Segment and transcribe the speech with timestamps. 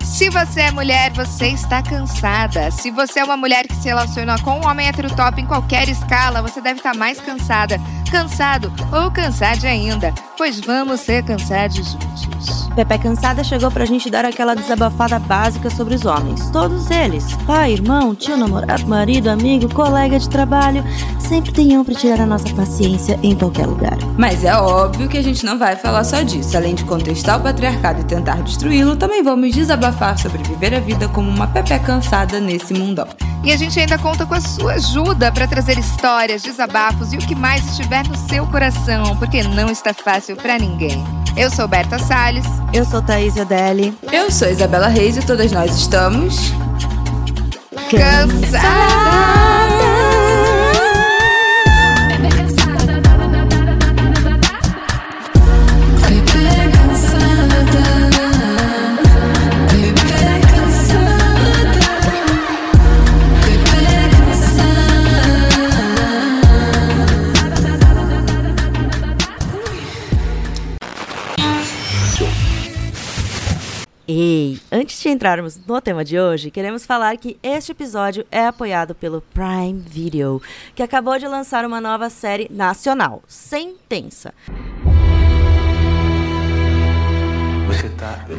[0.00, 2.70] Se você é mulher, você está cansada.
[2.70, 5.88] Se você é uma mulher que se relaciona com um homem hétero top em qualquer
[5.88, 7.80] escala, você deve estar mais cansada,
[8.10, 10.12] cansado ou cansade ainda.
[10.42, 12.68] Pois vamos ser cansados juntos.
[12.74, 16.50] Pepe Cansada chegou pra gente dar aquela desabafada básica sobre os homens.
[16.50, 20.82] Todos eles, pai, irmão, tio, namorado, marido, amigo, colega de trabalho,
[21.20, 23.96] sempre tem um pra tirar a nossa paciência em qualquer lugar.
[24.18, 26.56] Mas é óbvio que a gente não vai falar só disso.
[26.56, 31.08] Além de contestar o patriarcado e tentar destruí-lo, também vamos desabafar sobre viver a vida
[31.08, 33.06] como uma Pepe cansada nesse mundão.
[33.44, 37.20] E a gente ainda conta com a sua ajuda para trazer histórias, desabafos e o
[37.20, 41.02] que mais estiver no seu coração, porque não está fácil para ninguém.
[41.36, 42.46] Eu sou Berta Salles.
[42.72, 43.96] Eu sou Thaís Adeli.
[44.12, 46.52] Eu sou Isabela Reis e todas nós estamos.
[47.90, 49.61] Cansadas!
[74.14, 78.94] Ei, antes de entrarmos no tema de hoje, queremos falar que este episódio é apoiado
[78.94, 80.42] pelo Prime Video,
[80.74, 84.34] que acabou de lançar uma nova série nacional, Sentença.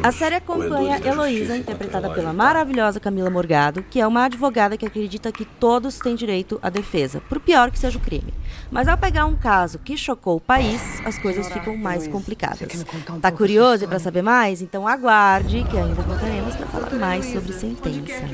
[0.02, 5.32] A série acompanha Heloísa, interpretada pela maravilhosa Camila Morgado, que é uma advogada que acredita
[5.32, 8.32] que todos têm direito à defesa, por pior que seja o crime.
[8.70, 12.84] Mas ao pegar um caso que chocou o país, as coisas ficam mais complicadas.
[13.20, 14.62] Tá curioso para saber mais?
[14.62, 18.24] Então aguarde que ainda voltaremos para falar mais sobre sentença.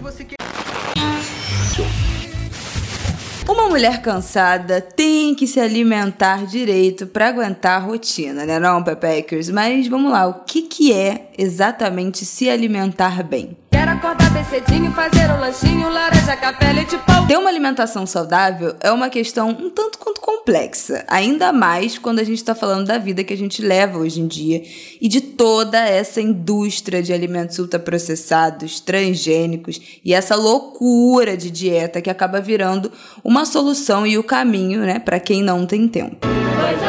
[3.50, 9.50] Uma mulher cansada tem que se alimentar direito para aguentar a rotina, né não, Pepekers?
[9.50, 13.56] Mas vamos lá, o que, que é exatamente se alimentar bem?
[13.70, 17.26] Quero acordar bem cedinho, fazer um lanchinho, laranja, café, leite, pão.
[17.26, 22.24] Ter uma alimentação saudável é uma questão um tanto quanto complexa, ainda mais quando a
[22.24, 24.62] gente está falando da vida que a gente leva hoje em dia
[25.00, 32.10] e de toda essa indústria de alimentos ultraprocessados, transgênicos e essa loucura de dieta que
[32.10, 32.92] acaba virando
[33.24, 36.26] uma solução e o caminho, né, para quem não tem tempo.
[36.26, 36.80] Dois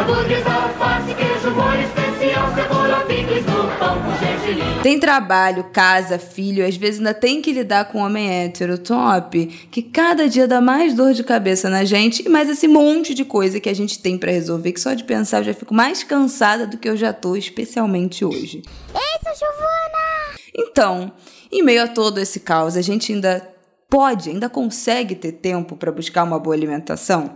[4.82, 9.46] Tem trabalho, casa, filho, às vezes ainda tem que lidar com um homem hétero top,
[9.70, 13.24] que cada dia dá mais dor de cabeça na gente, e mais esse monte de
[13.24, 16.04] coisa que a gente tem pra resolver, que só de pensar eu já fico mais
[16.04, 18.62] cansada do que eu já tô, especialmente hoje.
[18.94, 20.40] Eita, Giovana!
[20.56, 21.12] Então,
[21.52, 23.48] em meio a todo esse caos, a gente ainda
[23.90, 27.36] pode, ainda consegue ter tempo para buscar uma boa alimentação?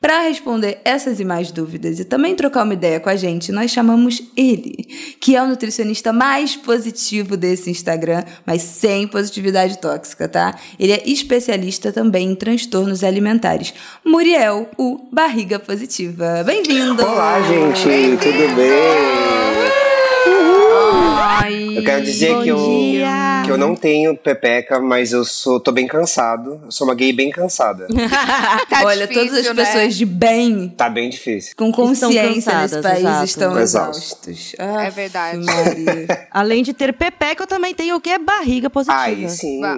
[0.00, 3.70] Para responder essas e mais dúvidas e também trocar uma ideia com a gente, nós
[3.70, 4.88] chamamos ele,
[5.20, 10.58] que é o nutricionista mais positivo desse Instagram, mas sem positividade tóxica, tá?
[10.78, 13.74] Ele é especialista também em transtornos alimentares.
[14.02, 16.42] Muriel, o Barriga Positiva.
[16.46, 17.04] Bem-vindo!
[17.04, 18.70] Olá, gente, tudo bem?
[21.18, 23.39] Ai, Eu quero dizer que eu, dia.
[23.56, 26.60] Que eu não tenho pepeca, mas eu sou, tô bem cansado.
[26.64, 27.86] Eu sou uma gay bem cansada.
[28.68, 29.64] Tá Olha, difícil, todas as né?
[29.64, 31.54] pessoas de bem, Tá bem difícil.
[31.56, 33.24] com consciência nesse país, exato.
[33.24, 34.28] estão Exaustos.
[34.28, 34.54] exaustos.
[34.58, 35.44] É Ah, verdade.
[35.44, 36.28] Maria.
[36.30, 38.16] Além de ter pepeca, eu também tenho o que?
[38.18, 38.98] Barriga positiva.
[39.00, 39.60] Ai, sim.
[39.60, 39.76] Vá.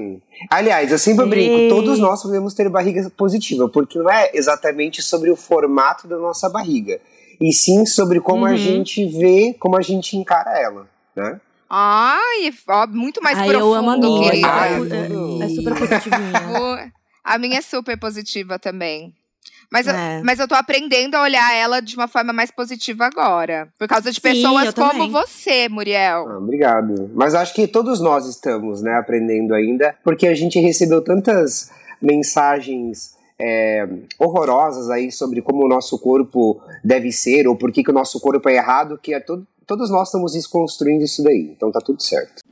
[0.50, 1.30] Aliás, eu sempre Ei.
[1.30, 6.16] brinco, todos nós podemos ter barriga positiva, porque não é exatamente sobre o formato da
[6.18, 7.00] nossa barriga,
[7.40, 8.52] e sim sobre como Uhum.
[8.52, 11.40] a gente vê, como a gente encara ela, né?
[11.74, 14.30] Ai, ó, muito mais Ai, profundo, eu amo a minha.
[14.46, 15.42] Ai, é, tudo.
[15.42, 16.92] é super positivinha.
[17.24, 19.14] A minha é super positiva também.
[19.70, 20.20] Mas, eu- É.
[20.24, 23.68] mas eu tô aprendendo a olhar ela de uma forma mais positiva agora.
[23.78, 25.10] Por causa de Sim, pessoas eu como também.
[25.10, 26.28] você, Muriel.
[26.28, 27.10] Ah, obrigado.
[27.14, 31.70] Mas acho que todos nós estamos, né, aprendendo ainda, porque a gente recebeu tantas
[32.02, 37.90] mensagens é, horrorosas aí sobre como o nosso corpo deve ser, ou por que, que
[37.90, 41.52] o nosso corpo é errado, que é todo, todos nós estamos desconstruindo isso daí.
[41.56, 42.42] Então tá tudo certo.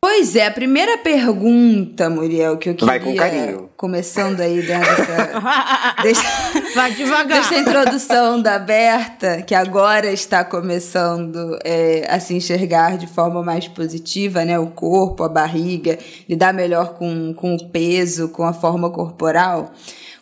[0.00, 2.86] Pois é, a primeira pergunta, Muriel, que eu queria...
[2.86, 3.70] Vai com carinho.
[3.74, 5.94] Começando aí dentro dessa...
[6.02, 7.38] dessa- Vai devagar.
[7.40, 13.66] Dessa introdução da Berta, que agora está começando é, a se enxergar de forma mais
[13.66, 14.58] positiva, né?
[14.58, 15.98] O corpo, a barriga,
[16.28, 19.72] lidar melhor com, com o peso, com a forma corporal.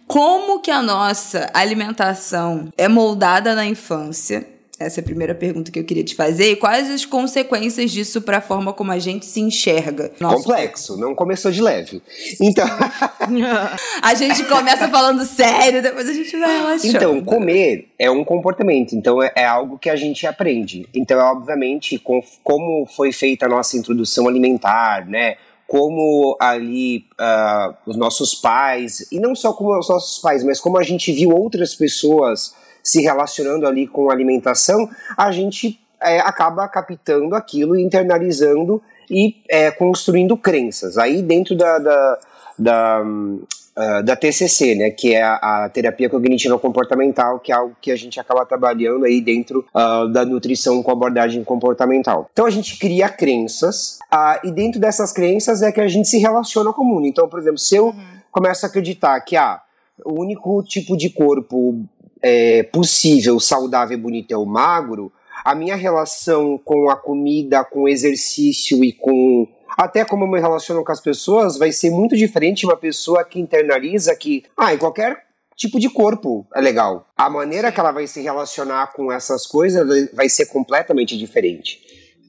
[0.06, 4.46] Como que a nossa alimentação é moldada na infância?
[4.82, 6.52] Essa é a primeira pergunta que eu queria te fazer.
[6.52, 10.11] E quais as consequências disso para a forma como a gente se enxerga?
[10.19, 12.02] Complexo, não começou de leve.
[12.40, 12.67] Então,
[14.02, 16.96] A gente começa falando sério, depois a gente vai relaxando.
[16.96, 20.87] então, comer é um comportamento, então é, é algo que a gente aprende.
[20.94, 25.37] Então, é obviamente, com, como foi feita a nossa introdução alimentar, né?
[25.67, 30.79] Como ali ah, os nossos pais, e não só como os nossos pais, mas como
[30.79, 36.67] a gente viu outras pessoas se relacionando ali com a alimentação, a gente é, acaba
[36.69, 40.99] captando aquilo, internalizando e é, construindo crenças.
[40.99, 42.19] Aí dentro da, da,
[42.58, 43.43] da, hum,
[43.75, 47.90] ah, da TCC, né, que é a, a terapia cognitiva comportamental, que é algo que
[47.90, 52.29] a gente acaba trabalhando aí dentro ah, da nutrição com abordagem comportamental.
[52.32, 56.19] Então a gente cria crenças ah, e dentro dessas crenças é que a gente se
[56.19, 57.06] relaciona com o mundo.
[57.06, 57.94] Então, por exemplo, se eu
[58.31, 59.58] começo a acreditar que ah,
[60.05, 61.82] o único tipo de corpo
[62.22, 65.12] é, possível, saudável e bonito é o magro,
[65.44, 70.38] a minha relação com a comida, com o exercício e com até como eu me
[70.38, 74.72] relaciono com as pessoas vai ser muito diferente de uma pessoa que internaliza que, ah,
[74.74, 75.24] em qualquer
[75.56, 77.06] tipo de corpo é legal.
[77.16, 81.80] A maneira que ela vai se relacionar com essas coisas vai- vai ser completamente diferente.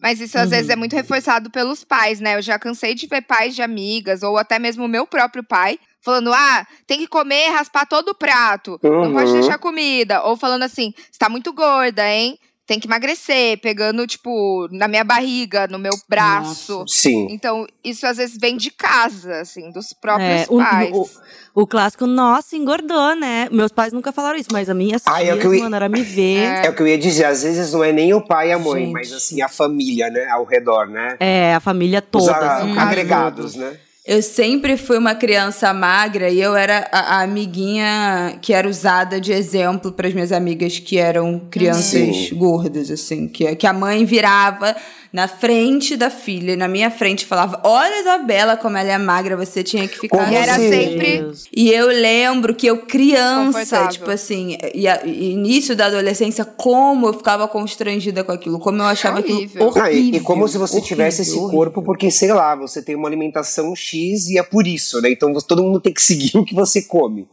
[0.02, 2.36] Mas isso às vezes é muito reforçado pelos pais, né?
[2.36, 5.80] Eu já cansei de ver pais de amigas, ou até mesmo o meu próprio pai,
[6.04, 9.14] falando: ah, tem que comer, raspar todo o prato, não Uhum.
[9.14, 10.22] pode deixar comida.
[10.24, 12.38] Ou falando assim: você tá muito gorda, hein?
[12.66, 16.86] Tem que emagrecer, pegando, tipo, na minha barriga, no meu braço.
[16.88, 17.28] Sim.
[17.30, 20.92] Então, isso às vezes vem de casa, assim, dos próprios É, o- pais.
[20.94, 21.10] o-
[21.56, 23.50] O clássico, nossa, engordou, né?
[23.52, 26.66] Meus pais nunca falaram isso, mas a minha Ah, é ia- mano, era me ver.
[26.66, 28.58] É o que eu ia dizer, às vezes não é nem o pai e a
[28.58, 28.94] mãe, Gente.
[28.94, 31.18] mas assim, a família, né, ao redor, né?
[31.20, 32.34] É, a família Os toda.
[32.38, 33.78] a- assim, agregados, né?
[34.06, 39.20] Eu sempre fui uma criança magra e eu era a, a amiguinha que era usada
[39.20, 42.36] de exemplo para as minhas amigas que eram crianças Sim.
[42.36, 43.30] gordas, assim.
[43.30, 44.76] Que, que a mãe virava
[45.14, 49.64] na frente da filha, na minha frente, falava: Olha, Isabela, como ela é magra, você
[49.64, 50.18] tinha que ficar.
[50.18, 50.70] Como E era assim?
[50.72, 51.18] sempre.
[51.20, 51.46] Deus.
[51.56, 57.06] E eu lembro que eu, criança, tipo assim, e a- e início da adolescência, como
[57.08, 59.44] eu ficava constrangida com aquilo, como eu achava Horrível.
[59.46, 60.14] aquilo Não, horrível.
[60.14, 61.52] e, e como se você horrível, tivesse esse horrível.
[61.58, 65.12] corpo, porque, sei lá, você tem uma alimentação X e é por isso, né?
[65.12, 67.28] Então todo mundo tem que seguir o que você come.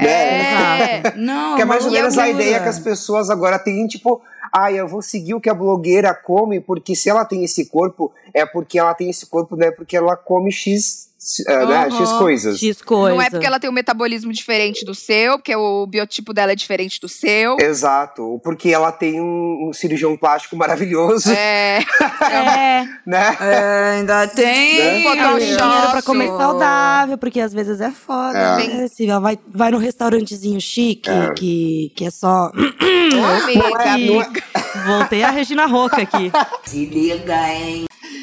[0.00, 0.08] Né?
[0.08, 1.12] É.
[1.16, 4.22] Não, Que é mais ou menos a ideia que as pessoas agora têm, tipo,
[4.52, 8.12] ah, eu vou seguir o que a blogueira come, porque se ela tem esse corpo,
[8.32, 11.07] é porque ela tem esse corpo, não é porque ela come X,
[11.48, 11.90] né, Aham.
[11.98, 12.58] X coisas.
[12.58, 13.14] X coisa.
[13.16, 16.54] Não é porque ela tem um metabolismo diferente do seu, porque o biotipo dela é
[16.54, 17.56] diferente do seu.
[17.60, 21.80] Exato, ou porque ela tem um, um cirurgião plástico maravilhoso, É.
[22.30, 23.36] É, né?
[23.40, 24.78] É, ainda tem.
[24.78, 25.02] Né?
[25.02, 25.90] Photoshop.
[25.90, 28.38] pra comer saudável, porque às vezes é foda.
[28.38, 28.66] É.
[28.68, 28.88] Né?
[28.88, 31.32] Se ela vai, vai no restaurantezinho chique, É.
[31.34, 32.50] que, que é só.
[32.54, 34.40] Amiga.
[34.54, 36.30] É- é- Voltei a Regina Roca aqui.
[36.64, 36.86] Se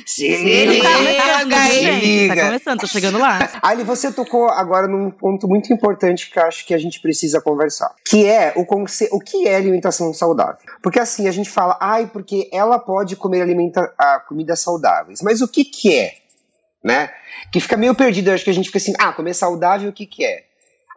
[0.05, 0.89] Se liga.
[0.99, 1.67] liga,
[1.99, 2.35] liga.
[2.35, 3.49] tá começando, tô chegando lá.
[3.61, 7.41] Ali você tocou agora num ponto muito importante que eu acho que a gente precisa
[7.41, 9.09] conversar, que é o, conce...
[9.11, 10.57] o que é alimentação saudável.
[10.81, 13.93] Porque assim, a gente fala, ai, porque ela pode comer alimenta...
[13.99, 16.13] ah, comidas saudáveis, mas o que que é?
[16.83, 17.09] Né?
[17.51, 19.93] Que fica meio perdido, eu acho que a gente fica assim, ah, comer saudável, o
[19.93, 20.43] que que é?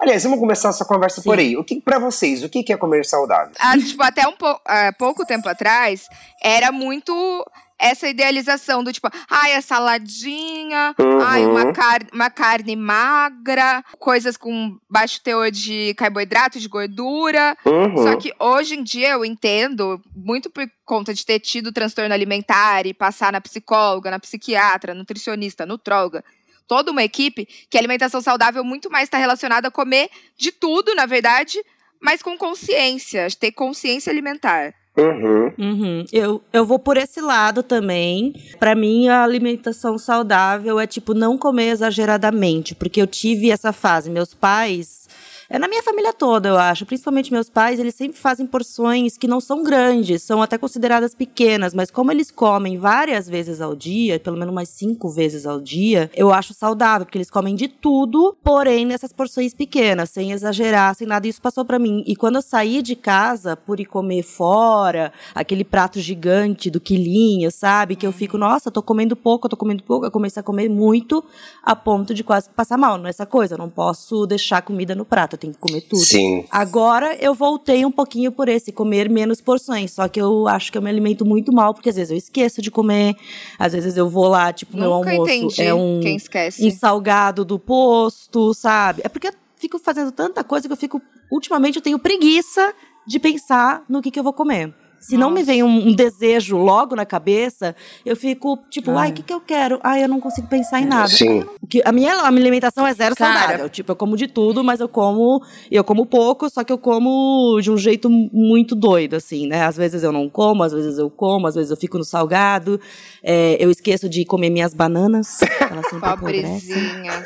[0.01, 1.57] Aliás, vamos começar essa conversa por aí.
[1.57, 3.53] O que para vocês, o que que é comer saudável?
[3.59, 6.07] Ah, tipo, até um pou- ah, pouco tempo atrás,
[6.41, 7.45] era muito
[7.79, 11.21] essa idealização do tipo, ai, a saladinha, Uhum.
[11.21, 17.57] ai, uma, car uma carne magra, coisas com baixo teor de carboidrato, de gordura.
[17.65, 17.97] Uhum.
[18.03, 22.87] Só que hoje em dia eu entendo, muito por conta de ter tido transtorno alimentar
[22.87, 26.25] e passar na psicóloga, na psiquiatra, nutricionista, nutróloga,
[26.67, 30.95] toda uma equipe, que a alimentação saudável muito mais está relacionada a comer de tudo,
[30.95, 31.59] na verdade,
[32.01, 34.75] mas com consciência, ter consciência alimentar.
[34.99, 35.53] Uhum.
[35.59, 36.05] Uhum.
[36.13, 38.35] Eu, eu vou por esse lado também.
[38.59, 44.11] Pra mim, a alimentação saudável é tipo não comer exageradamente, porque eu tive essa fase.
[44.11, 45.09] Meus pais.
[45.51, 46.85] É na minha família toda, eu acho.
[46.85, 51.73] Principalmente meus pais, eles sempre fazem porções que não são grandes, são até consideradas pequenas,
[51.73, 56.11] mas como eles comem várias vezes ao dia, pelo menos umas cinco vezes ao dia,
[56.15, 61.07] eu acho saudável, porque eles comem de tudo, porém nessas porções pequenas, sem exagerar, sem
[61.07, 61.27] nada.
[61.27, 62.05] Isso passou pra mim.
[62.07, 67.51] E quando eu saí de casa por ir comer fora, aquele prato gigante do quilinho,
[67.51, 67.97] sabe?
[67.97, 70.05] Que eu fico, nossa, tô comendo pouco, tô comendo pouco.
[70.05, 71.25] Eu comecei a comer muito
[71.63, 72.99] a ponto de quase passar mal.
[72.99, 75.81] Não é essa coisa, eu não posso deixar comida no prato, eu tenho que comer
[75.83, 76.05] tudo.
[76.05, 76.45] Sim.
[76.51, 79.93] Agora eu voltei um pouquinho por esse, comer menos porções.
[79.93, 82.61] Só que eu acho que eu me alimento muito mal, porque às vezes eu esqueço
[82.61, 83.17] de comer,
[83.59, 86.67] às vezes eu vou lá, tipo, meu Nunca almoço entendi é um, quem esquece.
[86.67, 89.03] um salgado do posto, sabe?
[89.05, 91.01] É porque eu fico fazendo tanta coisa que eu fico.
[91.31, 92.75] Ultimamente eu tenho preguiça
[93.07, 94.75] de pensar no que, que eu vou comer.
[95.01, 97.75] Se não me vem um, um desejo logo na cabeça,
[98.05, 99.79] eu fico tipo, ai, o que, que eu quero?
[99.83, 101.09] Ai, eu não consigo pensar em nada.
[101.09, 101.45] Sim.
[101.69, 103.39] Que- A minha, a minha alimentação é zero Cara.
[103.41, 103.69] saudável.
[103.69, 105.43] Tipo, eu como de tudo, mas eu como.
[105.71, 109.65] Eu como pouco, só que eu como de um jeito muito doido, assim, né?
[109.65, 112.81] Às vezes eu não como, às vezes eu como, às vezes eu fico no salgado.
[113.23, 115.39] É, eu esqueço de comer minhas bananas.
[115.71, 116.09] Elas sempre.
[116.11, 117.25] Pobrezinha.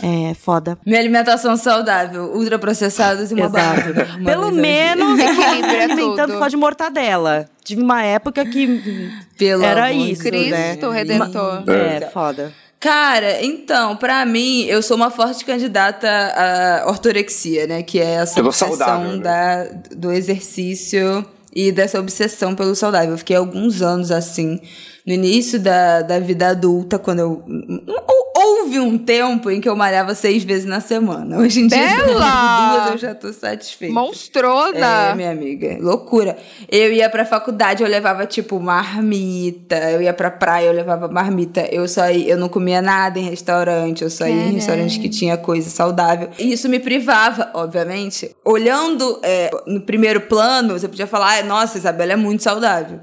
[0.02, 0.78] É foda.
[0.86, 3.92] Minha alimentação saudável, ultraprocessados e uma Exato.
[3.94, 4.16] barra.
[4.18, 6.99] Uma Pelo menos eu tô Equilibra me alimentando só de mortadela.
[7.64, 10.48] Tive uma época que Pelo era amor de isso, Deus.
[10.48, 10.68] né?
[10.70, 11.64] Cristo Redentor.
[11.68, 12.52] É, foda.
[12.78, 17.82] Cara, então, pra mim, eu sou uma forte candidata à ortorexia, né?
[17.82, 19.22] Que é essa Pelo obsessão saudável, né?
[19.22, 19.64] da,
[19.94, 23.10] do exercício e dessa obsessão pelo saudável.
[23.10, 24.60] Eu fiquei alguns anos assim.
[25.06, 27.44] No início da, da vida adulta, quando eu.
[27.86, 31.36] hou- Houve um tempo em que eu malhava seis vezes na semana.
[31.38, 33.92] Hoje em dia, duas, eu já tô satisfeita.
[33.92, 35.10] Monstrona.
[35.10, 35.76] É, minha amiga.
[35.78, 36.38] Loucura.
[36.70, 39.76] Eu ia pra faculdade, eu levava, tipo, marmita.
[39.90, 41.66] Eu ia pra praia, eu levava marmita.
[41.70, 44.02] Eu só ia, eu não comia nada em restaurante.
[44.02, 46.30] Eu só ia em restaurante que tinha coisa saudável.
[46.38, 48.34] E isso me privava, obviamente.
[48.44, 53.00] Olhando é, no primeiro plano, você podia falar, "Ai, nossa, Isabela é muito saudável.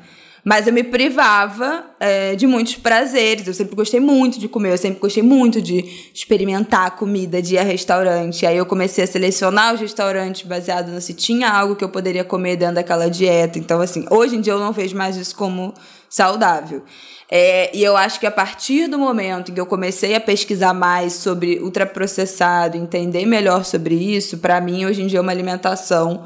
[0.47, 3.45] Mas eu me privava é, de muitos prazeres.
[3.47, 7.57] Eu sempre gostei muito de comer, eu sempre gostei muito de experimentar comida, de ir
[7.57, 8.45] a restaurante.
[8.45, 12.23] Aí eu comecei a selecionar os restaurantes baseado no se tinha algo que eu poderia
[12.23, 13.59] comer dentro daquela dieta.
[13.59, 15.73] Então, assim, hoje em dia eu não vejo mais isso como
[16.09, 16.81] saudável.
[17.29, 20.73] É, e eu acho que a partir do momento em que eu comecei a pesquisar
[20.73, 26.23] mais sobre ultraprocessado, entender melhor sobre isso, pra mim, hoje em dia, é uma alimentação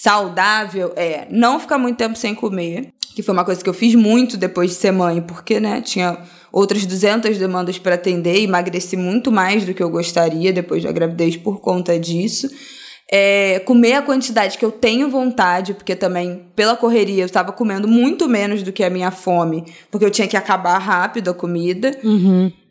[0.00, 3.96] saudável é não ficar muito tempo sem comer, que foi uma coisa que eu fiz
[3.96, 6.18] muito depois de ser mãe, porque, né, tinha
[6.52, 10.92] outras 200 demandas para atender, e emagreci muito mais do que eu gostaria depois da
[10.92, 12.48] gravidez por conta disso.
[13.10, 17.88] É, comer a quantidade que eu tenho vontade, porque também, pela correria, eu estava comendo
[17.88, 21.90] muito menos do que a minha fome, porque eu tinha que acabar rápido a comida.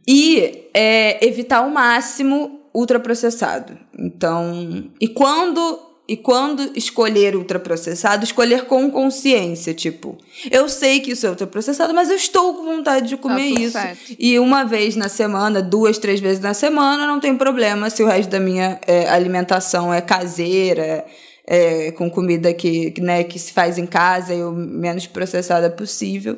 [0.08, 3.78] E é, evitar ao máximo ultraprocessado.
[4.00, 10.18] Então, e quando e quando escolher ultraprocessado, escolher com consciência, tipo,
[10.50, 13.74] eu sei que isso é ultraprocessado, mas eu estou com vontade de comer tudo isso.
[13.74, 14.16] certo.
[14.18, 18.08] E uma vez na semana, duas, três vezes na semana, não tem problema se o
[18.08, 21.06] resto da minha é, alimentação é caseira,
[21.46, 25.70] é, com comida que, que, né, que se faz em casa e o menos processada
[25.70, 26.38] possível.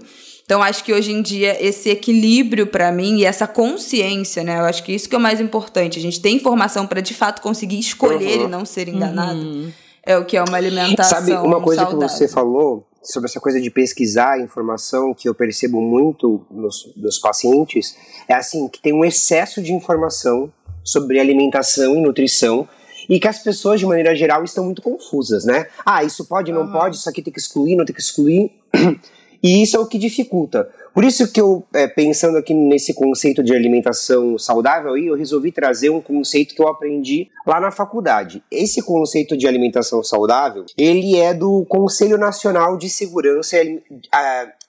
[0.50, 4.58] Então, acho que hoje em dia esse equilíbrio para mim e essa consciência, né?
[4.58, 6.00] Eu acho que isso que é o mais importante.
[6.00, 8.46] A gente tem informação para de fato conseguir escolher Uhum.
[8.46, 9.72] e não ser enganado.
[10.04, 12.08] É o que é uma alimentação Sabe uma coisa saudável.
[12.08, 16.92] que você falou sobre essa coisa de pesquisar a informação que eu percebo muito nos,
[16.98, 17.96] nos pacientes
[18.28, 20.52] é assim que tem um excesso de informação
[20.84, 22.68] sobre alimentação e nutrição
[23.08, 25.68] e que as pessoas de maneira geral estão muito confusas, né?
[25.86, 28.52] Ah, isso pode, não pode, isso aqui tem que excluir, não tem que excluir.
[29.42, 30.70] E isso é o que dificulta.
[30.94, 35.90] Por isso que eu, é, pensando aqui nesse conceito de alimentação saudável, eu resolvi trazer
[35.90, 38.44] um conceito que eu aprendi lá na faculdade.
[38.52, 43.82] Esse conceito de alimentação saudável, ele é do Conselho Nacional de Segurança Ali-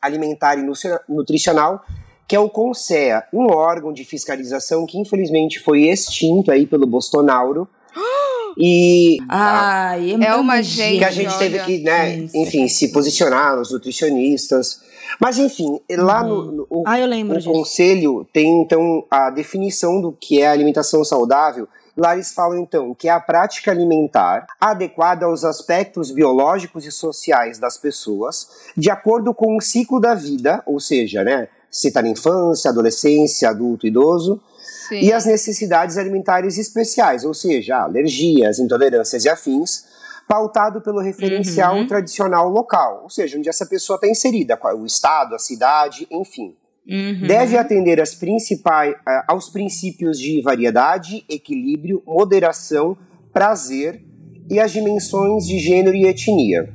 [0.01, 1.83] Alimentar e Nutricio- Nutricional,
[2.29, 7.67] que é o CONSEA, um órgão de fiscalização que infelizmente foi extinto aí pelo Bolsonaro.
[8.59, 11.65] E Ai, é, É uma gente, que a gente teve olha.
[11.65, 12.37] que, né, Isso.
[12.37, 14.81] enfim, se posicionar, os nutricionistas.
[15.21, 20.01] Mas, enfim, lá no, no- o, Ah, eu lembro o conselho tem, então, a definição
[20.01, 21.69] do que é alimentação saudável.
[21.97, 27.59] Lá eles falam, então, que é a prática alimentar adequada aos aspectos biológicos e sociais
[27.59, 32.09] das pessoas, de acordo com o ciclo da vida, ou seja, né, se está na
[32.09, 34.41] infância, adolescência, adulto, idoso,
[34.91, 35.01] Sim.
[35.01, 39.85] e as necessidades alimentares especiais, ou seja, alergias, intolerâncias e afins,
[40.29, 41.87] pautado pelo referencial Uhum.
[41.87, 46.55] tradicional local, ou seja, onde essa pessoa está inserida, qual- o estado, a cidade, enfim.
[46.89, 47.27] Uhum.
[47.27, 48.95] Deve atender principais,
[49.29, 52.97] aos princípios de variedade, equilíbrio, moderação,
[53.33, 54.03] prazer
[54.51, 56.69] e as dimensões de gênero e etnia.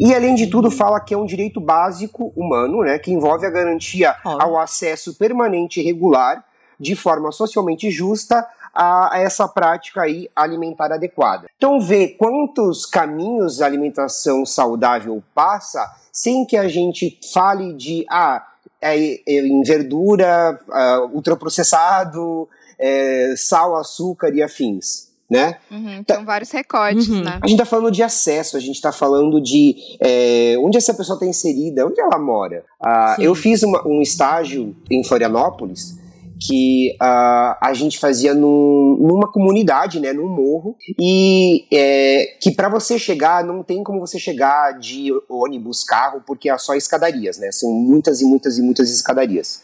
[0.00, 3.50] E além de tudo, fala que é um direito básico humano, né, que envolve a
[3.50, 6.44] garantia ao acesso permanente e regular,
[6.78, 11.48] de forma socialmente justa, a, a essa prática aí alimentar adequada.
[11.56, 18.44] Então, ver quantos caminhos a alimentação saudável passa sem que a gente fale de ah,
[18.80, 18.96] é,
[19.28, 25.58] é em verdura, ah, ultraprocessado, é, sal, açúcar e afins, né?
[25.70, 27.22] Uhum, Tem vários recortes, Uhum.
[27.24, 27.38] né?
[27.42, 31.16] A gente está falando de acesso, a gente está falando de é, onde essa pessoa
[31.16, 32.64] está inserida, onde ela mora.
[32.80, 35.97] Ah, eu fiz uma- um estágio em Florianópolis
[36.40, 42.68] que uh, a gente fazia num, numa comunidade, né, num morro, e é, que para
[42.68, 47.50] você chegar não tem como você chegar de ônibus, carro, porque é só escadarias, né?
[47.50, 49.62] São muitas e muitas e muitas escadarias.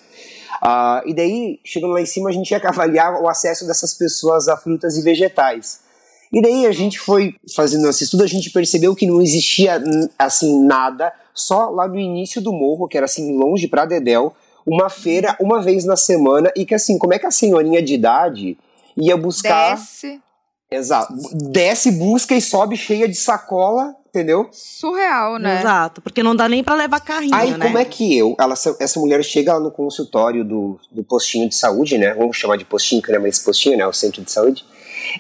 [0.62, 4.48] Uh, e daí, chegando lá em cima, a gente que avaliar o acesso dessas pessoas
[4.48, 5.80] a frutas e vegetais.
[6.32, 9.80] E daí a gente foi fazendo esse estudo, a gente percebeu que não existia
[10.18, 14.34] assim nada, só lá no início do morro, que era assim longe para Dedéu,
[14.66, 17.94] uma feira uma vez na semana e que assim, como é que a senhorinha de
[17.94, 18.58] idade
[18.96, 19.76] ia buscar.
[19.76, 20.20] Desce.
[20.70, 21.14] Exato.
[21.32, 24.48] Desce, busca e sobe cheia de sacola, entendeu?
[24.50, 25.60] Surreal, né?
[25.60, 27.66] Exato, porque não dá nem para levar carrinho, Aí, né?
[27.66, 31.54] como é que eu, ela, essa mulher chega lá no consultório do, do postinho de
[31.54, 32.14] saúde, né?
[32.14, 33.86] Vamos chamar de postinho, que não é mais postinho, né?
[33.86, 34.64] O centro de saúde.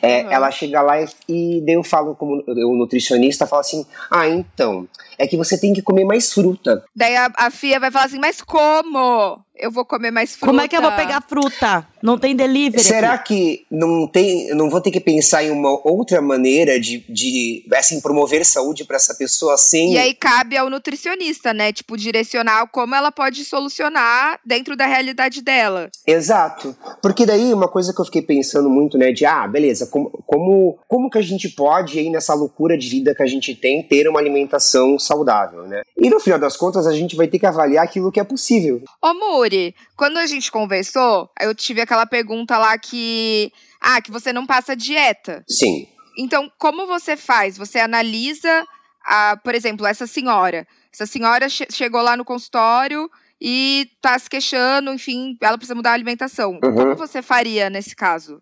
[0.00, 0.32] É, uhum.
[0.32, 4.88] Ela chega lá e, e daí eu falo, como o nutricionista fala assim: ah, então,
[5.18, 6.84] é que você tem que comer mais fruta.
[6.94, 9.43] Daí a, a Fia vai falar assim: mas como?
[9.56, 10.46] Eu vou comer mais fruta.
[10.46, 11.86] Como é que eu vou pegar fruta?
[12.02, 12.82] Não tem delivery.
[12.82, 13.64] Será aqui.
[13.64, 18.00] que não tem, não vou ter que pensar em uma outra maneira de, de assim,
[18.00, 19.94] promover saúde para essa pessoa sem.
[19.94, 21.72] E aí cabe ao nutricionista, né?
[21.72, 25.88] Tipo, direcionar como ela pode solucionar dentro da realidade dela.
[26.04, 26.76] Exato.
[27.00, 29.12] Porque daí uma coisa que eu fiquei pensando muito, né?
[29.12, 33.14] De ah, beleza, como, como, como que a gente pode aí nessa loucura de vida
[33.14, 35.82] que a gente tem ter uma alimentação saudável, né?
[35.96, 38.82] E no final das contas a gente vai ter que avaliar aquilo que é possível.
[39.00, 43.52] Ô, Muri, quando a gente conversou, eu tive aquela pergunta lá que.
[43.78, 45.44] Ah, que você não passa dieta.
[45.46, 45.86] Sim.
[46.16, 47.58] Então, como você faz?
[47.58, 48.66] Você analisa,
[49.04, 50.66] a, por exemplo, essa senhora.
[50.90, 53.10] Essa senhora che chegou lá no consultório
[53.46, 56.58] e tá se queixando, enfim, ela precisa mudar a alimentação.
[56.64, 56.74] Uhum.
[56.74, 58.40] Como você faria nesse caso?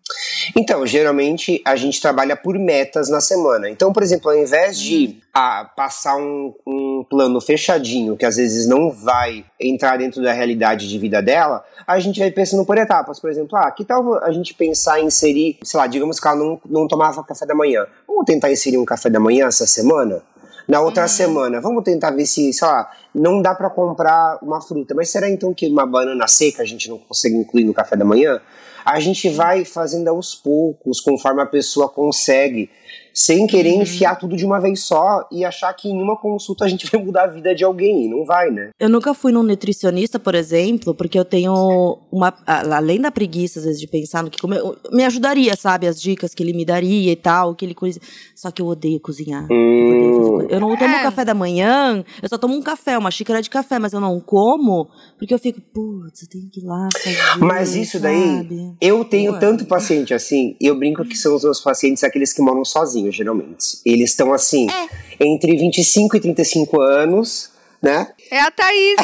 [0.55, 3.69] Então, geralmente a gente trabalha por metas na semana.
[3.69, 5.15] Então, por exemplo, ao invés de uhum.
[5.33, 10.87] ah, passar um, um plano fechadinho, que às vezes não vai entrar dentro da realidade
[10.87, 13.19] de vida dela, a gente vai pensando por etapas.
[13.19, 16.37] Por exemplo, ah, que tal a gente pensar em inserir, sei lá, digamos que ela
[16.37, 17.85] não, não tomava café da manhã.
[18.07, 20.23] Vamos tentar inserir um café da manhã essa semana?
[20.67, 21.09] Na outra uhum.
[21.09, 24.93] semana, vamos tentar ver se, sei lá, não dá para comprar uma fruta.
[24.95, 28.05] Mas será então que uma banana seca a gente não consegue incluir no café da
[28.05, 28.41] manhã?
[28.85, 32.69] A gente vai fazendo aos poucos, conforme a pessoa consegue
[33.13, 33.83] sem querer uhum.
[33.83, 37.03] enfiar tudo de uma vez só e achar que em uma consulta a gente vai
[37.03, 38.05] mudar a vida de alguém.
[38.05, 38.71] E não vai, né?
[38.79, 42.33] Eu nunca fui num nutricionista, por exemplo, porque eu tenho uma.
[42.45, 45.87] Além da preguiça, às vezes, de pensar no que comer, me ajudaria, sabe?
[45.87, 47.99] As dicas que ele me daria e tal, que ele coisa.
[48.35, 49.47] Só que eu odeio cozinhar.
[49.51, 50.41] Hum.
[50.41, 51.03] Eu, eu, não tomo é.
[51.03, 54.19] café da manhã, eu só tomo um café, uma xícara de café, mas eu não
[54.19, 57.17] como, porque eu fico, putz, eu tenho que ir lá fazer.
[57.39, 58.03] Mas isso sabe?
[58.03, 59.39] daí, eu tenho Ué.
[59.39, 63.79] tanto paciente assim, eu brinco que são os meus pacientes aqueles que moram sozinhos geralmente.
[63.85, 65.25] Eles estão assim, é.
[65.25, 67.49] entre 25 e 35 anos,
[67.81, 68.07] né?
[68.31, 68.95] É a Thaís.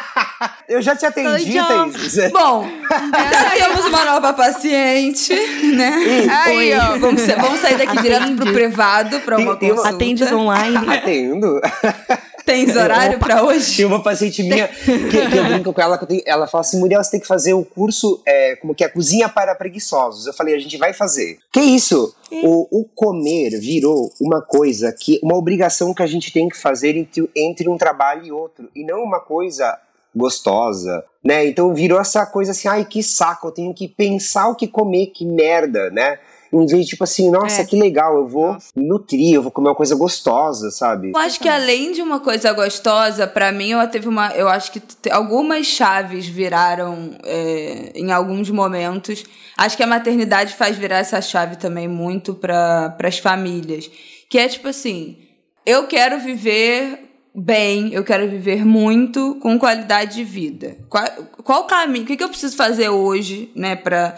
[0.68, 2.16] eu já te atendi, Thaís.
[2.32, 5.34] Bom, é, temos uma nova paciente,
[5.74, 6.26] né?
[6.44, 6.98] Aí, ó.
[6.98, 9.90] Vamos, vamos, sair daqui direto pro privado para uma tem, consulta.
[9.90, 10.76] Atendes online.
[10.88, 11.60] Atendo.
[12.48, 13.76] Tens horário para hoje?
[13.76, 17.10] Tem uma paciente minha que, que eu brinco com ela, ela fala assim, Muriel, você
[17.10, 20.26] tem que fazer o curso, é, como que é, cozinha para preguiçosos.
[20.26, 21.36] Eu falei, a gente vai fazer.
[21.52, 22.14] Que isso?
[22.32, 26.96] O, o, comer virou uma coisa que, uma obrigação que a gente tem que fazer
[26.96, 29.78] entre, entre um trabalho e outro, e não uma coisa
[30.16, 31.46] gostosa, né?
[31.46, 35.08] Então virou essa coisa assim, ai que saco, eu tenho que pensar o que comer,
[35.08, 36.18] que merda, né?
[36.52, 37.64] Em vez de tipo assim, nossa, é.
[37.64, 41.10] que legal, eu vou nutrir, eu vou comer uma coisa gostosa, sabe?
[41.10, 44.28] Eu acho que além de uma coisa gostosa, para mim, eu teve uma.
[44.30, 49.24] Eu acho que algumas chaves viraram é, em alguns momentos.
[49.56, 53.90] Acho que a maternidade faz virar essa chave também muito para as famílias.
[54.28, 55.18] Que é tipo assim,
[55.66, 60.76] eu quero viver bem, eu quero viver muito com qualidade de vida.
[60.88, 61.04] Qual,
[61.44, 62.04] qual o caminho?
[62.04, 64.16] O que, que eu preciso fazer hoje, né, para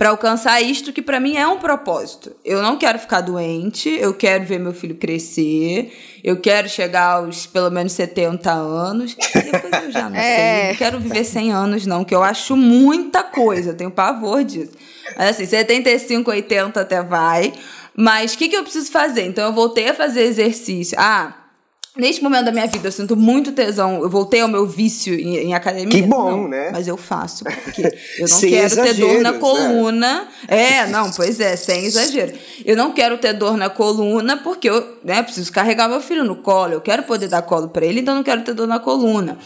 [0.00, 2.34] para alcançar isto que para mim é um propósito.
[2.42, 5.92] Eu não quero ficar doente, eu quero ver meu filho crescer,
[6.24, 10.62] eu quero chegar aos pelo menos 70 anos, depois eu já não é.
[10.62, 14.42] sei, não quero viver 100 anos não, que eu acho muita coisa, eu tenho pavor
[14.42, 14.72] disso.
[15.18, 17.52] Mas assim, 75, 80 até vai,
[17.94, 19.26] mas o que, que eu preciso fazer?
[19.26, 20.96] Então eu voltei a fazer exercício.
[20.98, 21.39] Ah,
[21.96, 24.00] Neste momento da minha vida, eu sinto muito tesão.
[24.00, 25.90] Eu voltei ao meu vício em, em academia.
[25.90, 26.70] Que bom, não, né?
[26.72, 27.82] Mas eu faço, porque
[28.18, 29.38] eu não quero ter dor na né?
[29.38, 30.28] coluna.
[30.46, 30.72] É.
[30.74, 32.32] é, não, pois é, sem exagero.
[32.64, 36.36] Eu não quero ter dor na coluna, porque eu né, preciso carregar meu filho no
[36.36, 36.74] colo.
[36.74, 39.36] Eu quero poder dar colo para ele, então eu não quero ter dor na coluna.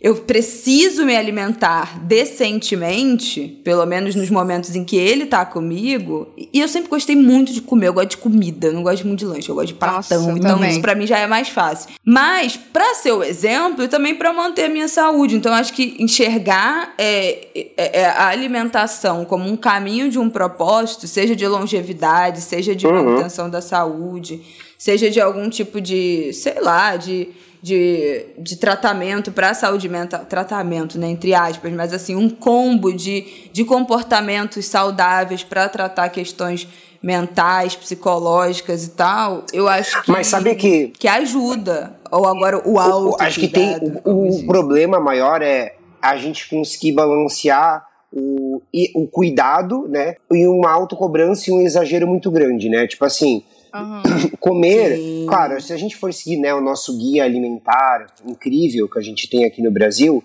[0.00, 6.28] Eu preciso me alimentar decentemente, pelo menos nos momentos em que ele tá comigo.
[6.52, 9.18] E eu sempre gostei muito de comer, eu gosto de comida, eu não gosto muito
[9.20, 9.96] de lanche, eu gosto de pratão.
[10.20, 10.70] Nossa, então também.
[10.70, 11.90] isso pra mim já é mais fácil.
[12.04, 15.34] Mas pra ser o exemplo e também pra manter a minha saúde.
[15.34, 20.30] Então eu acho que enxergar é, é- é a alimentação como um caminho de um
[20.30, 24.40] propósito, seja de longevidade, seja de manutenção da saúde,
[24.78, 27.28] seja de algum tipo de, sei lá, de
[27.62, 32.92] de, de tratamento para a saúde mental, tratamento, né, entre aspas, mas assim, um combo
[32.92, 36.68] de, de comportamentos saudáveis para tratar questões
[37.02, 41.96] mentais, psicológicas e tal, eu acho que Mas sabe que- que ajuda.
[42.10, 43.22] Ou agora o alto.
[43.22, 48.62] Acho que tem o, o problema maior é a gente conseguir balancear o,
[48.94, 50.14] o cuidado, né?
[50.32, 52.86] E uma autocobrança e um exagero muito grande, né?
[52.86, 54.02] Tipo assim, Aham.
[54.40, 55.26] comer, Sim.
[55.28, 59.28] claro, se a gente for seguir né, o nosso guia alimentar incrível que a gente
[59.28, 60.22] tem aqui no Brasil,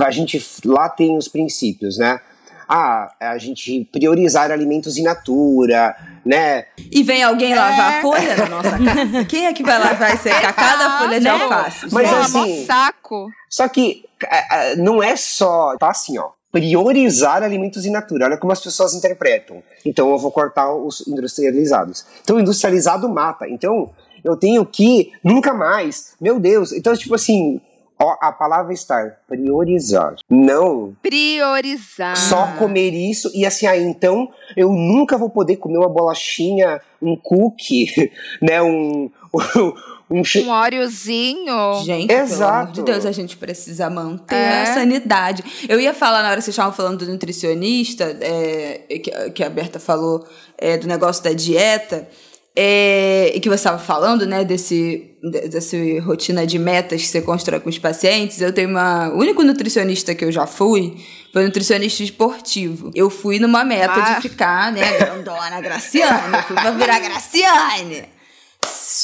[0.00, 2.20] a gente lá tem os princípios, né?
[2.68, 6.64] Ah, a gente priorizar alimentos in natura, né?
[6.90, 9.24] E vem alguém lavar a folha na nossa casa.
[9.28, 11.86] Quem é que vai lavar e secar cada folha de alface?
[11.92, 13.28] Mas Pô, assim- saco.
[13.50, 18.26] Só que é, é, não é só, tá assim, ó, priorizar alimentos in natura.
[18.26, 19.62] Olha como as pessoas interpretam.
[19.84, 22.04] Então eu vou cortar os industrializados.
[22.22, 23.48] Então industrializado mata.
[23.48, 23.90] Então
[24.22, 26.14] eu tenho que nunca mais.
[26.20, 26.72] Meu Deus.
[26.72, 27.58] Então tipo assim,
[27.98, 30.14] ó, a palavra estar priorizar.
[30.28, 32.16] Não Priorizar.
[32.16, 37.16] só comer isso e assim, aí então eu nunca vou poder comer uma bolachinha, um
[37.16, 37.86] cookie,
[38.42, 39.10] né, um
[40.12, 41.82] um, che- Um óleozinho.
[41.84, 42.52] Gente, pelo Exato.
[42.52, 44.62] amor de Deus, a gente precisa manter É.
[44.62, 45.42] a sanidade.
[45.68, 49.48] Eu ia falar na hora que vocês estavam falando do nutricionista, é, que, que a
[49.50, 50.26] Berta falou
[50.58, 52.08] é, do negócio da dieta,
[52.54, 57.22] é, e que você estava falando, né, desse, de- dessa rotina de metas que você
[57.22, 58.40] constrói com os pacientes.
[58.42, 59.08] Eu tenho uma.
[59.08, 60.94] O único nutricionista que eu já fui
[61.32, 62.90] foi nutricionista esportivo.
[62.94, 64.14] Eu fui numa meta Ah.
[64.16, 66.34] de ficar, né, grandona Graciane.
[66.36, 68.04] Eu fui pra virar Graciane.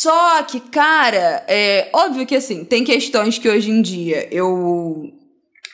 [0.00, 5.12] Só que, cara, é óbvio que assim, tem questões que hoje em dia eu.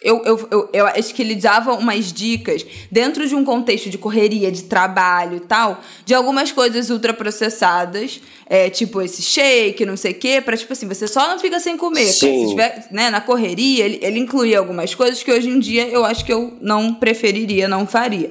[0.02, 3.96] Eu, eu, eu, eu acho que ele dava umas dicas dentro de um contexto de
[3.96, 10.12] correria, de trabalho e tal, de algumas coisas ultraprocessadas, é, tipo esse shake, não sei
[10.12, 12.04] o quê, pra tipo assim, você só não fica sem comer.
[12.04, 12.44] Sim.
[12.44, 16.04] Se tiver né, na correria, ele, ele incluía algumas coisas que hoje em dia eu
[16.04, 18.30] acho que eu não preferiria, não faria.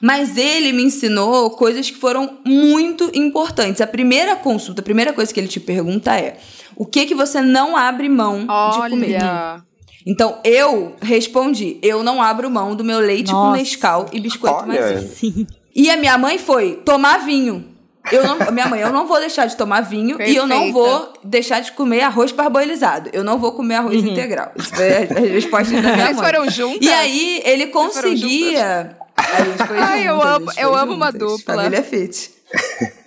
[0.00, 3.80] Mas ele me ensinou coisas que foram muito importantes.
[3.80, 6.38] A primeira consulta, a primeira coisa que ele te pergunta é:
[6.76, 9.16] o que que você não abre mão de comer?
[9.16, 9.64] Olha.
[10.06, 13.58] Então eu respondi: eu não abro mão do meu leite com Nossa.
[13.58, 15.00] Nescau e biscoito Olha.
[15.00, 15.46] Sim.
[15.74, 17.64] E a minha mãe foi tomar vinho.
[18.12, 20.78] Eu não, minha mãe, eu não vou deixar de tomar vinho e eu não Perfeita.
[20.78, 23.10] vou deixar de comer arroz parboilizado.
[23.12, 24.52] Eu não vou comer arroz integral.
[24.56, 26.14] Isso foi a, a resposta da minha mãe.
[26.14, 26.86] foram juntas?
[26.86, 28.96] E aí ele foram conseguia.
[29.16, 31.54] A gente foi Ai, eu amo- eu amo uma dupla.
[31.56, 32.30] Família Fit.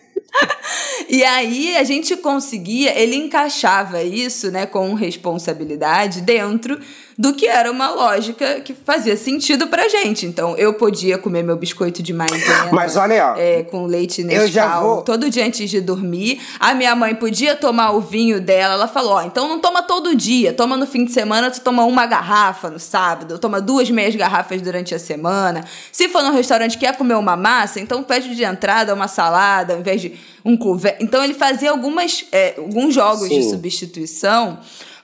[1.09, 6.79] E aí a gente conseguia, ele encaixava isso, né, com responsabilidade dentro
[7.21, 10.25] do que era uma lógica que fazia sentido pra gente.
[10.25, 12.69] Então eu podia comer meu biscoito de maisena.
[12.71, 16.41] Mas olha, ó, é, com leite Eu já Nescau vou- todo dia antes de dormir.
[16.57, 18.75] A minha mãe podia tomar o vinho dela.
[18.75, 20.53] Ela falou: ó, então não toma todo dia.
[20.53, 23.37] Toma no fim de semana, tu toma uma garrafa no sábado.
[23.37, 25.65] Toma duas meias garrafas durante a semana.
[25.91, 29.73] Se for num restaurante que quer comer uma massa, então pede de entrada uma salada
[29.73, 30.13] ao invés de
[30.45, 30.95] um couve.
[31.01, 33.49] Então ele fazia algumas, é, alguns jogos de Sim.
[33.49, 34.57] substituição.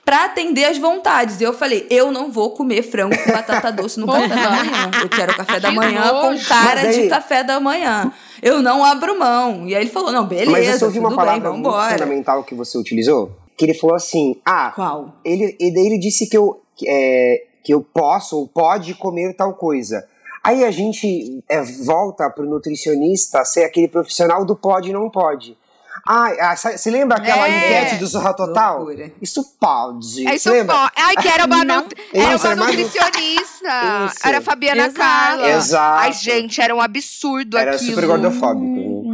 [0.05, 1.41] Pra atender as vontades.
[1.41, 4.91] E eu falei, eu não vou comer frango com batata doce no café da manhã.
[5.01, 8.13] Eu quero café da manhã com cara aí- de café da manhã.
[8.41, 9.67] Eu não abro mão.
[9.67, 11.93] E aí ele falou: não, beleza, mas você ouviu uma tudo bem, palavra muito vambora.
[11.93, 13.31] fundamental que você utilizou?
[13.57, 15.15] Que ele falou assim, ah, Qual?
[15.25, 19.33] ele, e daí ele disse que eu, que, é, que eu posso ou pode comer
[19.33, 20.05] tal coisa.
[20.43, 25.57] Aí a gente é, volta pro nutricionista ser aquele profissional do pode e não pode.
[26.07, 27.57] Ah, ah, você lembra aquela É.
[27.81, 28.77] enquete do Zorra Total?
[28.77, 29.11] Loucura.
[29.19, 30.27] Isso pode.
[30.27, 30.73] É isso pô.
[30.95, 31.81] Ai, que era uma, Não.
[31.81, 34.05] nut- era Isso, uma era mais- nutricionista.
[34.13, 34.27] Isso.
[34.27, 34.99] Era a Fabiana Exato.
[34.99, 35.49] Carla.
[35.49, 35.99] Exato.
[36.03, 37.89] Ai, gente, era um absurdo Era aquilo.
[37.95, 38.65] super gordofóbico.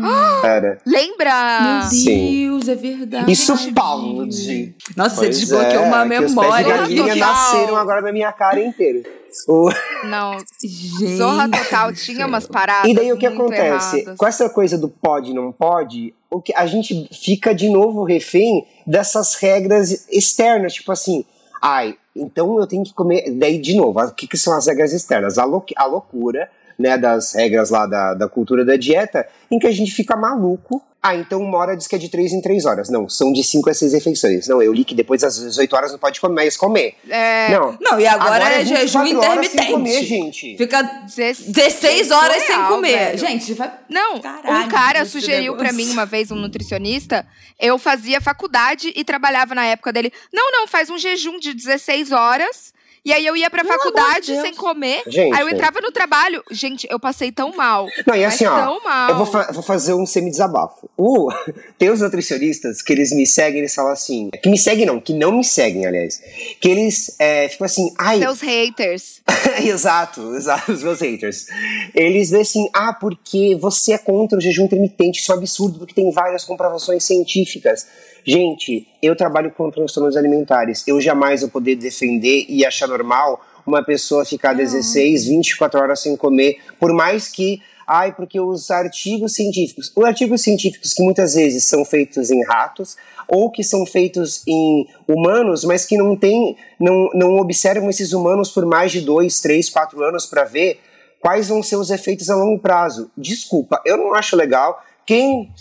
[0.44, 0.80] Era.
[0.86, 1.80] Lembra?
[1.82, 2.46] Meu Sim.
[2.48, 3.32] Deus, é verdade.
[3.32, 4.76] Isso pode.
[4.96, 6.78] Nossa, você Pois desbloqueou é, uma que Os pés de memória.
[6.78, 9.02] galinha nasceram agora na minha cara inteira.
[9.48, 9.70] O-
[10.06, 10.38] Não.
[10.62, 11.16] Gente.
[11.18, 14.00] Zorra Total tinha umas paradas E daí o que acontece?
[14.00, 14.18] erradas.
[14.18, 18.04] Com essa coisa do pode e não pode, o que a gente fica de novo
[18.04, 21.24] refém dessas regras externas, tipo assim,
[21.62, 23.32] ai, então eu tenho que comer.
[23.32, 25.38] Daí, de novo, o que, que são as regras externas?
[25.38, 26.50] A, lou- a loucura,
[26.82, 30.82] né, das regras lá da, da cultura da dieta, em que a gente fica maluco
[31.04, 32.90] Ah, então uma hora diz que é de três em três horas.
[32.90, 34.48] Não, são de cinco a seis refeições.
[34.48, 36.96] Não, eu li que depois das 18 horas não pode comer, mas comer.
[37.10, 37.78] É, Não.
[37.82, 39.14] Não, e agora, é 24 jejum horas
[39.48, 39.64] intermitente.
[39.64, 40.58] sem comer, gente.
[40.58, 42.98] Fica 16 horas sem surreal, comer.
[42.98, 43.18] velho.
[43.18, 43.72] Gente, vai...
[43.90, 45.86] Não, Caralho, um cara sugeriu pra negócio.
[45.88, 47.26] mim uma vez, um nutricionista,
[47.60, 50.12] eu fazia faculdade e trabalhava na época dele.
[50.32, 52.74] Não, não, faz um jejum de 16 horas.
[53.04, 55.02] E aí eu ia pra de faculdade sem comer.
[55.08, 55.34] Gente.
[55.36, 56.44] Aí eu entrava no trabalho.
[56.52, 57.88] Gente, eu passei tão mal.
[58.06, 59.10] Não, e assim, ó, tão mal.
[59.10, 60.88] eu vou, fa- vou fazer um semi-desabafo.
[60.96, 61.30] Uh,
[61.80, 65.14] tem os nutricionistas que eles me seguem, eles falam assim, que me seguem não, que
[65.16, 66.22] não me seguem, aliás,
[66.60, 69.22] que eles é, ficam assim, ai, Seus haters.
[69.66, 71.48] exato, exato, os meus haters.
[71.96, 75.80] Eles veem assim, ah, porque você é contra o jejum intermitente, isso é um absurdo,
[75.80, 77.88] porque tem várias comprovações científicas.
[78.24, 83.84] Gente, eu trabalho com transtornos alimentares, eu jamais vou poder defender e achar normal uma
[83.84, 87.62] pessoa ficar 16, 24 horas sem comer, por mais que
[87.94, 92.96] Ai, porque os artigos científicos, os artigos científicos que muitas vezes são feitos em ratos
[93.28, 98.50] ou que são feitos em humanos, mas que não tem, não, não observam esses humanos
[98.50, 100.80] por mais de dois, três, quatro anos para ver
[101.20, 103.12] quais vão ser os efeitos a longo prazo.
[103.18, 104.82] Desculpa, eu não acho legal.
[105.06, 105.52] Quem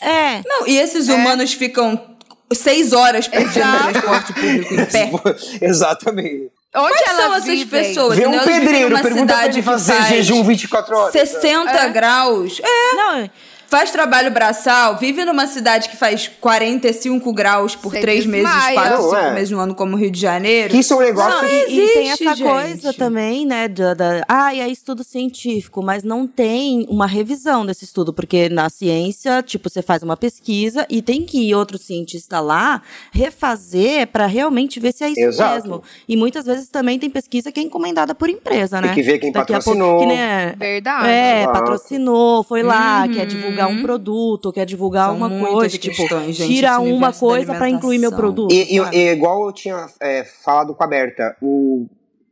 [0.00, 2.00] É, Não, e esses humanos ficam
[2.50, 3.92] seis horas por dia no Exato.
[3.92, 5.10] transporte público em pé.
[5.60, 6.50] Exatamente.
[6.76, 7.66] Onde Quais elas são essas vivem?
[7.84, 8.16] pessoas?
[8.18, 11.12] Vê um pedreiro, pergunta pra ele fazer faz jejum 24 horas.
[11.12, 11.88] 60 É.
[11.90, 12.60] graus.
[12.62, 13.30] É, não,
[13.68, 18.74] faz trabalho braçal, vive numa cidade que faz 45 graus por três meses, desmaia.
[18.74, 19.32] quatro, Não, cinco é.
[19.34, 20.70] meses no ano, como o Rio de Janeiro.
[20.70, 22.48] Que isso é um negócio Não, E, e tem existe, essa gente.
[22.48, 27.84] coisa também, né, da, da, ah, é estudo científico, mas não tem uma revisão desse
[27.84, 32.40] estudo, porque na ciência, tipo, você faz uma pesquisa e tem que ir outro cientista
[32.40, 35.54] lá refazer pra realmente ver se é isso Exato.
[35.54, 35.82] mesmo.
[36.08, 38.88] E muitas vezes também tem pesquisa que é encomendada por empresa, né?
[38.88, 40.00] Tem que ver quem Daqui a pouco- patrocinou.
[40.00, 41.08] que nem é- Verdade.
[41.08, 41.52] É, Exato.
[41.58, 43.12] patrocinou, foi lá, Uhum.
[43.14, 47.54] quer divulgar um produto, quer divulgar São uma coisa, tipo, questões, gente, tira uma coisa
[47.54, 48.52] pra incluir meu produto.
[48.52, 51.86] E, e- e igual eu tinha é, falado com a Berta, o,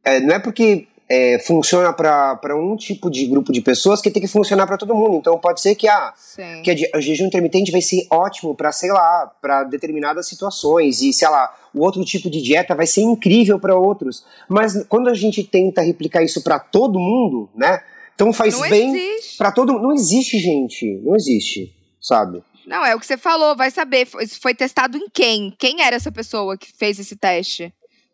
[0.04, 4.22] é, não é porque é, funciona para um tipo de grupo de pessoas que tem
[4.22, 5.16] que funcionar para todo mundo.
[5.16, 6.62] Então pode ser que, ah, Sim.
[6.64, 11.12] que a, o jejum intermitente vai ser ótimo para, sei lá, para determinadas situações e,
[11.12, 14.24] sei lá, o outro tipo de dieta vai ser incrível para outros.
[14.48, 17.82] Mas quando a gente tenta replicar isso para todo mundo, né?
[18.14, 19.38] Então faz Não bem existe.
[19.38, 19.83] para todo mundo.
[19.85, 21.01] Não existe, gente.
[21.03, 22.42] Não existe, sabe?
[22.66, 24.07] Não, é o que você falou, vai saber.
[24.07, 25.53] Foi- Isso foi testado em quem?
[25.59, 27.64] Quem era essa pessoa que fez esse teste?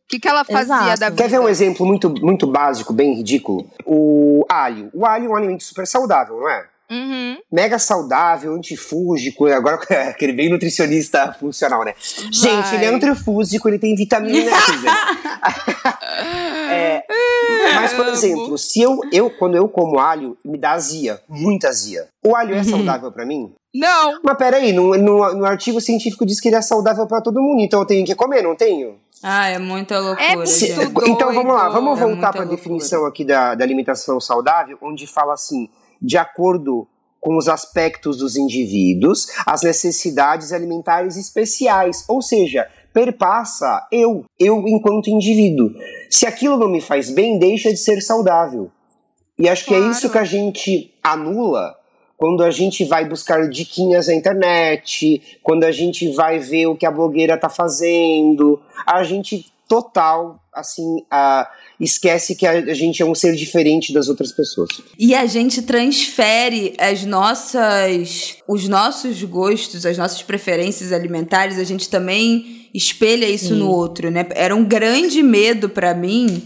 [0.05, 1.01] O que, que ela fazia Exato.
[1.01, 1.23] da vida?
[1.23, 3.71] Quer ver um exemplo muito, muito básico, bem ridículo?
[3.85, 4.89] O alho.
[4.95, 6.67] O alho é um alimento super saudável, não é?
[6.91, 7.37] Uhum.
[7.53, 11.95] Mega saudável, antifúngico, aquele aquele bem nutricionista funcional, né?
[12.33, 14.73] Gente, ele é antifúgico, ele tem vitamina C.
[14.79, 14.95] velho.
[16.71, 17.03] É,
[17.75, 22.09] mas, por exemplo, se eu, eu, quando eu como alho, me dá azia, muita azia.
[22.23, 23.53] O alho é saudável pra mim?
[23.75, 24.21] Não.
[24.23, 27.61] Mas peraí, no, no, no artigo científico diz que ele é saudável pra todo mundo,
[27.63, 28.97] então eu tenho que comer, não tenho?
[29.23, 30.73] Ah, é muita loucura, É gente.
[31.07, 35.07] então vamos lá, vamos É voltar para a definição aqui da, da alimentação saudável, onde
[35.07, 35.69] fala assim,
[36.01, 36.87] de acordo
[37.21, 45.11] com os aspectos dos indivíduos, as necessidades alimentares especiais, ou seja, perpassa eu, eu enquanto
[45.11, 45.71] indivíduo.
[46.09, 48.71] Se aquilo não me faz bem, deixa de ser saudável.
[49.39, 49.93] E acho que é Claro.
[49.93, 51.77] isso que a gente anula
[52.17, 56.85] quando a gente vai buscar diquinhas na internet, quando a gente vai ver o que
[56.85, 63.05] a blogueira tá fazendo, a gente total assim ah, esquece que a, a gente é
[63.05, 64.71] um ser diferente das outras pessoas.
[64.99, 71.89] E a gente transfere as nossas, os nossos gostos, as nossas preferências alimentares, a gente
[71.89, 74.27] também espelha isso no outro, né?
[74.31, 76.43] Era um grande medo pra mim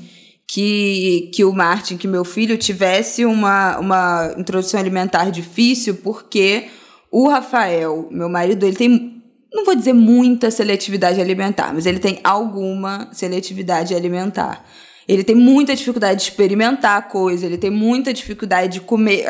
[0.47, 6.69] que, que o Martin, que meu filho, tivesse uma, uma introdução alimentar difícil, porque
[7.11, 9.22] o Rafael, meu marido, ele tem
[9.53, 14.65] não vou dizer muita seletividade alimentar, mas ele tem alguma seletividade alimentar.
[15.07, 19.27] Ele tem muita dificuldade de experimentar a coisa, ele tem muita dificuldade de comer.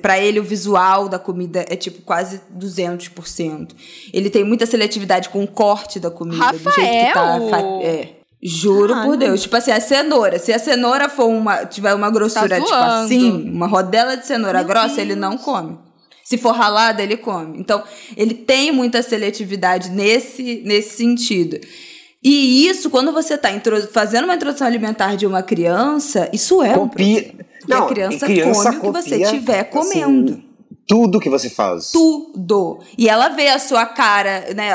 [0.00, 3.72] Pra ele, o visual da comida é tipo quase 200%.
[4.12, 7.36] Ele tem muita seletividade com o corte da comida, do jeito que tá.
[7.38, 7.80] Rafael!
[7.82, 8.08] É.
[8.46, 9.16] Juro Ah, por não.
[9.16, 9.42] Deus.
[9.42, 10.38] Tipo assim, a cenoura.
[10.38, 14.62] Se a cenoura for uma, tiver uma grossura, Tá tipo assim, uma rodela de cenoura
[14.62, 15.78] grossa, ele não come.
[16.24, 17.58] Se for ralada, ele come.
[17.58, 17.84] Então,
[18.16, 21.60] ele tem muita seletividade nesse, nesse sentido.
[22.22, 23.50] E isso, quando você está
[23.92, 27.22] fazendo uma introdução alimentar de uma criança, isso é um Copia.
[27.22, 27.44] problema.
[27.60, 30.43] Porque a criança, come o que você copia, estiver assim, comendo.
[30.86, 31.90] Tudo que você faz.
[31.90, 32.78] Tudo.
[32.98, 34.70] E ela vê a sua cara, né?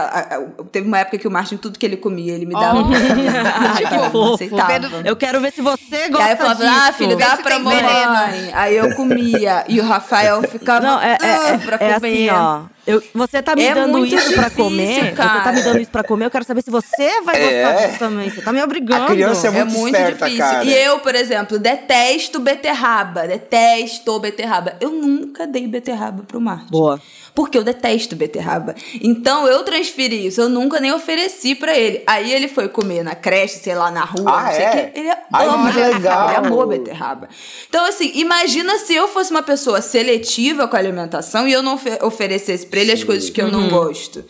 [0.72, 2.84] Teve uma época que o Martin, tudo que ele comia, ele me dava.
[4.12, 4.38] Oh.
[4.40, 6.76] Eu Eu quero ver se você E gosta aí eu falava, disso.
[6.76, 7.76] ah, filho, dá pra mamãe.
[7.84, 8.52] veneno.
[8.54, 9.64] Aí eu comia.
[9.68, 11.96] E o Rafael ficava Não, é, é, "Ah, é, pra é comer.
[11.96, 12.62] assim, ó.
[12.90, 15.06] Eu, você tá me É dando isso pra difícil, comer?
[15.06, 15.42] Você cara.
[15.42, 16.26] tá me dando isso pra comer?
[16.26, 17.88] Eu quero saber se você vai gostar É.
[17.88, 18.30] disso também.
[18.30, 19.04] Você tá me obrigando.
[19.04, 20.46] A criança é É muito muito esperta, difícil.
[20.52, 20.64] cara.
[20.66, 23.28] E eu, por exemplo, detesto beterraba.
[23.28, 24.74] Detesto beterraba.
[24.82, 26.72] Eu nunca dei beterraba pro Marte.
[26.72, 27.00] Boa.
[27.40, 28.76] Porque eu detesto beterraba.
[29.02, 30.42] Então eu transferi isso.
[30.42, 32.04] Eu nunca nem ofereci pra ele.
[32.06, 34.72] Aí ele foi comer na creche, sei lá, na rua, Ah, não sei o é?
[34.72, 35.00] quê.
[35.00, 36.32] Ele Ai, ama que beterraba.
[36.38, 37.30] Ele amou beterraba.
[37.70, 41.76] Então, assim, imagina se eu fosse uma pessoa seletiva com a alimentação e eu não
[41.76, 44.22] ofe- oferecesse pra ele as coisas que eu não gosto.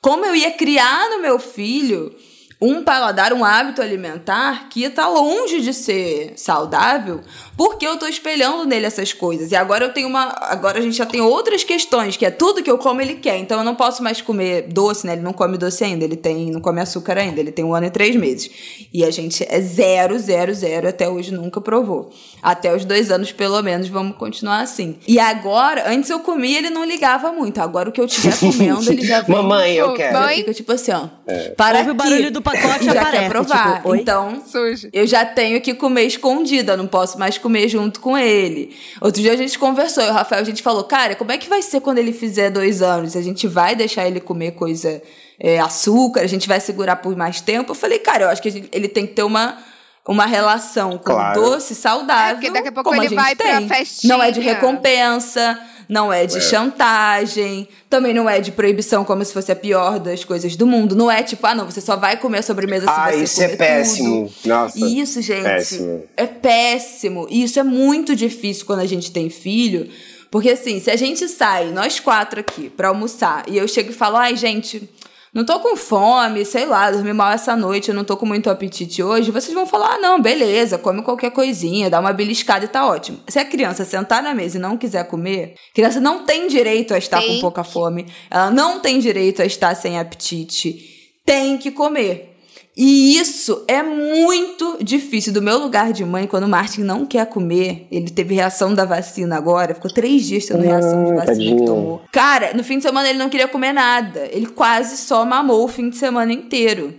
[0.00, 2.16] Como eu ia criar no meu filho
[2.62, 7.20] um paladar, um hábito alimentar que tá longe de ser saudável,
[7.56, 9.52] porque eu tô espelhando nele essas coisas.
[9.52, 12.62] E agora eu tenho uma, agora a gente já tem outras questões, que é tudo
[12.62, 13.38] que eu como ele quer.
[13.38, 15.12] Então eu não posso mais comer doce, né?
[15.14, 17.86] Ele não come doce ainda, ele tem, não come açúcar ainda, ele tem um ano
[17.86, 18.50] e três meses.
[18.92, 22.10] E a gente é zero, zero, zero, até hoje nunca provou.
[22.42, 24.96] Até os dois anos, pelo menos, vamos continuar assim.
[25.06, 27.58] E agora, antes eu comia, ele não ligava muito.
[27.60, 29.34] Agora o que eu tiver comendo, ele já vem.
[29.36, 30.18] Mamãe, eu quero.
[30.18, 31.08] Mãe, fica tipo assim, ó.
[31.56, 32.02] Para Ouve o aqui.
[32.02, 33.76] barulho do pacote e já aparece, quer provar.
[33.76, 34.88] tipo, então, Sujo.
[34.92, 38.74] eu já tenho que comer escondida, não posso mais comer junto com ele.
[39.02, 41.46] Outro dia a gente conversou, e o Rafael, a gente falou, cara, como é que
[41.46, 43.14] vai ser quando ele fizer dois anos?
[43.14, 45.02] A gente vai deixar ele comer coisa,
[45.38, 47.72] é, açúcar, a gente vai segurar por mais tempo?
[47.72, 49.58] Eu falei, cara, eu acho que ele tem que ter uma.
[50.06, 51.40] Uma relação com Claro.
[51.40, 52.32] doce saudável.
[52.32, 53.68] É, porque daqui a pouco como ele gente vai pra tem.
[53.68, 54.14] festinha.
[54.14, 59.32] Não é de recompensa, não é de chantagem, também não é de proibição, como se
[59.32, 60.94] fosse a pior das coisas do mundo.
[60.94, 63.42] Não é tipo, ah, não, você só vai comer a sobremesa se Ah, você isso
[63.42, 64.28] é comer péssimo.
[64.42, 64.48] tudo.
[64.48, 64.78] Nossa.
[64.78, 66.04] E isso, gente, Péssimo.
[66.16, 67.26] é péssimo.
[67.30, 69.88] E isso é muito difícil quando a gente tem filho.
[70.30, 73.94] Porque assim, se a gente sai, nós quatro aqui, pra almoçar, e eu chego e
[73.94, 74.88] falo, ai, gente,
[75.34, 78.48] não tô com fome, sei lá, dormi mal essa noite, eu não tô com muito
[78.48, 82.68] apetite hoje, vocês vão falar, ah, não, beleza, come qualquer coisinha, dá uma beliscada e
[82.68, 83.18] tá ótimo.
[83.28, 86.94] Se a criança sentar na mesa e não quiser comer, a criança não tem direito
[86.94, 90.78] a estar Tem com pouca fome, ela não tem direito a estar sem apetite,
[91.26, 92.33] tem que comer.
[92.76, 95.32] E isso é muito difícil.
[95.32, 98.84] Do meu lugar de mãe, quando o Martin não quer comer, ele teve reação da
[98.84, 102.02] vacina agora, ficou três dias tendo reação de Hum, vacina que tomou.
[102.10, 104.28] Cara, no fim de semana ele não queria comer nada.
[104.32, 106.94] Ele quase só mamou o fim de semana inteiro.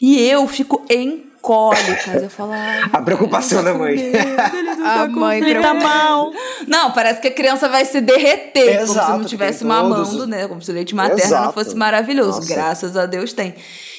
[0.00, 2.22] E eu fico em cólicas.
[2.22, 2.52] Eu falo,
[2.92, 3.96] A preocupação da tá mãe.
[3.96, 6.32] comendo, ele não A tá mãe Ele tá mal.
[6.66, 10.26] não, parece que a criança vai se derreter, como se Exato, não todos mamando, os-
[10.28, 10.46] né?
[10.48, 11.52] Como se o leite materno não Exato.
[11.54, 12.38] fosse maravilhoso.
[12.40, 12.54] Nossa.
[12.54, 13.54] Graças a Deus tem.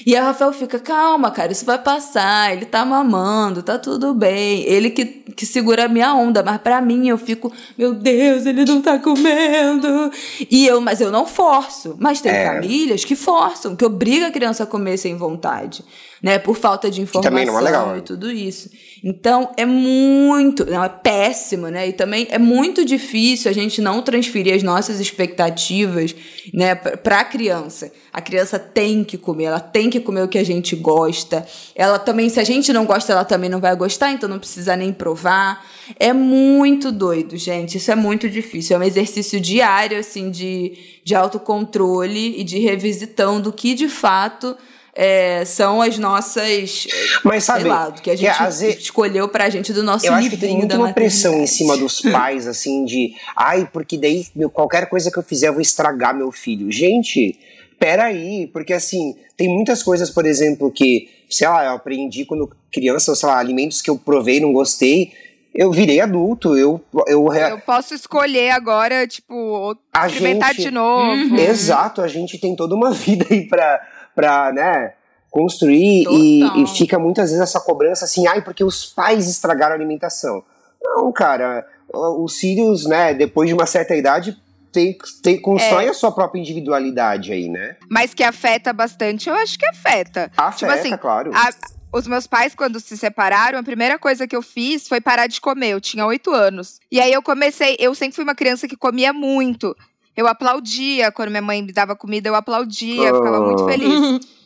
[0.06, 2.54] E o Rafael fica, calma, cara, isso vai passar.
[2.54, 4.64] Ele tá mamando, tá tudo bem.
[4.64, 8.64] Ele que, que segura a minha onda, mas pra mim eu fico, meu Deus, ele
[8.64, 10.10] não tá comendo.
[10.50, 11.96] E eu, mas eu não forço.
[12.00, 12.46] Mas tem É.
[12.48, 15.84] famílias que forçam, que obriga a criança a comer sem vontade,
[16.22, 16.38] né?
[16.38, 18.00] Por falta de informação também não é legal, né?
[18.00, 18.70] e tudo isso.
[19.04, 21.88] Então é muito, não, é péssimo, né?
[21.88, 26.14] E também é muito difícil a gente não transferir as nossas expectativas,
[26.54, 27.92] né, para a criança.
[28.12, 31.46] A criança tem que comer, ela tem que comer o que a gente gosta.
[31.76, 34.76] Ela também, se a gente não gosta, ela também não vai gostar, então não precisa
[34.76, 35.66] nem provar.
[35.98, 37.78] É muito doido, gente.
[37.78, 38.76] Isso é muito difícil.
[38.76, 44.58] É um exercício diário, assim, de, de autocontrole e de revisitão do que de fato
[45.02, 46.86] é, são as nossas.
[47.24, 49.82] Mas sabe, sei lá, do que a que gente às vezes- escolheu pra gente do
[49.82, 53.70] nosso Eu acho que tem muito uma pressão em cima dos pais, assim, de ai,
[53.72, 56.70] porque daí meu, qualquer coisa que eu fizer eu vou estragar meu filho.
[56.70, 57.40] Gente,
[57.80, 63.16] peraí, porque assim, tem muitas coisas, por exemplo, que, sei lá, eu aprendi quando criança,
[63.16, 65.14] sei lá, alimentos que eu provei e não gostei,
[65.56, 66.80] eu virei adulto, eu.
[67.08, 71.36] eu, Eu posso escolher agora, tipo, experimentar gente- de novo.
[71.40, 73.82] Exato, a gente tem toda uma vida aí pra,
[74.16, 74.94] pra né,
[75.30, 79.76] construir e, e fica muitas vezes essa cobrança assim, ai, porque os pais estragaram a
[79.78, 80.44] alimentação.
[80.82, 84.38] Não, cara, os filhos, né, depois de uma certa idade,
[84.72, 85.90] tem, tem, constrói É.
[85.90, 87.76] a sua própria individualidade aí, né?
[87.90, 90.32] Mas que afeta bastante, eu acho que afeta.
[90.38, 91.32] Afeta, assim, claro.
[91.34, 91.50] A-
[91.92, 95.42] os meus pais, quando se separaram, a primeira coisa que eu fiz foi parar de
[95.42, 95.70] comer.
[95.72, 96.80] Eu tinha oito anos.
[96.92, 97.76] E aí eu comecei.
[97.80, 99.76] Eu sempre fui uma criança que comia muito.
[100.20, 103.68] Eu aplaudia quando minha mãe me dava comida, eu aplaudia, eu ficava muito Oh.
[103.70, 104.20] feliz.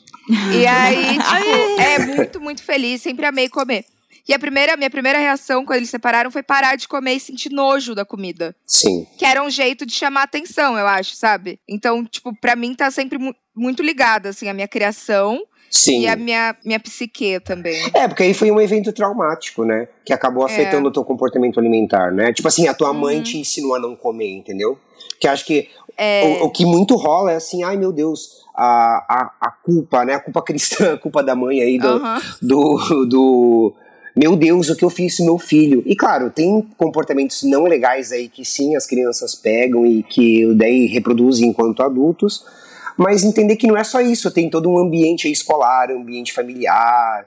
[0.54, 3.84] E aí, tipo, é muito, muito feliz, sempre amei comer.
[4.26, 7.50] E a primeira, minha primeira reação quando eles separaram foi parar de comer e sentir
[7.52, 8.56] nojo da comida.
[8.66, 9.06] Sim.
[9.18, 11.60] Que era um jeito de chamar atenção, eu acho, sabe?
[11.68, 16.02] Então, tipo, pra mim tá sempre mu- muito ligada, assim, a minha criação Sim.
[16.04, 17.82] e a minha, minha psique também.
[17.94, 19.90] É, porque aí foi um evento traumático, né?
[20.06, 20.54] Que acabou É.
[20.54, 22.32] afetando o teu comportamento alimentar, né?
[22.32, 23.24] Tipo assim, a tua mãe Uhum.
[23.24, 24.80] te ensinou a não comer, entendeu?
[25.24, 26.40] Que acho que É.
[26.42, 30.16] o, o que muito rola é assim, ai meu Deus, a, a, a culpa, né?
[30.16, 32.22] A culpa cristã, a culpa da mãe aí do, Aham.
[32.42, 33.74] do, do
[34.14, 35.82] meu Deus, o que eu fiz com meu filho?
[35.86, 40.88] E claro, tem comportamentos não legais aí que sim as crianças pegam e que daí
[40.88, 42.44] reproduzem enquanto adultos,
[42.98, 47.26] mas entender que não é só isso, tem todo um ambiente escolar, ambiente familiar,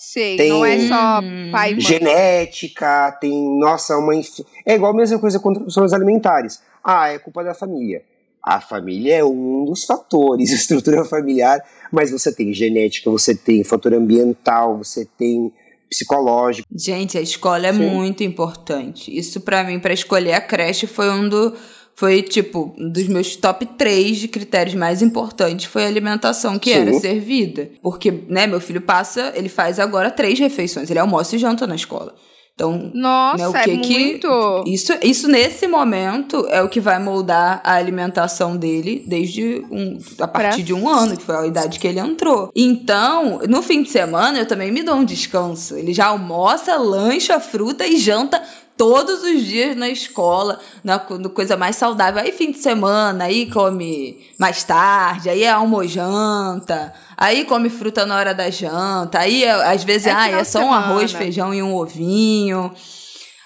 [0.00, 1.20] Sei, Tem- não é só
[1.50, 1.80] pai e mãe.
[1.80, 4.14] genética, tem, nossa, uma.
[4.14, 6.60] inf- É igual a mesma coisa com transtornos alimentares.
[6.82, 8.02] Ah, é culpa da família.
[8.42, 11.62] A família é um dos fatores, estrutura familiar,
[11.92, 15.52] mas você tem genética, você tem fator ambiental, você tem
[15.88, 16.68] psicológico.
[16.74, 17.90] Gente, a escola é Sim.
[17.90, 19.16] muito importante.
[19.16, 21.54] Isso pra mim, pra escolher a creche, foi um do.
[21.94, 26.72] Foi, tipo, um dos meus top 3 de critérios mais importantes foi a alimentação que
[26.72, 26.78] Sim.
[26.78, 27.70] era servida.
[27.82, 30.88] Porque, né, meu filho passa, ele faz agora três refeições.
[30.90, 32.14] Ele almoça e janta na escola.
[32.58, 34.64] Então, Nossa, né, o é que que- muito.
[34.66, 40.26] Isso, isso nesse momento é o que vai moldar a alimentação dele desde um, a
[40.26, 42.50] partir Pra- de um ano, que foi a idade que ele entrou.
[42.56, 45.76] Então, no fim de semana, eu também me dou um descanso.
[45.76, 48.42] Ele já almoça, lancha, fruta e janta
[48.78, 52.22] todos os dias na escola, na no coisa mais saudável.
[52.22, 58.16] Aí fim de semana, aí come mais tarde, aí é almojanta, aí come fruta na
[58.16, 61.24] hora da janta, aí é- às vezes É ah, é só um arroz, semana.
[61.24, 62.72] feijão e um ovinho.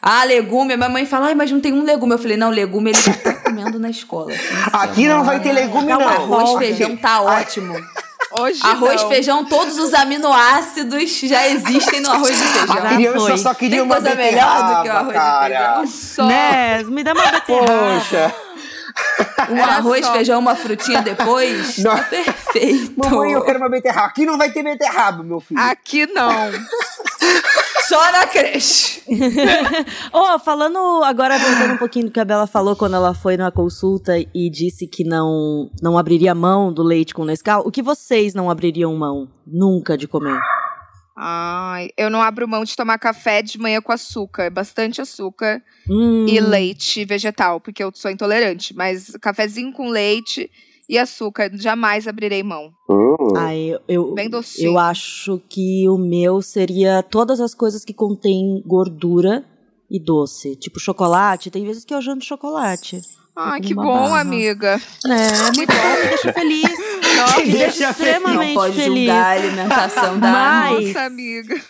[0.04, 0.76] Ah, legume.
[0.76, 2.14] Minha mãe fala, ai, mas não tem um legume.
[2.14, 4.32] Eu falei, não, legume ele já tá comendo na escola.
[4.72, 5.60] Aqui não vai ter semana.
[5.66, 6.08] legume, Tá, o não.
[6.08, 7.72] Arroz, feijão tá ótimo.
[8.38, 9.08] Hoje Arroz, não.
[9.08, 12.76] feijão, todos os aminoácidos já existem no arroz e feijão.
[12.76, 15.80] A Já criança só queria Tem uma coisa melhor do que o arroz cara.
[15.84, 16.24] e Só.
[16.26, 16.82] Né?
[16.84, 17.66] Me dá uma beterraba.
[17.66, 18.34] Poxa,
[19.50, 20.12] Um Era arroz, só.
[20.12, 21.96] feijão, uma frutinha depois, Não.
[21.96, 22.92] tá perfeito.
[22.96, 24.06] mamãe, eu quero uma beterraba.
[24.08, 25.60] Aqui não vai ter beterraba, meu filho.
[25.60, 26.30] Aqui não.
[27.92, 29.02] Só na creche.
[30.10, 33.50] Ô, falando agora, voltando um pouquinho do que a Bela falou quando ela foi na
[33.50, 38.32] consulta e disse que não, não abriria mão do leite com Nescau, o que vocês
[38.32, 40.40] não abririam mão nunca de comer?
[41.14, 46.24] Ai, eu não abro mão de tomar café de manhã com açúcar, bastante açúcar Hum,
[46.26, 50.50] e leite vegetal, porque eu sou intolerante, mas cafezinho com leite
[50.88, 52.70] e açúcar, jamais abrirei mão.
[52.90, 53.16] Hum.
[53.36, 54.72] ai, eu, eu, Bem docinho.
[54.72, 59.44] eu acho que o meu seria todas as coisas que contêm gordura
[59.90, 60.56] e doce.
[60.56, 63.00] Tipo chocolate, tem vezes que eu janto chocolate.
[63.36, 64.20] Ai, que bom, barra.
[64.20, 64.80] amiga.
[65.06, 66.62] É, é muito bom, me deixa feliz.
[67.16, 68.12] Nossa, me deixa Deixa feliz.
[68.14, 68.98] extremamente Não pode feliz.
[68.98, 71.60] julgar a alimentação da Mas- nossa, amiga.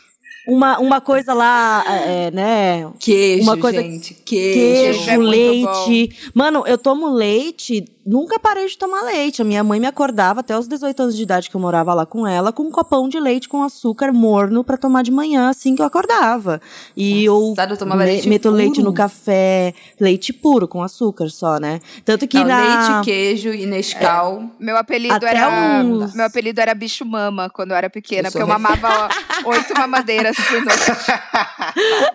[0.48, 2.92] Uma, uma coisa lá, é, né?
[2.98, 4.14] Queijo, Uma coisa- gente.
[4.14, 4.98] Queijo.
[5.04, 6.30] Queijo, é leite.
[6.34, 9.40] Mano, eu tomo leite, nunca parei de tomar leite.
[9.42, 12.04] A minha mãe me acordava até os 18 anos de idade que eu morava lá
[12.04, 15.74] com ela, com um copão de leite com açúcar morno pra tomar de manhã, assim
[15.74, 16.60] que eu acordava.
[16.96, 18.54] E eu Sabe, eu tomava me- leite meto puro.
[18.56, 21.80] leite no café, leite puro, com açúcar só, né?
[22.04, 22.92] Tanto que Não, na.
[22.94, 24.44] leite, queijo e Nescau.
[24.58, 25.82] Meu apelido era.
[25.84, 29.08] uns- Meu apelido era bicho mama quando eu era pequena, Eu porque eu mamava
[29.46, 30.92] oito mamadeiras por noite.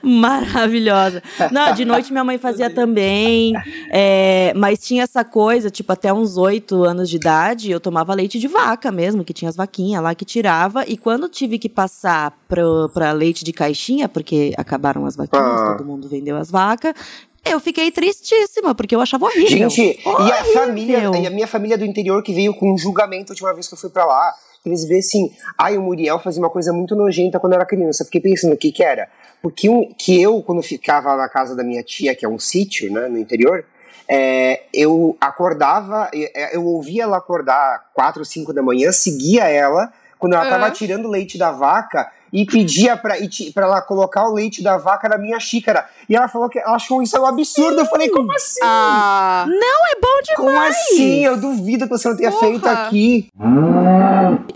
[0.04, 1.22] Maravilhosa.
[1.52, 3.54] Não, de noite minha mãe fazia também.
[3.92, 8.40] é, mas tinha essa coisa, tipo, até uns oito anos de idade, eu tomava leite
[8.40, 10.84] de vaca mesmo, que tinha as vaquinhas lá que tirava.
[10.88, 15.76] E quando tive que passar pro, pra leite de caixinha, porque acabaram as vaquinhas, Ah.
[15.78, 16.94] todo mundo vendeu as vacas.
[17.46, 19.70] Eu fiquei tristíssima, porque eu achava horrível.
[19.70, 20.54] Gente, e a Horrível.
[20.54, 23.68] família, e a minha família do interior que veio com um julgamento a última vez
[23.68, 24.34] que eu fui pra lá.
[24.66, 28.02] Eles vê assim, ai, o Muriel fazia uma coisa muito nojenta quando eu era criança.
[28.02, 29.08] Eu fiquei pensando o que que era.
[29.42, 32.92] Porque um, que eu, quando ficava na casa da minha tia, que é um sítio,
[32.92, 33.64] né, no interior,
[34.08, 40.34] é, eu acordava, eu, eu ouvia ela acordar quatro, cinco da manhã, seguia ela, quando
[40.34, 40.72] ela tava Aham.
[40.72, 43.16] tirando o leite da vaca, e pedia pra
[43.56, 45.88] ela colocar o leite da vaca na minha xícara.
[46.10, 47.80] E ela falou que achou isso um absurdo.
[47.82, 48.60] Eu falei, como assim?
[48.64, 50.36] Ah, É bom demais.
[50.36, 51.26] Como assim?
[51.26, 52.48] Eu duvido que você não tenha Porra.
[52.48, 53.28] feito aqui.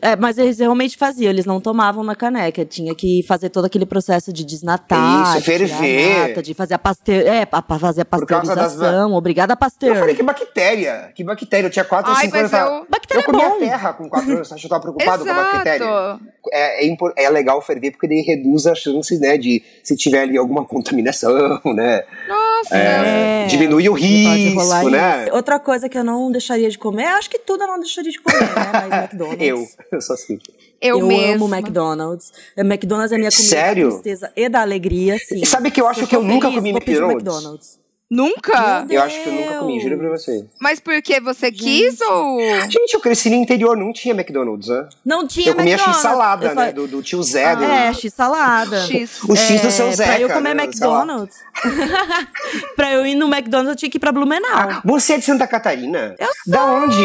[0.02, 2.66] É, mas eles realmente faziam, eles não tomavam na caneca.
[2.66, 6.28] Tinha que fazer todo aquele processo de desnatar, Isso, de a ferver.
[6.30, 7.26] nata, de fazer a pasteur...
[7.28, 9.14] é, pra pra fazer a Por causa das pasteurização.
[9.14, 9.93] Obrigada, Pasteur.
[9.95, 11.12] Eu falei, que bactéria?
[11.16, 11.68] Que bactéria?
[11.68, 12.52] Eu tinha 4 ou Ai, 5 anos.
[12.54, 13.60] Eu, Bactéria eu comia é bom.
[13.60, 14.47] terra com 4 anos.
[14.47, 16.20] Você acha que eu tava preocupado com a bactéria?
[16.52, 20.22] É, é, impor- é legal ferver porque daí reduz as chances, né, de se tiver
[20.22, 21.32] ali alguma contaminação,
[21.74, 22.04] né?
[22.28, 22.78] Nossa.
[22.78, 25.24] É, diminui o pode rolar risco, né?
[25.26, 25.36] isso.
[25.36, 28.20] Outra coisa que eu não deixaria de comer, acho que tudo eu não deixaria de
[28.20, 28.72] comer, né?
[28.74, 29.48] Mas McDonald's.
[29.48, 30.39] Eu, eu sou assim.
[30.82, 31.36] Eu, Eu mesma.
[31.46, 32.32] amo McDonald's.
[32.56, 33.84] É, McDonald's é minha comida Sério?
[33.86, 35.42] da tristeza e da alegria, sim.
[35.42, 37.81] E sabe que eu acho Se que eu nunca comi McDonald's?
[38.12, 38.86] Nunca?
[38.89, 40.45] Eu acho que eu nunca comi, juro pra você.
[40.59, 42.41] Mas porque você quis ou.
[42.70, 44.86] Gente, eu cresci no interior, não tinha McDonald's, né?
[45.05, 45.78] Não tinha Eu comia.
[45.78, 46.74] X-salada, né?
[46.74, 47.55] Do, do tio Zé.
[47.55, 48.84] do- É, X-salada.
[49.30, 50.12] O X do seu É, Zeca.
[50.12, 50.64] Pra eu comer né?
[50.66, 51.38] McDonald's.
[52.76, 54.82] pra eu ir no McDonald's, eu tinha que ir pra Blumenau.
[54.84, 56.14] Você é de Santa Catarina?
[56.20, 57.01] Eu Da onde?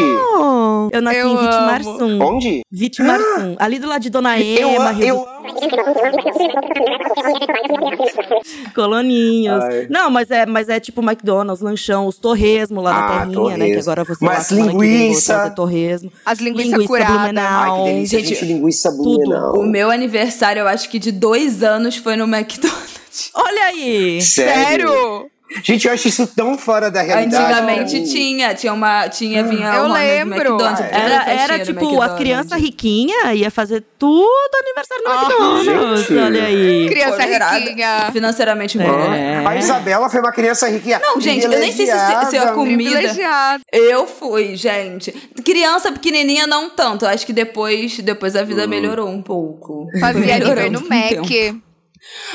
[0.91, 1.41] Eu nasci Eu em amo.
[1.41, 2.19] Vitimarsum.
[2.21, 2.61] Onde?
[2.69, 3.55] Vitimarsum.
[3.59, 5.37] Ali do lado de Dona Eu, Ema, eu, Rio eu,
[8.75, 9.63] Coloninhos.
[9.63, 9.87] Ai.
[9.89, 13.65] Não, mas é, mas é tipo McDonald's, lanchão, os torresmo lá Ah, na terrinha, né?
[13.65, 13.79] Que torresmo.
[13.91, 15.49] agora você Mas lá, linguiça.
[15.51, 16.11] torresmo.
[16.25, 17.11] As linguiça linguiça curada.
[17.11, 17.83] Ai, Blumenau.
[17.85, 19.03] que delícia, Gente, gente, linguiça tudo.
[19.19, 19.59] Blumenau.
[19.59, 23.31] O meu aniversário, eu acho que de dois anos, foi no McDonald's.
[23.33, 24.21] Olha aí!
[24.21, 25.29] Sério?
[25.63, 27.43] Gente, eu acho isso tão fora da realidade.
[27.43, 30.35] Antigamente tinha, tinha uma, tinha, vinha Eu lembro.
[30.37, 32.17] McDonald's, Ah, toda Era, era do tipo, as McDonald's.
[32.19, 34.27] crianças riquinhas ia fazer tudo
[34.59, 35.15] aniversário no Ah,
[35.63, 36.07] McDonald's.
[36.07, 36.19] gente.
[36.19, 36.89] Olha aí.
[36.89, 38.09] Criança Empoderada, riquinha.
[38.11, 38.83] Financeiramente É.
[38.83, 39.49] boa.
[39.49, 40.99] A Isabela foi uma criança riquinha.
[41.01, 42.53] Não, gente, eu nem sei se- se- se eu privilegiada.
[42.53, 43.61] comi- Comida.
[43.71, 45.11] Eu fui, gente.
[45.45, 47.05] Criança pequenininha, não tanto.
[47.05, 49.87] Eu Acho que depois, depois a vida melhorou um pouco.
[49.99, 51.66] Fazia Melhorou nível no o tempo.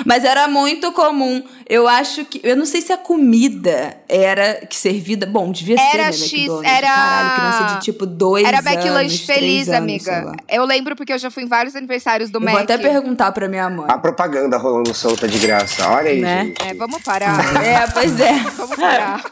[0.04, 1.42] Mas era muito comum.
[1.68, 2.40] Eu acho que.
[2.42, 5.26] Eu não sei se a comida era que servida.
[5.26, 5.82] Bom, devia ser.
[5.94, 8.70] Era né, X, McDonald's, era- Caralho, criança de tipo dois Era anos.
[8.72, 10.32] McLanche três feliz, anos, amiga.
[10.48, 12.52] Eu lembro porque eu já fui em vários aniversários do Eu Mac.
[12.54, 13.86] vou até perguntar pra minha mãe.
[13.88, 15.88] A propaganda rolando solta de graça.
[15.88, 16.44] Olha aí, Né?
[16.46, 16.62] gente.
[16.62, 17.32] É, vamos parar.
[17.62, 18.32] É, pois é.
[18.56, 19.22] vamos parar.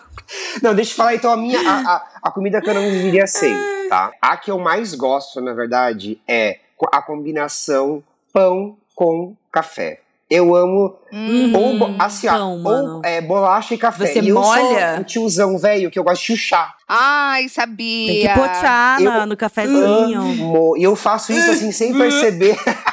[0.63, 1.59] Não, deixa eu falar então a minha.
[1.69, 3.55] A, a, a comida que eu não viveria sem,
[3.89, 4.13] tá?
[4.23, 6.59] A que eu mais gosto, na verdade, é
[6.93, 8.03] a combinação
[8.33, 10.01] pão com café.
[10.31, 10.97] Eu amo
[11.55, 12.97] ou bo- assim, mano.
[12.99, 14.07] ou é, bolacha e café.
[14.07, 14.93] Você e eu molha?
[14.95, 16.73] sou o tiozão velho que eu gosto de chuchar.
[16.87, 18.07] Ai, sabia.
[18.13, 20.21] Tem que pochar Eu no cafezinho.
[20.21, 20.77] Amo.
[20.77, 22.57] E eu faço isso assim sem perceber.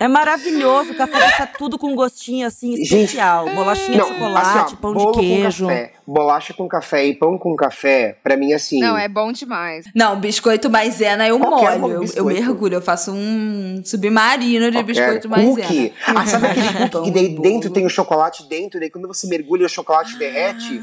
[0.00, 3.50] É maravilhoso, o café deixa tudo com gostinho assim Gente, especial.
[3.54, 5.64] Bolachinha Não, de chocolate, assim, ó, pão bolo de queijo.
[5.64, 8.80] Com café, bolacha com café e pão com café, pra mim assim.
[8.80, 9.84] Não, é bom demais.
[9.94, 12.02] Não, biscoito maisena eu Qualquer molho.
[12.16, 15.36] Eu, mergulho, eu faço um submarino de É, biscoito cookie.
[15.62, 15.92] maisena.
[16.06, 17.42] Ah, sabe aquele cookie que daí bolo.
[17.42, 20.80] dentro tem o chocolate dentro, daí quando você mergulha o chocolate derrete?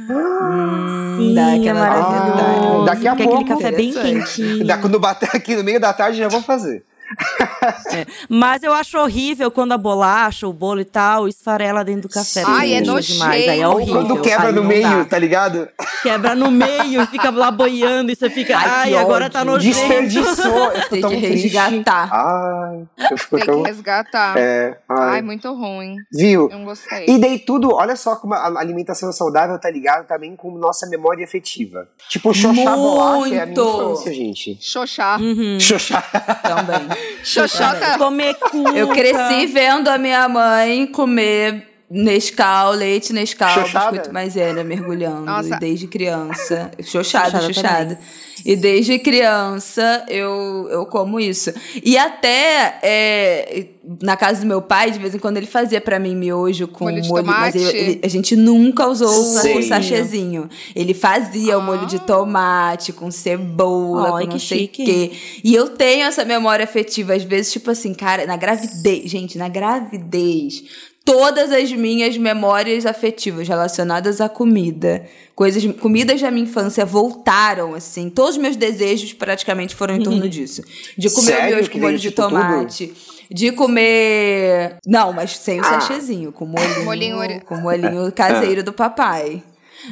[1.18, 2.82] Sim, Dá é aquela maravilhoso.
[2.82, 3.42] Ah, daqui a Fica pouco.
[3.42, 4.36] aquele café bem Interessante.
[4.36, 4.62] quentinho.
[4.68, 6.84] Dá, quando bater aqui no meio da tarde já vou fazer.
[8.30, 12.42] Mas eu acho horrível quando a bolacha, o bolo e tal, esfarela dentro do café.
[12.42, 12.46] Sim.
[12.48, 13.14] Ai, é nojento.
[13.14, 13.48] demais.
[13.48, 13.94] Aí é Ou horrível.
[13.96, 15.06] quando quebra Aí no meio, dá.
[15.06, 15.68] tá ligado?
[16.04, 19.76] Quebra no meio e fica lá boiando e você fica, Ai, ai, agora tá nojento.
[19.78, 20.72] Desperdiçou.
[20.72, 21.48] Eu fico Tem que triste.
[21.58, 22.10] resgatar.
[22.12, 23.64] Ai, eu fico Tem tão.
[23.64, 24.38] que resgatar.
[24.38, 25.10] É, ai.
[25.18, 25.96] Ai, muito ruim.
[26.12, 26.50] Viu?
[26.52, 27.06] Eu não gostei.
[27.08, 31.24] E daí tudo, olha só como a alimentação saudável tá ligado também com nossa memória
[31.26, 31.88] afetiva.
[32.10, 33.62] Tipo, xoxá bolacha é a minha Muito.
[33.62, 34.58] infância, gente.
[34.62, 35.18] Xoxá.
[35.20, 35.60] Uhum.
[35.60, 36.02] Xoxá.
[36.02, 36.88] Também.
[37.24, 37.98] Xoxota.
[37.98, 38.72] Comer cuca.
[38.72, 43.92] Eu cresci vendo a minha mãe comer Nescau, leite Nescau, Xoxada?
[43.92, 45.22] biscoito maisena, mergulhando.
[45.26, 45.56] Nossa.
[45.56, 46.70] E desde criança.
[46.84, 48.00] Xoxada, Xoxada xoxada.
[48.46, 51.52] E desde criança eu, eu como isso.
[51.84, 53.68] E até é,
[54.02, 56.86] na casa do meu pai, de vez em quando ele fazia pra mim miojo com
[56.86, 57.26] Molho de molho.
[57.26, 59.62] Mas ele- a gente nunca usou o Sim.
[59.62, 60.50] sachêzinho.
[60.76, 61.86] Ele fazia o molho Ah.
[61.86, 65.12] de tomate com cebola, Ai, com não que sei o quê.
[65.44, 69.48] E eu tenho essa memória afetiva, às vezes, tipo assim, cara, na gravidez, gente, na
[69.50, 70.64] gravidez,
[71.08, 78.10] todas as minhas memórias afetivas relacionadas à comida, coisas, comidas da minha infância voltaram, assim,
[78.10, 80.62] todos os meus desejos praticamente foram em torno disso.
[80.98, 81.56] De comer Sério?
[81.56, 82.30] miojo Que com molho de tipo, tudo?
[82.32, 82.94] tomate.
[83.32, 84.76] De comer.
[84.86, 85.80] Não, mas sem o Ah.
[85.80, 89.42] sachêzinho, com molhinho, Molhinho com molhinho caseiro do papai.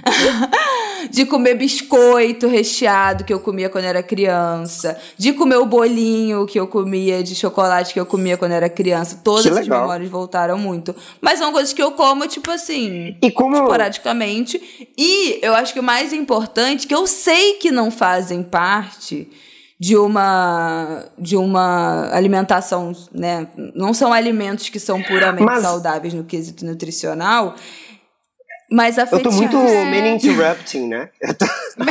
[1.10, 6.60] de comer biscoito recheado que eu comia quando era criança, de comer o bolinho que
[6.60, 9.20] eu comia de chocolate que eu comia quando era criança.
[9.24, 9.82] Todas Que essas legal.
[9.82, 10.96] memórias voltaram muito.
[11.22, 13.56] Mas são coisas que eu como, tipo assim, E como.
[13.58, 14.62] esporadicamente.
[14.98, 19.30] E eu acho que o mais importante, que eu sei que não fazem parte
[19.78, 23.48] de uma de uma alimentação, né?
[23.76, 27.56] Não são alimentos que são puramente Mas- saudáveis no quesito nutricional,
[28.70, 29.36] mas Eu afetivos.
[29.36, 31.10] tô muito man interrupting, né?
[31.22, 31.46] Eu tô-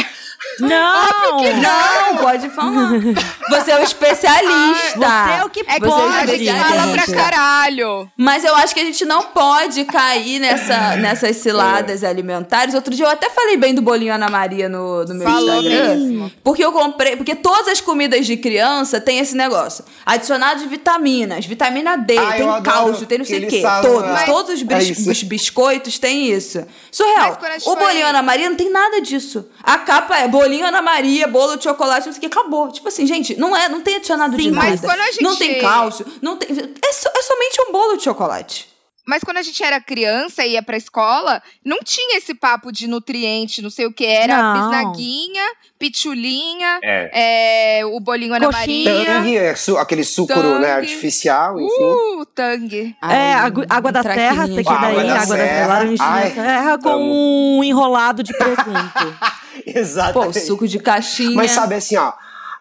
[0.61, 1.43] Não!
[1.61, 2.91] Não, pode falar.
[3.51, 4.99] Você é um especialista.
[4.99, 6.13] Você é o que É que Você pode.
[6.37, 8.11] gente Obrigada, fala pra caralho.
[8.17, 12.75] Mas eu acho que a gente não pode cair nessa, nessas ciladas alimentares.
[12.75, 15.89] Outro dia eu até falei bem do bolinho Ana Maria no, no meu Falou Instagram.
[15.97, 16.33] mesmo.
[16.43, 17.17] Porque eu comprei.
[17.17, 19.85] Porque todas as comidas de criança tem esse negócio.
[20.07, 23.63] Adicionado de vitaminas, vitamina D, Ah, tem cálcio, tem não que sei o quê.
[23.83, 24.11] Todos.
[24.11, 25.11] Mas- todos os, é bis- isso.
[25.11, 26.65] os biscoitos têm isso.
[26.91, 27.39] Surreal.
[27.67, 29.47] O bolinho Ana Maria não tem nada disso.
[29.63, 32.71] A capa é bolinho Ana Maria, bolo de chocolate, não sei o que, acabou.
[32.71, 34.69] Tipo assim, gente, não é, não tem adicionado de Sim, nada.
[34.71, 36.49] mas quando a gente- Não tem cálcio, não tem.
[36.51, 38.69] É, so- é somente um bolo de chocolate.
[39.07, 42.87] Mas quando a gente era criança e ia pra escola, não tinha esse papo de
[42.87, 44.07] nutriente, não sei o que.
[44.07, 44.55] Era Não.
[44.71, 45.43] bisnaguinha,
[45.79, 47.81] pitulinha, É.
[47.81, 48.51] é, o bolinho Ana.
[48.51, 49.05] Maria.
[49.05, 51.83] Tangue, é su- aquele sucro né, artificial, enfim.
[51.83, 52.97] Uh, tangue.
[53.03, 55.67] É, água, água da serra, de você quer daí, Água da água da serra.
[55.67, 57.59] laranjinha Ai, serra com amo.
[57.59, 58.65] um enrolado de presunto.
[59.55, 60.41] Pô, Exatamente.
[60.41, 61.35] suco de caixinha.
[61.37, 62.13] Mas sabe assim, ó,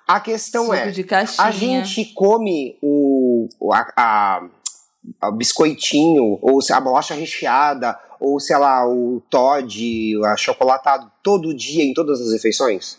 [0.07, 0.83] a questão Suco é,
[1.39, 4.43] a gente come o, o- a,
[5.21, 11.11] a- o biscoitinho, ou se- a bolacha recheada, ou sei lá, o Todd, o achocolatado,
[11.21, 12.97] todo dia em todas as refeições?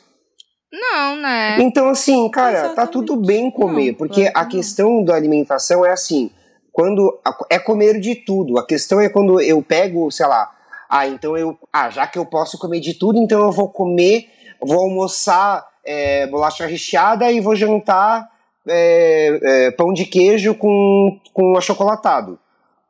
[0.73, 1.57] Não, né?
[1.61, 2.93] Então, assim, cara, tá Exatamente.
[2.93, 6.31] tudo bem comer, Não, porque a questão da alimentação é assim,
[6.73, 7.17] quando
[7.49, 8.59] é comer de tudo.
[8.59, 10.51] A questão é quando eu pego, sei lá,
[10.89, 14.29] ah, então eu, ah, já que eu posso comer de tudo, então eu vou comer,
[14.61, 18.29] vou almoçar é, bolacha recheada e vou jantar
[18.69, 22.39] é, é, pão de queijo com, com achocolatado.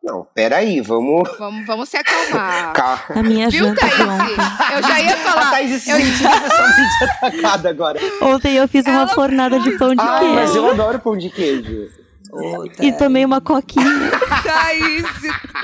[0.02, 1.30] Não, peraí, vamos.
[1.38, 2.72] Vamos, vamos se acalmar.
[2.76, 3.04] Cá.
[3.08, 4.72] A minha Viu, janta Thaís?
[4.74, 5.50] Eu já ia A falar.
[5.50, 7.98] Thaís se sentindo pessoalmente atacada agora.
[8.20, 10.66] Ontem eu fiz uma Ela fornada de pão de Ai, mas queijo.
[10.66, 11.88] eu adoro pão de queijo.
[12.80, 14.10] E tomei uma coquinha.
[14.42, 15.04] Thaís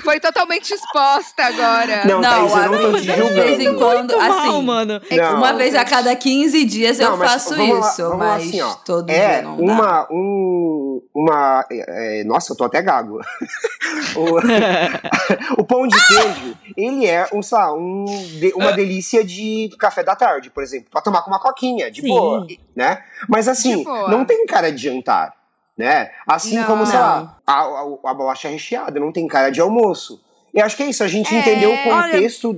[0.03, 2.05] foi totalmente exposta agora.
[2.07, 3.79] Não, Thaís, eu não tô te de vez em julgando.
[3.79, 5.01] quando, Muito assim, mal, mano.
[5.11, 5.37] Não.
[5.37, 8.27] uma vez a cada 15 dias Não, eu mas faço vamos lá- isso, vamos lá
[8.35, 8.75] mas assim, ó.
[8.85, 9.63] todo é dia não dá.
[9.73, 13.21] uma, um, uma, é, nossa, eu tô até gago.
[14.17, 14.41] o,
[15.61, 18.05] o pão de queijo, ele é um, sei lá, um,
[18.55, 22.09] uma delícia de café da tarde, por exemplo, pra tomar com uma coquinha, de Sim.
[22.09, 23.03] boa, né?
[23.29, 25.35] Mas assim, não tem cara de jantar,
[25.81, 26.11] né?
[26.27, 26.65] Assim Não.
[26.67, 27.05] como, sei Não.
[27.07, 30.21] lá, a, a, a bolacha recheada não tem cara de almoço.
[30.53, 32.53] E acho que é isso, a gente É, entendeu o olha- contexto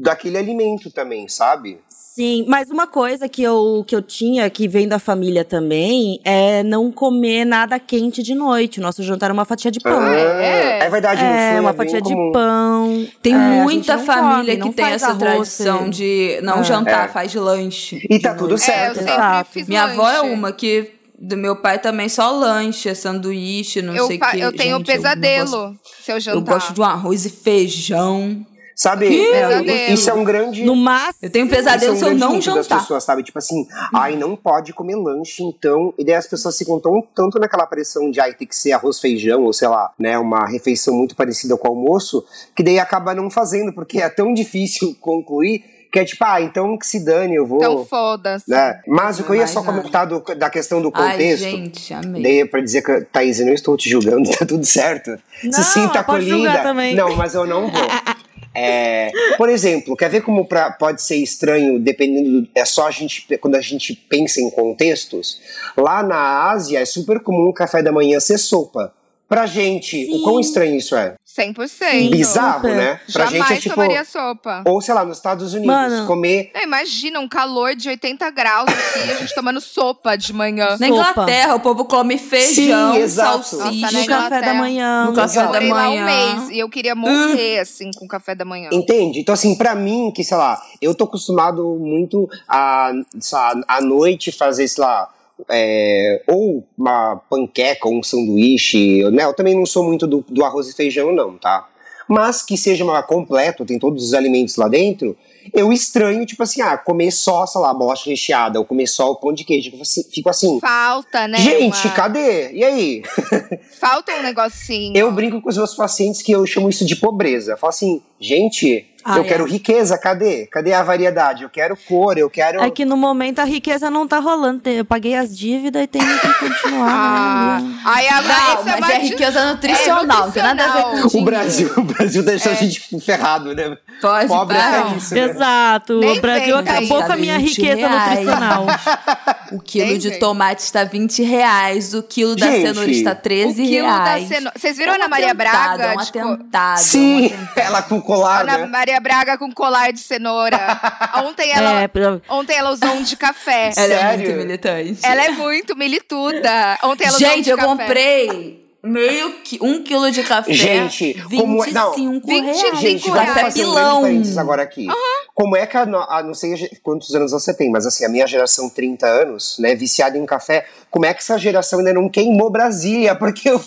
[0.00, 1.78] daquele alimento também, sabe?
[1.88, 6.64] Sim, mas uma coisa que eu, que eu tinha, que vem da família também, é
[6.64, 8.80] não comer nada quente de noite.
[8.80, 10.00] Nosso jantar era uma fatia de pão.
[10.00, 10.78] Ah, é?
[10.82, 12.32] é verdade, É, uma é bem fatia de comum.
[12.32, 13.06] pão.
[13.22, 15.88] Tem É, muita família come, que tem essa arroz, tradição é.
[15.90, 16.64] de não É.
[16.64, 17.08] jantar, É.
[17.08, 18.04] faz lanche.
[18.10, 18.68] E tá de tudo noite.
[18.68, 19.46] É, eu certo.
[19.52, 23.94] fiz Minha avó é uma que do meu pai também só lanche, é sanduíche, não
[23.94, 24.26] Eu, sei o que.
[24.26, 26.54] eu tenho Gente, eu não pesadelo gosto- se eu Eu, jantar.
[26.54, 28.46] gosto de um arroz e feijão.
[28.76, 29.08] Sabe?
[29.08, 29.92] pesadelo.
[29.92, 30.62] Isso é um grande.
[30.64, 31.14] No máximo.
[31.22, 32.80] Eu tenho isso é pesadelo um se eu não mito das jantar.
[32.80, 33.24] pessoas, sabe?
[33.24, 35.92] Tipo assim, ai, não pode comer lanche, então.
[35.98, 39.00] E daí as pessoas ficam tão, tanto naquela pressão de ai, tem que ser arroz,
[39.00, 40.16] feijão, ou sei lá, né?
[40.16, 44.32] Uma refeição muito parecida com o almoço, que daí acaba não fazendo, porque é tão
[44.32, 47.58] difícil concluir que é tipo, ah, então que se dane, eu vou.
[47.58, 48.50] Então foda-se.
[48.50, 48.80] né?
[48.86, 51.42] Mas o que eu ia só comentar do- da questão do Ai, contexto.
[51.44, 52.22] gente, amei.
[52.22, 55.18] Daí é pra dizer que, Thaís, eu não estou te julgando, tá tudo certo.
[55.44, 56.62] Não, Se sinta acolhida.
[56.94, 57.80] Não, mas eu não vou.
[58.60, 62.90] É, por exemplo, quer ver como pra- pode ser estranho dependendo do, é só a
[62.90, 65.38] gente quando a gente pensa em contextos?
[65.76, 68.92] Lá na Ásia é super comum o café da manhã ser sopa.
[69.28, 70.48] Pra gente, o quão Sim.
[70.48, 71.14] estranho isso é?
[71.36, 72.10] 100%.
[72.10, 72.74] Bizarro, super.
[72.74, 73.00] né?
[73.12, 74.62] Pra Jamais gente é tipo tomaria sopa.
[74.66, 76.06] ou sei lá, nos Estados Unidos, Mano.
[76.06, 80.76] comer É, imagina um calor de 80 graus aqui, a gente tomando sopa de manhã.
[80.80, 80.88] Na.
[80.88, 83.92] Inglaterra, o povo come feijão, Sim, salsicha.
[83.92, 85.04] No café da manhã.
[85.04, 86.04] No café eu da lá um manhã.
[86.04, 88.70] mês e eu queria morrer, assim, com o café da manhã.
[88.72, 89.20] Entende?
[89.20, 93.80] Então, assim, pra mim, que, sei lá, eu tô acostumado muito a, sei lá, à
[93.82, 95.08] noite fazer, sei lá,
[95.50, 99.24] é, ou uma panqueca ou um sanduíche, né?
[99.24, 101.68] Eu também não sou muito do, do arroz e feijão, não, tá?
[102.08, 105.14] Mas que seja uma completo, tem todos os alimentos lá dentro,
[105.52, 109.16] eu estranho, tipo assim, ah, comer só, sei lá, bolacha recheada, ou comer só o
[109.16, 109.70] pão de queijo.
[109.70, 111.38] Fico assim, fico assim Falta, né?
[111.38, 112.52] gente, uma- cadê?
[112.52, 113.02] E aí?
[113.78, 114.96] Falta um negocinho.
[114.96, 117.52] Eu brinco com os meus pacientes que eu chamo isso de pobreza.
[117.52, 119.26] Eu falo assim, gente, Ah, eu é.
[119.26, 120.46] quero riqueza, cadê?
[120.46, 121.42] Cadê a variedade?
[121.42, 122.60] Eu quero cor, eu quero.
[122.60, 124.60] É que no momento a riqueza não tá rolando.
[124.68, 126.88] Eu paguei as dívidas e tenho que continuar.
[126.90, 127.74] Ah, né?
[127.84, 131.06] aí a Não, mas é riqueza nutricional, não tem nada a ver com nutricional.
[131.06, 131.24] O dinheiro.
[131.30, 133.76] Brasil, o Brasil deixou a gente ferrado, né?
[134.00, 135.20] Pode Pobre é isso, né?
[135.22, 135.98] Exato.
[135.98, 138.08] Nem o Brasil vem, acabou com a minha 20 riqueza reais.
[138.18, 138.66] nutricional.
[139.50, 140.18] O quilo Nem de vem.
[140.18, 144.28] tomate está 20 reais, o quilo da Gente, cenoura está 13 O quilo da reais.
[144.28, 144.52] cenoura.
[144.54, 145.84] Vocês viram É a um Ana Maria atentado, Braga?
[145.84, 146.76] É um tipo, atentado.
[146.80, 147.58] Sim, é um atentado.
[147.66, 148.66] ela com colar, Ana né?
[148.66, 150.58] Maria Braga com colar de cenoura.
[151.24, 153.70] Ontem ela, É, pra- ontem ela usou um de café.
[153.76, 155.00] Ela é muito militante.
[155.02, 156.78] Ela é muito milituda.
[156.84, 157.68] Ontem ela usou um Gente, de eu café.
[157.68, 160.52] comprei meio que um quilo de café.
[160.52, 162.22] Gente, 25 como é- não, reais.
[162.24, 163.28] 25 Gente, reais.
[163.28, 164.00] Café um pilão.
[164.02, 164.86] parênteses agora aqui.
[165.34, 168.26] Como é que a, a- não sei quantos anos você tem, mas assim, a minha
[168.26, 172.50] geração 30 anos, né, viciada em café, como é que essa geração ainda não queimou
[172.50, 173.14] Brasília?
[173.18, 173.60] Porque o,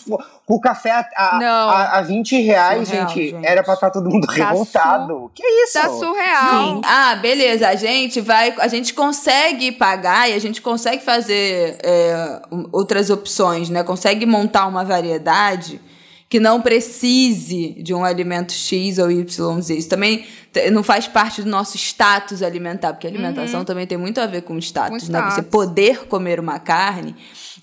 [0.55, 1.69] o café a, a, Não.
[1.69, 3.45] a, a 20 reais, Surreal, gente, gente.
[3.45, 5.31] era pra estar todo mundo revoltado.
[5.33, 5.73] Que isso?
[5.73, 6.75] Tá surreal.
[6.75, 6.81] Sim.
[6.83, 7.69] Ah, beleza.
[7.69, 12.41] A gente vai, a gente consegue pagar e a gente consegue fazer é,
[12.71, 13.83] outras opções, né?
[13.83, 15.79] Consegue montar uma variedade
[16.27, 19.69] que não precise de um alimento X ou YZ.
[19.69, 20.25] Isso também
[20.71, 24.41] não faz parte do nosso status alimentar, porque a alimentação também tem muito a ver
[24.41, 25.29] com status, Com né?
[25.29, 27.15] Você poder comer uma carne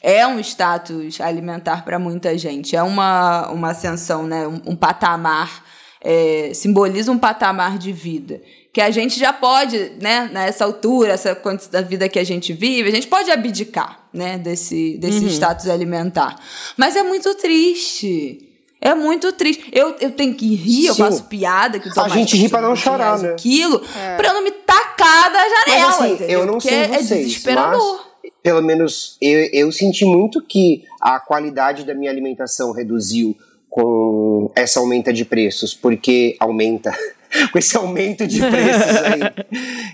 [0.03, 4.47] é um status alimentar para muita gente, é uma, uma ascensão, né?
[4.47, 5.65] um, um patamar,
[6.01, 8.41] é, simboliza um patamar de vida.
[8.73, 12.53] Que a gente já pode, né, nessa altura, essa quantidade da vida que a gente
[12.53, 16.37] vive, a gente pode abdicar, né, desse, desse status alimentar.
[16.77, 18.45] Mas é muito triste.
[18.81, 19.69] É muito triste.
[19.73, 21.03] Eu, eu tenho que rir, eu Sim.
[21.03, 23.35] faço piada que eu tô A mais gente ri pra não 20 chorar, né?
[23.37, 23.81] Quilo,
[24.17, 25.89] pra eu não me tacar da janela.
[25.91, 26.41] assim, entendeu?
[26.41, 27.97] eu não sei é vocês, desesperador.
[27.97, 28.08] mas
[28.43, 33.36] pelo menos eu, eu senti muito que a qualidade da minha alimentação reduziu
[33.68, 36.93] com essa aumenta de preços, porque aumenta
[37.53, 39.20] com esse aumento de preços aí.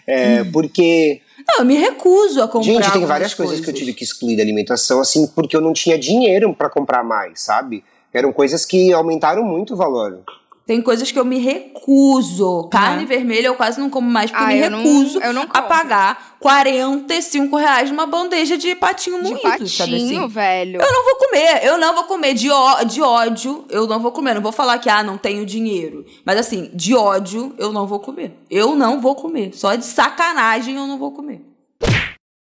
[0.07, 2.72] É, porque Não, eu me recuso a comprar.
[2.72, 5.72] Gente, tem várias coisas, que eu tive que excluir da alimentação, assim, porque eu não
[5.72, 7.84] tinha dinheiro pra comprar mais, sabe?
[8.12, 10.22] Eram coisas que aumentaram muito o valor.
[10.67, 12.69] Tem coisas que eu me recuso.
[12.71, 15.33] Carne vermelha eu quase não como mais, porque Ah, eu me eu não- recuso eu
[15.35, 20.27] não a pagar 45 reais numa bandeja de patinho De moído, patinho, sabe assim?
[20.27, 20.81] velho.
[20.81, 22.33] Eu não vou comer, eu não vou comer.
[22.33, 24.35] De, ó- de ódio, eu não vou comer.
[24.35, 26.05] Não vou falar que, ah, não tenho dinheiro.
[26.25, 28.33] Mas assim, de ódio, eu não vou comer.
[28.51, 29.51] Eu não vou comer.
[29.55, 31.43] Só de sacanagem eu não vou comer.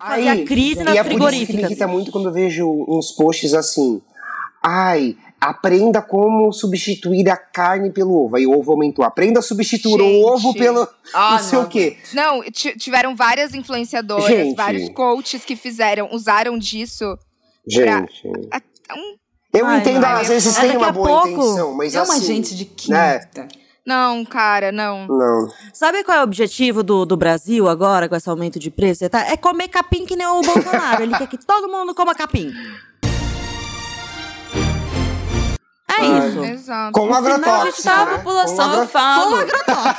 [0.00, 1.64] Fazer a crise nas e é por isso que me frigoríficas.
[1.70, 4.00] irrita muito quando eu vejo uns posts assim.
[4.62, 5.14] Ai,
[5.50, 8.36] aprenda como substituir a carne pelo ovo.
[8.36, 9.04] Aí o ovo aumentou.
[9.04, 10.24] Aprenda a substituir Gente.
[10.24, 11.96] o ovo pelo Ah, não sei não o quê.
[12.12, 14.56] Não, ti- tiveram várias influenciadoras, Gente.
[14.56, 17.16] vários coaches que fizeram, usaram disso.
[17.68, 18.22] Gente.
[18.50, 18.60] a-
[18.94, 19.16] um-
[19.56, 20.08] Eu Ai, entendo, não.
[20.08, 22.54] às vezes É, tem daqui uma a boa pouco- intenção, mas é uma assim, gente
[22.56, 23.20] de né?
[23.20, 23.48] quinta.
[23.86, 25.06] Não, cara, não.
[25.06, 25.48] Não.
[25.72, 29.06] Sabe qual é o objetivo do, do Brasil agora, com esse aumento de preço?
[29.10, 29.28] Tá?
[29.30, 31.02] É comer capim que nem o Bolsonaro.
[31.02, 32.50] Ele quer que todo mundo coma capim.
[35.98, 36.28] É Ai.
[36.28, 36.44] isso.
[36.44, 36.92] Exato.
[36.92, 38.16] Com a agrotóxico, tá A né?
[38.18, 39.36] população, Com agro- eu falo.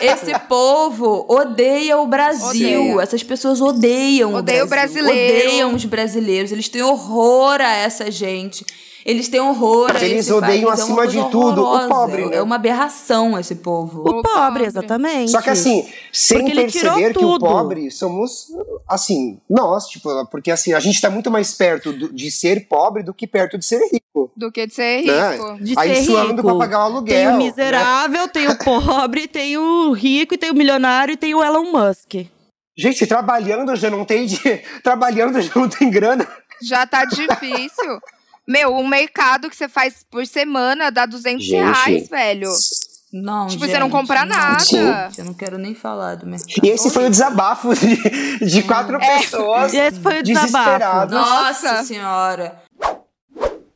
[0.02, 2.82] Esse povo odeia o Brasil.
[2.92, 3.02] Odeia.
[3.02, 5.04] Essas pessoas odeiam Odeia o o Brasil.
[5.04, 5.48] brasileiro.
[5.48, 6.52] Odeiam os brasileiros.
[6.52, 8.66] Eles têm horror a essa gente.
[9.06, 10.80] Eles têm horror a Eles esse odeiam, país.
[10.80, 11.88] É acima de coisa tudo, o horrorosa.
[11.90, 12.38] pobre, né?
[12.38, 14.02] É uma aberração esse povo.
[14.02, 14.66] O pobre, pobre.
[14.66, 15.30] exatamente.
[15.32, 18.48] Só que assim, sem Porque perceber que o pobre somos,
[18.90, 23.04] assim, nós, tipo, porque assim, a gente tá muito mais perto do- de ser pobre
[23.04, 24.32] do que perto de ser rico.
[24.36, 25.32] Do que de ser Né?
[25.34, 25.58] rico.
[25.64, 26.42] De Aí ser suando rico.
[26.42, 27.16] pra pagar o aluguel.
[27.16, 27.38] Tem o né?
[27.38, 31.72] miserável, tem o pobre, tem o rico, e tem o milionário e tem o Elon
[31.72, 32.26] Musk.
[32.76, 34.40] Gente, trabalhando já não tem de...
[34.84, 36.28] Trabalhando já não tem grana.
[36.62, 38.00] Já tá difícil.
[38.48, 41.56] Meu, um mercado que você faz por semana dá 200 Gente.
[41.56, 42.50] reais, velho.
[43.14, 44.60] Não, Tipo, gente, você não compra nada.
[44.60, 44.78] Sim.
[45.18, 46.50] Eu não quero nem falar do mercado.
[46.64, 47.96] E esse foi o desabafo de,
[48.46, 51.12] de quatro pessoas E esse foi o desabafo.
[51.14, 52.62] Nossa, senhora.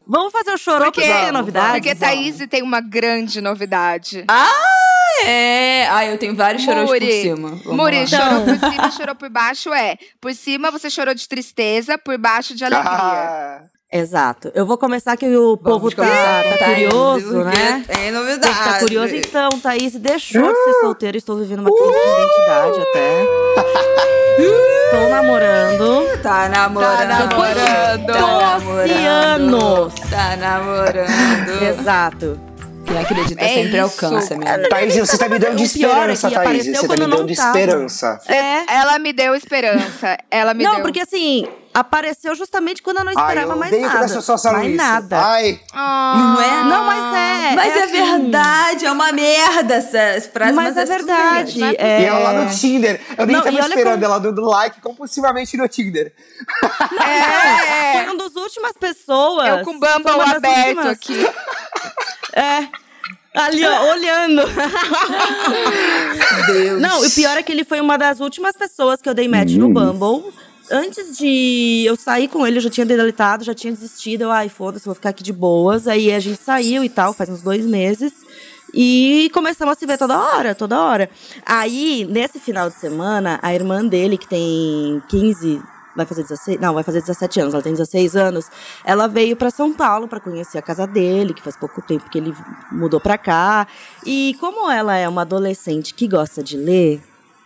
[0.06, 1.74] Vamos fazer o chorô porque, Porque- tem novidade.
[1.74, 4.26] Porque Thaís tem uma grande novidade.
[5.24, 5.88] É.
[5.90, 7.22] Ah, eu tenho vários chorões por Muri.
[7.22, 7.50] cima.
[7.64, 9.98] Vamos Muri, chorou por cima, chorou por baixo, é.
[10.20, 12.90] Por cima você chorou de tristeza, por baixo de alegria.
[12.92, 13.62] Ah,
[13.92, 14.52] Exato.
[14.54, 17.84] Eu vou começar que o povo Vamos tá, começar, tá Thaís, curioso, né?
[17.88, 18.54] Tem O novidade.
[18.54, 19.16] povo tá curioso.
[19.16, 21.18] Então, Thaís deixou de ser solteira.
[21.18, 23.26] Estou vivendo uma crise de identidade até.
[24.86, 26.22] Estou namorando.
[26.22, 26.98] Tá namorando.
[27.00, 28.06] Tá namorando.
[28.06, 29.94] Tá 12 anos.
[30.10, 31.64] Tá namorando.
[31.64, 32.40] Exato.
[32.90, 34.06] Quem acredita É sempre isso.
[34.06, 36.66] alcança, minha Thaís, você tá me dando de é esperança, que Thaís.
[36.66, 38.20] Você tá me não dando de esperança.
[38.28, 38.74] É.
[38.76, 40.18] Ela me deu esperança.
[40.32, 40.82] Ela me Não, deu.
[40.82, 43.94] porque assim, apareceu justamente quando eu não Ai, esperava eu mais nada.
[44.54, 44.76] mais isso.
[44.78, 45.18] nada.
[45.24, 46.36] Ai, Ah.
[46.36, 46.64] Não é?
[46.64, 46.99] Não, mas
[47.52, 47.56] é.
[47.56, 47.92] Mas é, assim.
[47.94, 50.54] verdade, é uma merda essa frase.
[50.54, 51.60] Mas, é tudo verdade.
[51.60, 51.76] verdade.
[51.80, 53.02] é- E ela lá no Tinder.
[53.18, 56.14] Eu nem Não, tava e esperando como- ela dando like compulsivamente no Tinder.
[57.02, 59.48] É, Foi uma das últimas pessoas.
[59.60, 60.86] eu com o Bumble aberto últimas.
[60.88, 61.28] aqui.
[62.32, 62.68] É.
[63.34, 64.44] Ali, ó, olhando.
[66.48, 66.82] Deus.
[66.82, 69.28] Não, e o pior é que ele foi uma das últimas pessoas que eu dei
[69.28, 70.32] match no Bumble.
[70.72, 74.22] Antes de eu sair com ele, eu já tinha deletado, já tinha desistido.
[74.22, 75.88] Eu, ai, foda-se, vou ficar aqui de boas.
[75.88, 78.14] Aí a gente saiu e tal, faz uns dois meses.
[78.74, 81.10] E começamos a se ver toda hora, toda hora.
[81.46, 85.60] Aí, nesse final de semana, a irmã dele, que tem 15,
[85.96, 88.46] vai fazer 16, não, vai fazer 17 anos, ela tem 16 anos,
[88.86, 92.20] ela veio pra São Paulo pra conhecer a casa dele, que faz pouco tempo que
[92.20, 92.34] ele
[92.72, 93.68] mudou pra cá.
[94.06, 97.02] E como ela é uma adolescente que gosta de ler,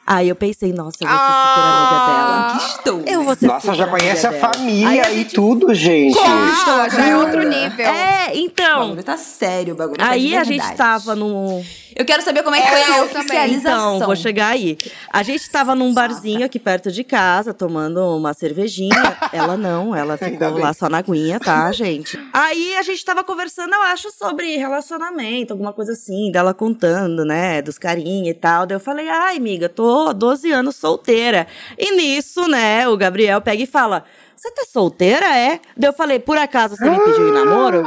[0.06, 2.58] aí eu pensei, nossa, eu vou ser super amiga dela.
[2.58, 3.02] Que estou.
[3.06, 4.54] Eu vou ser Nossa, super já conhece a dela.
[4.54, 6.18] família Aí a e tudo, gente.
[6.20, 7.86] Ah, já é outro nível.
[7.86, 8.80] É, É, O então.
[8.82, 11.64] bagulho tá sério, o bagulho tá de Aí a gente tava no.
[11.96, 13.18] Eu quero saber como é que É, foi a eu também.
[13.22, 13.96] oficialização.
[13.96, 14.78] Então, vou chegar aí.
[15.12, 18.90] A gente tava num barzinho aqui perto de casa, tomando uma cervejinha.
[19.32, 22.20] ela não, ela ficou lá só na aguinha, tá, gente?
[22.34, 27.62] Aí a gente tava conversando, eu acho, sobre relacionamento, alguma coisa assim, dela contando, né,
[27.62, 28.66] dos carinhos e tal.
[28.66, 31.46] Daí eu falei, ai, amiga, tô há 12 anos solteira.
[31.78, 34.04] E nisso, né, o Gabriel pega e fala.
[34.36, 35.60] Você tá solteira, é?
[35.78, 37.84] Daí eu falei, por acaso você me pediu em namoro?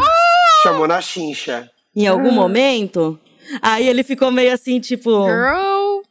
[0.62, 1.68] Chamou na chincha.
[1.94, 3.18] Em algum momento?
[3.62, 5.26] Aí ele ficou meio assim, tipo.
[5.26, 6.02] Girl.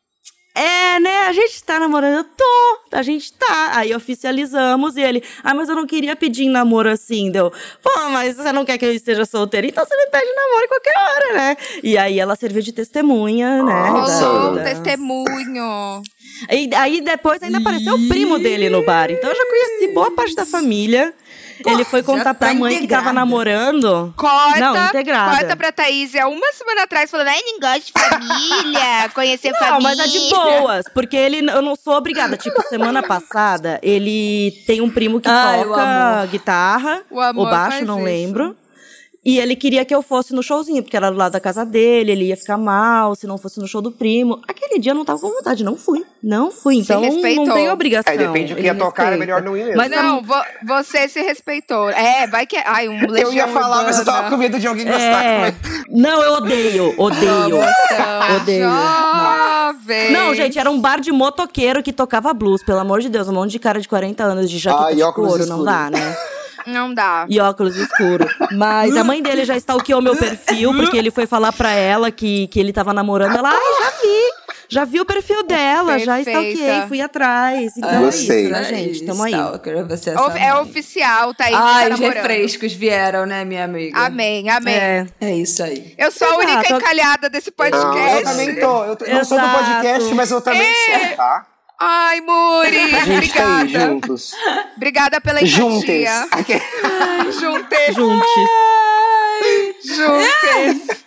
[0.55, 1.27] É, né?
[1.27, 2.19] A gente tá namorando.
[2.19, 2.79] Eu tô.
[2.93, 3.71] A gente tá.
[3.73, 5.21] Aí oficializamos e ele.
[5.43, 7.29] Ah, mas eu não queria pedir namoro assim.
[7.29, 7.51] Deu.
[7.83, 9.67] Pô, mas você não quer que eu esteja solteira?
[9.67, 11.57] Então você me pede namoro em qualquer hora, né?
[11.83, 13.89] E aí ela serviu de testemunha, né?
[13.89, 16.01] Rolou um testemunho.
[16.49, 19.11] E aí depois ainda apareceu o primo dele no bar.
[19.11, 21.13] Então eu já conheci boa parte da família.
[21.65, 24.13] Ele foi contar tá pra mãe que tava namorando.
[24.17, 25.37] Corta, Não, integrada.
[25.37, 29.59] corta pra Thaís há uma semana atrás falando, ai, não gosto de família, conhecer Não,
[29.59, 29.81] família.
[29.81, 32.37] mas é de boas, porque ele, eu não sou obrigada.
[32.37, 36.27] Tipo, semana passada, ele tem um primo que Ai, o toca amor.
[36.27, 38.05] guitarra, O ou baixo, não isso.
[38.05, 38.55] lembro.
[39.25, 42.11] E ele queria que eu fosse no showzinho, porque era do lado da casa dele,
[42.11, 44.39] ele ia ficar mal se não fosse no show do primo.
[44.47, 46.05] Aquele dia eu não tava com vontade, não fui.
[46.21, 47.45] Não fui, então respeitou.
[47.47, 48.11] não tem obrigação.
[48.11, 49.77] Aí depende do que ia tocar, é melhor não ir mesmo.
[49.77, 51.89] Mas Não, vo- você se respeitou.
[51.89, 52.55] É, vai que...
[52.57, 54.35] Ai, um eu ia falar, mas eu tava Urbana.
[54.35, 55.23] com medo de alguém gostar.
[55.25, 55.55] É.
[55.89, 57.57] Não, eu odeio, odeio.
[57.57, 58.69] Então, Odeio.
[58.69, 60.11] Jovem.
[60.11, 63.27] Não, gente, era um bar de motoqueiro que tocava blues, pelo amor de Deus.
[63.27, 65.89] Um monte de cara de 40 anos de jaqueta Ah, e de couro, não dá,
[65.89, 66.15] né?
[66.65, 67.25] Não dá.
[67.29, 68.31] E óculos escuros.
[68.51, 72.47] Mas a mãe dele já stalkeou meu perfil, porque ele foi falar pra ela que,
[72.47, 73.37] que ele tava namorando.
[73.37, 74.45] Ela, ai, já vi.
[74.67, 76.41] Já vi o perfil dela, já Perfeita.
[76.41, 77.71] stalkeei, fui atrás.
[77.77, 78.41] Então é Gostei.
[78.45, 79.05] isso, né, gente?
[79.05, 79.31] Tamo aí.
[79.31, 83.95] Stalker, você é, O- É oficial, Thaís Ai, tá os refrescos vieram, né, minha amiga?
[83.99, 84.73] Amém, amém.
[84.75, 85.05] É.
[85.21, 85.93] É isso aí.
[85.99, 86.73] Eu sou a única Exato.
[86.81, 88.15] encalhada desse Não, podcast.
[88.17, 88.83] eu também tô.
[88.85, 89.63] Eu, tô- eu não sou do Exato.
[89.65, 91.45] podcast, mas eu também sou, tá?
[91.79, 93.67] Ai, Muri, tá obrigada.
[93.87, 94.31] juntos.
[94.77, 95.59] Obrigada pela empatia.
[95.59, 96.09] Juntes.
[97.93, 98.49] Juntes.
[99.85, 101.05] Juntes.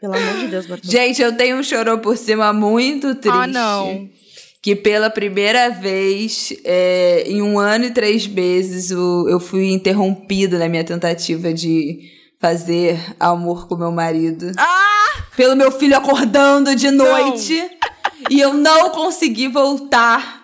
[0.00, 0.88] Pelo amor de Deus, Bartô.
[0.90, 3.36] Gente, eu tenho um chorou por cima muito triste.
[3.36, 4.08] Ah, não.
[4.60, 10.58] Que pela primeira vez, é, em um ano e três meses, o- eu fui interrompida
[10.58, 12.10] na minha tentativa de
[12.40, 14.52] fazer amor com meu marido.
[14.58, 15.22] Ah!
[15.36, 17.62] Pelo meu filho acordando de noite.
[18.30, 20.42] E eu não consegui voltar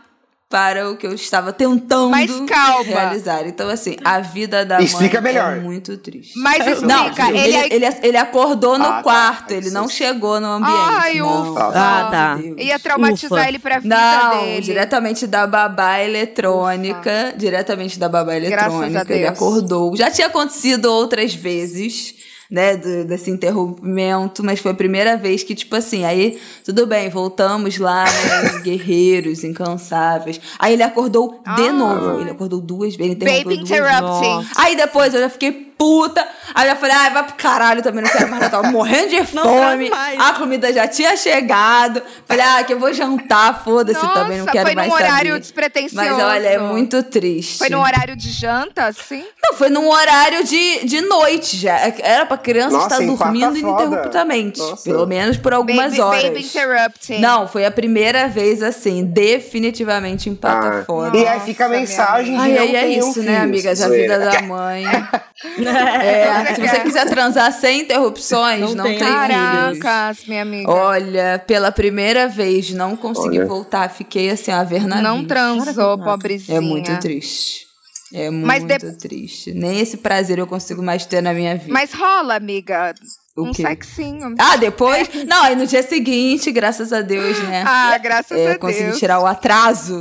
[0.49, 2.83] para o que eu estava tentando Mas calma.
[2.83, 3.47] realizar.
[3.47, 5.57] Então, assim, a vida da Explica mãe melhor.
[5.59, 6.37] é muito triste.
[6.37, 9.03] Mas Não, explica, ele, ele, ele, ele acordou no Ah, tá.
[9.05, 10.75] quarto, ele não chegou no ambiente.
[10.77, 11.53] Ai, não.
[11.53, 11.67] ufa.
[11.69, 12.37] Ah, tá.
[12.37, 12.67] Meu Deus.
[12.69, 13.49] ia traumatizar Ufa.
[13.49, 14.61] ele pra vida Não, dele.
[14.63, 17.33] diretamente da babá eletrônica.
[17.37, 19.15] Diretamente da babá Graças a eletrônica.
[19.15, 19.97] Ele acordou.
[19.97, 22.15] Já tinha acontecido outras vezes,
[22.51, 22.77] né?
[22.77, 27.79] do- desse interrompimento, mas foi a primeira vez que, tipo assim, aí, tudo bem, voltamos
[27.79, 28.59] lá, né?
[28.65, 30.41] guerreiros, incansáveis.
[30.59, 31.73] Aí ele acordou de Ah.
[31.73, 32.21] novo.
[32.21, 33.01] Ele acordou duas vezes.
[33.01, 33.85] Ele interrompeu Baby duas vezes.
[33.85, 34.47] interrupting.
[34.57, 36.29] Aí depois eu já fiquei puta.
[36.55, 38.43] Aí eu falei, ai, vai pro caralho também, não quero mais.
[38.43, 39.91] Eu tava morrendo de fome.
[40.19, 42.03] A comida já tinha chegado.
[42.27, 45.41] Falei, ah, que eu vou jantar, foda-se também, não quero foi mais num horário saber.
[45.41, 45.95] despretensioso.
[45.97, 47.57] Mas olha, é muito triste.
[47.57, 49.25] Foi num horário de janta, assim?
[49.43, 51.79] Não, foi num horário de, de noite já.
[52.03, 54.61] Era pra criança Nossa, estar dormindo ininterruptamente.
[54.61, 54.83] Nossa.
[54.85, 56.23] Pelo menos por algumas baby, horas.
[56.25, 57.21] Baby interrupting.
[57.21, 61.17] Não, foi a primeira vez assim, definitivamente empata Ah, foda.
[61.17, 63.81] E aí fica a mensagem de Ai, não ai, é isso, né, filhos, amigas?
[63.83, 64.85] A vida da mãe.
[65.71, 69.07] É, se você quiser transar sem interrupções, não, Não tem tem.
[69.09, 70.71] Caracas, minha amiga.
[70.71, 73.47] Olha, pela primeira vez não consegui Olha.
[73.47, 76.59] voltar, fiquei assim, a ver na não transou, pobrezinha.
[76.59, 77.69] É muito triste.
[78.13, 79.53] É Mas muito de- triste.
[79.53, 81.73] Nem esse prazer eu consigo mais ter na minha vida.
[81.73, 82.93] Mas rola, amiga.
[83.37, 83.63] O um quê?
[83.63, 84.35] sexinho.
[84.37, 85.09] Ah, depois?
[85.29, 87.63] Não, aí no dia seguinte, graças a Deus, né?
[87.65, 88.99] Ah, graças é, a consegui Deus.
[88.99, 90.01] tirar o atraso.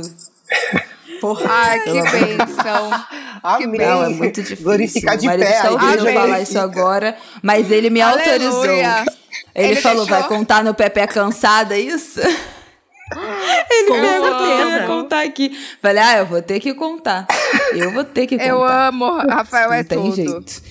[1.20, 1.46] Porra.
[1.48, 3.06] Ai, que pelo
[3.42, 3.80] Amém.
[3.80, 4.64] Não, é muito difícil.
[4.64, 8.62] Glorificar de pé, está ouvindo eu falar isso agora, mas ele me autorizou.
[8.62, 9.04] Aleluia.
[9.54, 12.20] Ele, Ele falou, deixou- vai contar no Pepe é Cansada, é isso?
[13.70, 15.50] Ele Com perguntou contar aqui.
[15.82, 17.26] Falei, ah, eu vou ter que contar.
[17.74, 18.48] Eu vou ter que contar.
[18.48, 20.14] Eu amo, Rafael é Não tem tudo.
[20.14, 20.62] jeito.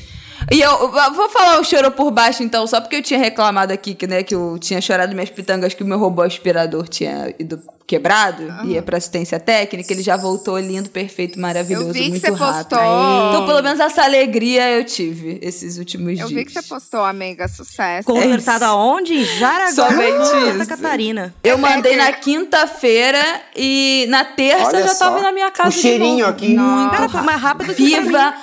[0.52, 3.72] E eu, eu vou falar o choro por baixo, então, só porque eu tinha reclamado
[3.72, 7.34] aqui que, né, que eu tinha chorado minhas pitangas que o meu robô aspirador tinha
[7.38, 12.10] ido quebrado, ia pra assistência técnica, ele já voltou lindo, perfeito, maravilhoso, Eu vi que
[12.10, 12.70] muito você rápido.
[12.70, 13.30] postou.
[13.30, 16.30] Então, pelo menos essa alegria eu tive esses últimos Eu dias.
[16.32, 17.48] vi que você postou, amiga.
[17.48, 18.06] Sucesso.
[18.06, 19.16] Consertado aonde?
[19.16, 20.68] Em Jaraguá, Somente Santa isso.
[20.68, 21.34] Catarina.
[21.44, 25.24] Eu É mandei que- na quinta-feira e na terça Olha eu já tava só.
[25.24, 26.32] na minha casa O cheirinho de novo.
[26.32, 26.56] aqui.
[26.58, 28.34] Muito Cara, foi mais rápido que pra viva,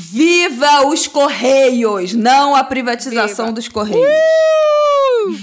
[0.00, 3.54] Viva os Correios, não a privatização Viva.
[3.56, 4.08] dos Correios.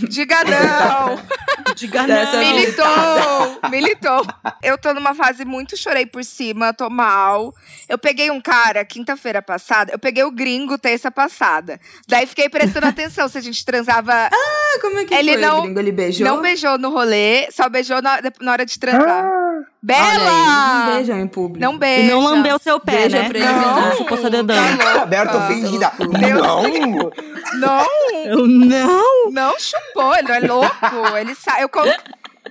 [0.09, 1.19] Diga não!
[1.75, 2.39] Diga não.
[2.39, 3.69] Militou!
[3.69, 4.25] Militou!
[4.63, 7.53] Eu tô numa fase muito chorei por cima, tô mal.
[7.89, 11.77] Eu peguei um cara, quinta-feira passada, eu peguei o gringo terça passada.
[12.07, 14.29] Daí fiquei prestando atenção se a gente transava.
[14.31, 15.79] Ah, como é que Ele foi, não- gringo?
[15.79, 16.25] Ele beijou?
[16.25, 19.25] Não beijou no rolê, só beijou na, na hora de transar.
[19.25, 20.31] Olha Bela!
[20.31, 21.59] aí, não beijam em público.
[21.59, 22.11] Não E beija.
[22.13, 23.29] não lambeu seu pé, Beija né?
[23.29, 23.81] pra ele, não.
[23.81, 24.77] Não, chupou seu dedão.
[24.77, 25.45] Tá Aberta louca.
[25.45, 25.91] ofendida.
[25.99, 27.11] Deus Não!
[27.59, 27.85] Não,
[28.25, 29.31] Eu não.
[29.31, 31.17] não chupou, ele é louco.
[31.19, 31.61] Ele sa...
[31.61, 31.83] eu, con-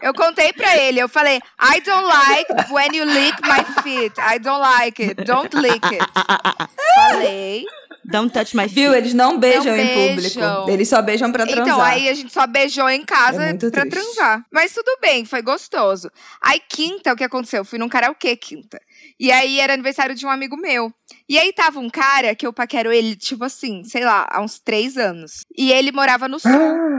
[0.01, 4.14] eu contei pra ele, eu falei, I don't like when you lick my feet.
[4.18, 5.24] I don't like it.
[5.24, 6.05] Don't lick it.
[6.95, 7.64] Falei.
[8.05, 8.91] Don't touch my Viu?
[8.93, 8.99] feet.
[9.03, 10.09] Eles não beijam Não em beijam.
[10.15, 10.71] público.
[10.71, 11.65] Eles só beijam pra transar.
[11.67, 13.89] Então, aí a gente só beijou em casa É pra triste.
[13.91, 14.45] transar.
[14.51, 16.11] Mas tudo bem, foi gostoso.
[16.41, 17.61] Aí, quinta, o que aconteceu?
[17.61, 18.81] Eu fui num karaokê quinta.
[19.19, 20.93] E aí era aniversário de um amigo meu.
[21.29, 24.59] E aí tava um cara que eu paquero ele, tipo assim, sei lá, há uns
[24.59, 25.43] três anos.
[25.57, 26.51] E ele morava no sul,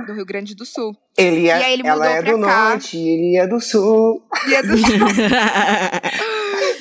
[0.07, 0.95] do Rio Grande do Sul.
[1.18, 2.70] Ele é, E aí ele ela mudou é pra do cá.
[2.70, 4.22] norte, ele é do sul.
[4.47, 4.88] E é do sul.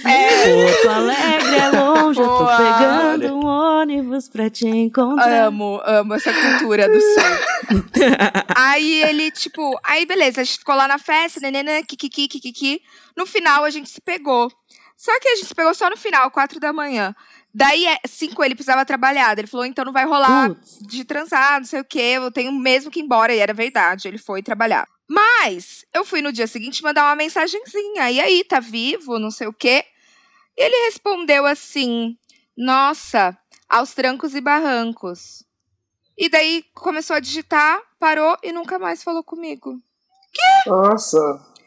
[0.06, 2.56] É, Porto Alegre é longe, eu tô Boa.
[2.58, 5.46] pegando um ônibus pra te encontrar.
[5.46, 7.80] amo, amo essa cultura do sul.
[8.54, 12.80] aí ele, tipo, aí beleza, a gente ficou lá na festa, nenena, kikiki, kikiki.
[13.16, 14.50] No final a gente se pegou.
[14.96, 17.14] Só que a gente se pegou só no final, quatro da manhã.
[17.52, 19.38] Daí, é, cinco, ele precisava trabalhar.
[19.38, 20.78] Ele falou, então não vai rolar Putz.
[20.80, 22.14] de transar, não sei o quê.
[22.16, 23.34] Eu tenho mesmo que ir embora.
[23.34, 24.88] E era verdade, ele foi trabalhar.
[25.08, 28.10] Mas, eu fui no dia seguinte mandar uma mensagenzinha.
[28.10, 29.84] E aí, tá vivo, não sei o quê.
[30.56, 32.16] E ele respondeu assim,
[32.56, 33.36] nossa,
[33.68, 35.44] aos trancos e barrancos.
[36.16, 39.76] E daí, começou a digitar, parou e nunca mais falou comigo.
[40.66, 41.18] Nossa.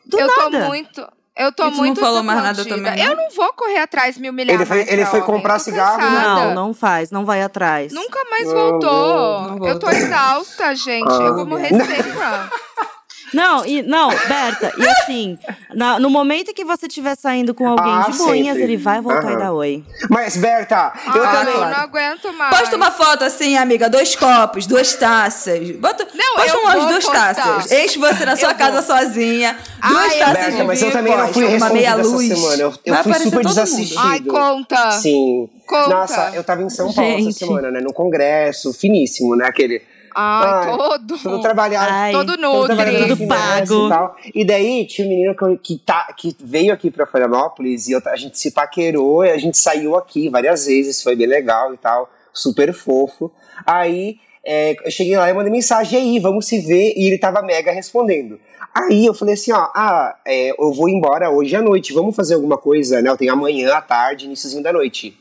[0.06, 0.42] Do eu nada.
[0.42, 1.17] tô muito...
[1.38, 3.04] Eu tô E tu não muito falou mais nada também, não?
[3.12, 5.34] Eu não vou correr atrás me humilhar Ele foi- mais ele foi homem.
[5.36, 6.04] comprar cigarro, né?
[6.10, 6.46] cansada.
[6.46, 7.94] Não, não faz, não vai atrás.
[7.94, 9.42] Nunca mais Não, voltou.
[9.44, 11.12] não, não Eu tô exausta, gente.
[11.12, 11.86] Ah, eu vou morrer não.
[11.86, 12.50] seca.
[13.34, 15.38] Não, e, não, Berta, e assim,
[15.74, 18.64] na- no momento que você estiver saindo com alguém Ah, de boinhas, sempre.
[18.64, 19.38] ele vai voltar e Aham.
[19.40, 19.84] dar oi.
[20.10, 21.54] Mas, Berta, eu ah, também.
[21.54, 22.58] eu não aguento mais.
[22.58, 25.72] Posta uma foto assim, amiga, dois copos, duas taças.
[25.72, 27.36] Bota, Não, posta eu umas vou duas postar.
[27.36, 27.72] taças.
[27.72, 28.96] Eis você na sua Eu casa vou.
[28.98, 29.58] sozinha.
[29.82, 32.02] Ah, Duas eu taças Berta, de mas eu vinho, também não fui uma meia essa
[32.04, 32.28] luz.
[32.28, 32.62] semana.
[32.64, 34.00] Eu, eu fui super desassistido.
[34.02, 34.10] mundo.
[34.10, 34.92] Ai, conta.
[34.94, 35.50] Sim.
[35.68, 35.90] Conta.
[35.90, 37.28] Nossa, eu tava em São Paulo Gente.
[37.30, 37.82] essa semana, né?
[37.82, 39.46] No congresso, finíssimo, né?
[39.48, 39.82] Aquele.
[40.20, 41.18] Ai, Ai, todo.
[41.22, 41.92] Todo trabalhado.
[41.92, 42.76] Ai, Todo todo nutre.
[43.16, 43.86] finance pago.
[43.86, 44.16] E, tal.
[44.34, 48.02] e daí tinha um menino que, que, tá, que veio aqui pra Florianópolis e eu-
[48.06, 51.78] a gente se paquerou e a gente saiu aqui várias vezes, foi bem legal e
[51.78, 53.32] tal, super fofo.
[53.66, 56.94] Aí é, eu cheguei lá e mandei mensagem, e aí, vamos se ver?
[56.96, 58.40] E ele tava mega respondendo.
[58.74, 62.36] Aí eu falei assim, ó, ah, é, eu vou embora hoje à noite, vamos fazer
[62.36, 63.10] alguma coisa, né?
[63.10, 65.16] Eu tenho amanhã, à tarde, iníciozinho da noite.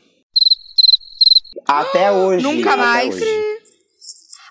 [1.67, 2.41] Até hoje.
[2.43, 3.15] Nunca até mais.
[3.15, 3.25] hoje.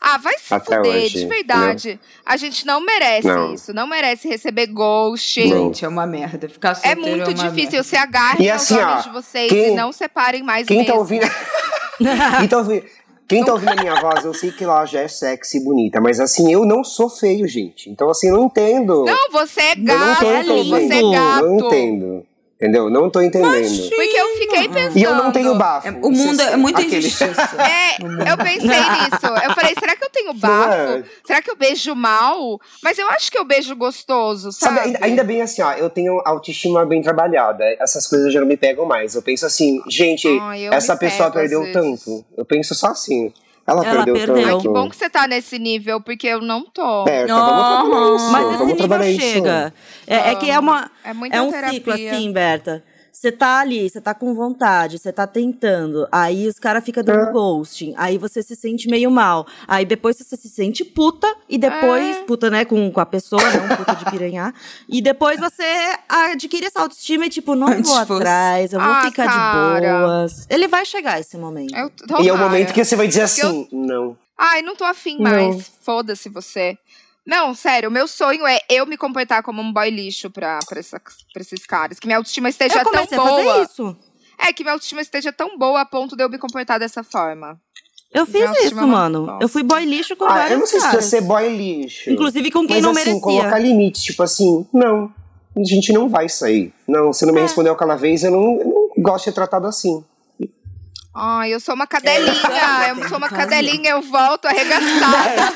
[0.08, 2.00] Ah, vai se Até fuder, hoje, de verdade.
[2.24, 3.52] A gente não merece Não.
[3.54, 3.74] isso.
[3.74, 5.44] Não merece receber ghost.
[5.48, 5.64] Não.
[5.66, 6.48] Gente, é uma merda.
[6.48, 7.70] Ficar É solteiro muito uma difícil.
[7.72, 7.82] merda.
[7.82, 10.78] Se agarrem E aos assim, ó, homens de vocês quem- e não separem mais Quem
[10.78, 10.92] mesmo.
[10.92, 11.26] tá ouvindo.
[12.38, 12.84] quem tá ouvindo.
[13.28, 16.00] Quem tá ouvindo a minha voz, eu sei que ela já é sexy e bonita,
[16.00, 17.90] mas assim, eu não sou feio, gente.
[17.90, 19.04] Então, assim, eu não entendo.
[19.04, 20.24] Não, você é eu não gato.
[20.24, 20.68] é entendendo.
[20.68, 21.10] Você é lindo.
[21.10, 21.44] gato.
[21.46, 22.26] Não entendo.
[22.56, 22.88] Entendeu?
[22.88, 23.90] Não tô entendendo.
[23.90, 24.96] Porque eu fiquei pensando.
[24.98, 25.88] E eu não tenho bafo.
[25.88, 27.50] É, o mundo é muita Aquele- injustiça.
[27.60, 29.26] É, eu pensei nisso.
[29.44, 30.72] Eu falei, será que eu tenho bafo?
[30.72, 31.04] é.
[31.24, 32.58] Será que eu beijo mal?
[32.82, 34.74] Mas eu acho que eu beijo gostoso, sabe?
[34.76, 37.62] Sabe, ainda, ainda bem assim, ó, eu tenho autoestima bem trabalhada.
[37.78, 39.14] Essas coisas já não me pegam mais.
[39.14, 42.24] Eu penso assim, gente, Ai, eu essa pessoa perdeu tanto.
[42.36, 43.32] Eu penso só assim.
[43.66, 44.34] Ela, Ela perdeu, perdeu.
[44.44, 44.56] tanto.
[44.56, 47.04] Ai, que bom que você tá nesse nível, porque eu não tô.
[47.04, 48.30] Vamos isso.
[48.32, 49.74] Mas esse vamos trabalhar nível chega.
[50.06, 50.90] É, é que é uma.
[51.04, 51.72] É muita É um terapia.
[51.74, 52.84] ciclo assim, Berta.
[53.18, 56.06] Você tá ali, você tá com vontade, você tá tentando.
[56.12, 57.32] Aí os caras ficam dando É.
[57.32, 57.94] ghosting.
[57.96, 59.46] Aí você se sente meio mal.
[59.66, 61.26] Aí depois você se sente puta.
[61.48, 62.22] E depois, É.
[62.24, 64.54] puta, né, com, com a pessoa, não puta de piranhar.
[64.86, 65.64] E depois você
[66.06, 68.12] adquire essa autoestima e, tipo, não Antes vou fosse.
[68.20, 69.80] atrás, eu vou Ah, ficar cara.
[69.80, 70.46] de boas.
[70.50, 71.74] Ele vai chegar esse momento.
[71.74, 71.90] Eu,
[72.22, 74.16] E é o momento que você vai dizer Porque eu- assim, não.
[74.36, 75.30] Ai, não tô afim Não.
[75.30, 75.72] mais.
[75.80, 76.76] Foda-se você.
[77.26, 80.78] Não, sério, o meu sonho é eu me comportar como um boy lixo pra, pra,
[80.78, 81.00] essa-
[81.32, 81.98] pra esses caras.
[81.98, 83.44] Que minha autoestima esteja eu tão boa.
[83.44, 83.96] fazer isso.
[84.38, 87.58] É, que minha autoestima esteja tão boa a ponto de eu me comportar dessa forma.
[88.12, 89.38] Eu fiz Minha isso, é uma mano.
[89.40, 90.96] Eu fui boy lixo com Ah, vários eu não sei se caras.
[91.04, 92.10] precisa ser boy lixo.
[92.10, 93.20] Inclusive com quem mas não assim, merecia.
[93.20, 95.12] colocar limites, tipo assim, não,
[95.56, 96.72] a gente não vai sair.
[96.86, 97.36] Não, você não É.
[97.36, 98.64] me respondeu aquela vez, eu não, eu
[98.96, 100.04] não gosto de ser tratado assim.
[101.14, 102.30] Ai, eu sou uma cadelinha.
[102.86, 105.54] É, eu sou uma cadelinha, eu volto arregaçada.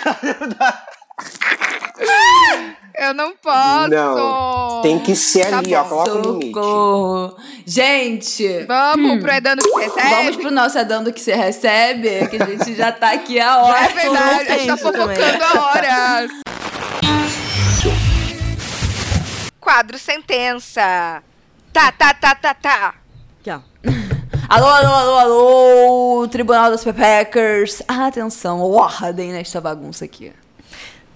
[2.95, 3.89] Eu não posso.
[3.89, 4.83] Não.
[4.83, 5.83] Tem que ser Tá ali, ó.
[5.85, 5.89] bom.
[6.05, 6.47] Coloca o limite.
[6.53, 7.37] Socorro.
[7.67, 10.11] Gente, Vamos pro Edando que você recebe?
[10.15, 13.63] vamos pro nosso Adando que você recebe, que a gente já tá aqui a É
[13.63, 13.89] hora.
[13.89, 15.17] verdade, a gente tá tempo também.
[15.17, 16.31] fofocando a horas.
[19.61, 21.23] Quadro Sentença.
[21.73, 22.95] Tá, tá, tá, tá, tá.
[23.41, 23.61] Aqui, ó.
[24.49, 27.83] Alô, alô, alô, alô, Tribunal das Pepeckers.
[27.87, 30.33] Atenção, ordem nesta bagunça aqui.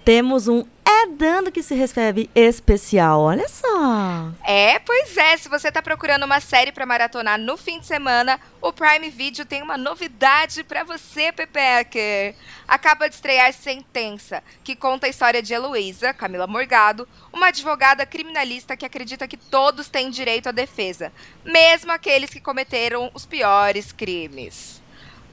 [0.05, 3.23] Temos um É Dando que se recebe especial.
[3.23, 4.31] Olha só.
[4.45, 5.35] É, pois é.
[5.39, 9.47] Se você tá procurando uma série pra maratonar no fim de semana, o Prime Video
[9.47, 12.35] tem uma novidade pra você, Pepecker.
[12.69, 18.77] Acaba de estrear Sentença, que conta a história de Heloísa, Camila Morgado, uma advogada criminalista
[18.77, 21.11] que acredita que todos têm direito à defesa,
[21.43, 24.84] mesmo aqueles que cometeram os piores crimes.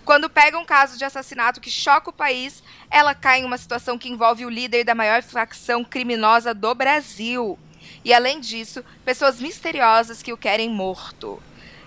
[0.06, 3.97] Quando pega um caso de assassinato que choca o país, ela cai em uma situação
[3.97, 7.58] que envolve o líder da maior facção criminosa do Brasil.
[8.04, 11.41] E além disso, pessoas misteriosas que o querem morto.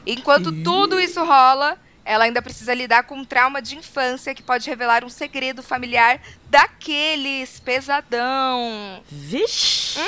[0.06, 4.68] Enquanto tudo isso rola, ela ainda precisa lidar com um trauma de infância que pode
[4.68, 9.02] revelar um segredo familiar daqueles pesadão.
[9.10, 9.98] Vixe.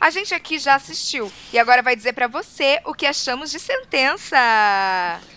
[0.00, 3.58] A gente aqui já assistiu e agora vai dizer pra você o que achamos de
[3.58, 4.36] sentença.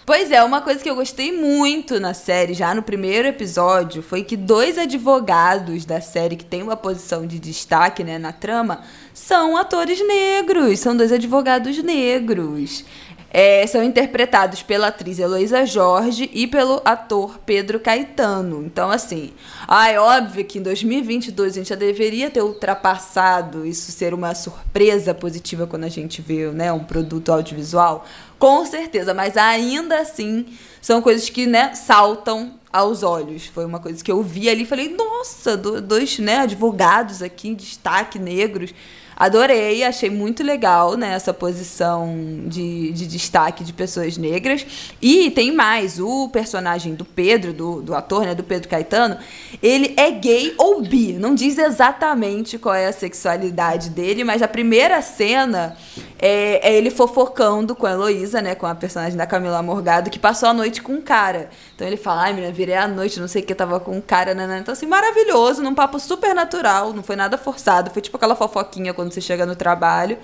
[0.06, 4.24] Pois é, uma coisa que eu gostei muito na série, já no primeiro episódio, foi
[4.24, 8.84] que dois advogados da série que tem uma posição de destaque né, na trama
[9.14, 12.84] são atores negros, são dois advogados negros.
[13.32, 18.64] É, são interpretados pela atriz Heloísa Jorge e pelo ator Pedro Caetano.
[18.66, 19.32] Então, assim,
[19.68, 24.34] ah, é óbvio que em 2022 a gente já deveria ter ultrapassado isso ser uma
[24.34, 28.04] surpresa positiva quando a gente vê né, um produto audiovisual.
[28.40, 30.48] Com certeza, mas ainda assim
[30.82, 33.46] são coisas que né, saltam aos olhos.
[33.46, 37.50] Foi uma coisa que eu vi ali e falei, nossa, do- dois né, advogados aqui
[37.50, 38.74] em destaque negros.
[39.20, 42.16] Adorei, achei muito legal né, essa posição
[42.46, 44.66] de, de destaque de pessoas negras.
[45.02, 49.18] E tem mais, o personagem do Pedro, do, do ator, né, do Pedro Caetano,
[49.62, 51.18] ele é gay ou bi.
[51.20, 55.76] Não diz exatamente qual é a sexualidade dele, mas a primeira cena
[56.18, 60.18] é, é ele fofocando com a Heloísa, né, com a personagem da Camila Morgado, que
[60.18, 61.50] passou a noite com um cara.
[61.76, 64.02] Então ele fala, ai, menina, virei a noite, não sei o que, tava com um
[64.02, 68.16] cara, né, Então, assim, maravilhoso, num papo super natural, não foi nada forçado, foi tipo
[68.16, 70.18] aquela fofoquinha quando você chega no trabalho.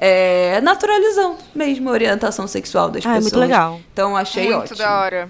[0.00, 3.32] É, naturalizando mesmo a orientação sexual das Ah, é pessoas.
[3.32, 3.80] muito legal.
[3.92, 4.78] Então achei Muito ótimo.
[4.78, 5.28] da hora.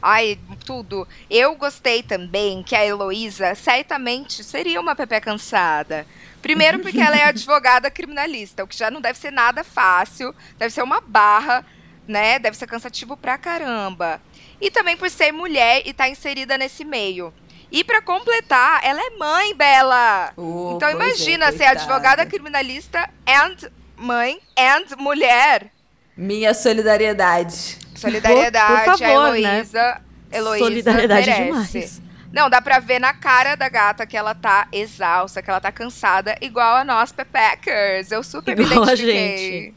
[0.00, 1.06] Ai, tudo.
[1.28, 6.06] Eu gostei também que a Heloísa certamente seria uma Pepe cansada.
[6.40, 10.72] Primeiro porque ela é advogada criminalista, o que já não deve ser nada fácil, deve
[10.72, 11.66] ser uma barra,
[12.06, 12.38] né?
[12.38, 14.20] Deve ser cansativo pra caramba.
[14.60, 17.34] E também por ser mulher e estar inserida nesse meio.
[17.70, 20.32] E pra completar, ela é mãe, Bela.
[20.36, 21.80] Oh, então é, imagina ser coitada.
[21.80, 25.70] advogada criminalista and mãe and mulher.
[26.16, 27.78] Minha solidariedade.
[27.94, 29.38] Solidariedade, Por- por favor, a né?
[29.58, 30.00] Heloísa.
[30.32, 31.44] Heloísa Solidariedade merece.
[31.44, 32.02] demais.
[32.32, 35.72] Não, dá pra ver na cara da gata que ela tá exausta, que ela tá
[35.72, 38.10] cansada, igual a nós, Pepeckers.
[38.12, 39.38] Eu super Igual me a identifiquei.
[39.64, 39.74] gente.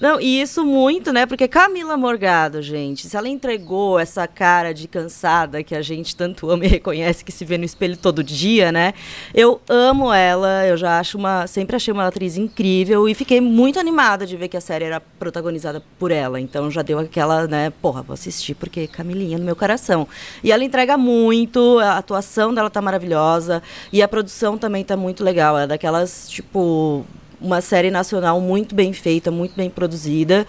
[0.00, 1.24] Não, e isso muito, né?
[1.24, 6.50] Porque Camila Morgado, gente, se ela entregou essa cara de cansada que a gente tanto
[6.50, 8.92] ama e reconhece, que se vê no espelho todo dia, né?
[9.32, 11.46] Eu amo ela, eu já acho uma.
[11.46, 15.00] Sempre achei uma atriz incrível e fiquei muito animada de ver que a série era
[15.00, 16.40] protagonizada por ela.
[16.40, 17.70] Então já deu aquela, né?
[17.80, 20.08] Porra, vou assistir porque Camilinha no meu coração.
[20.42, 25.22] E ela entrega muito, a atuação dela tá maravilhosa e a produção também tá muito
[25.22, 25.56] legal.
[25.56, 27.06] É daquelas, tipo
[27.44, 30.46] uma série nacional muito bem feita, muito bem produzida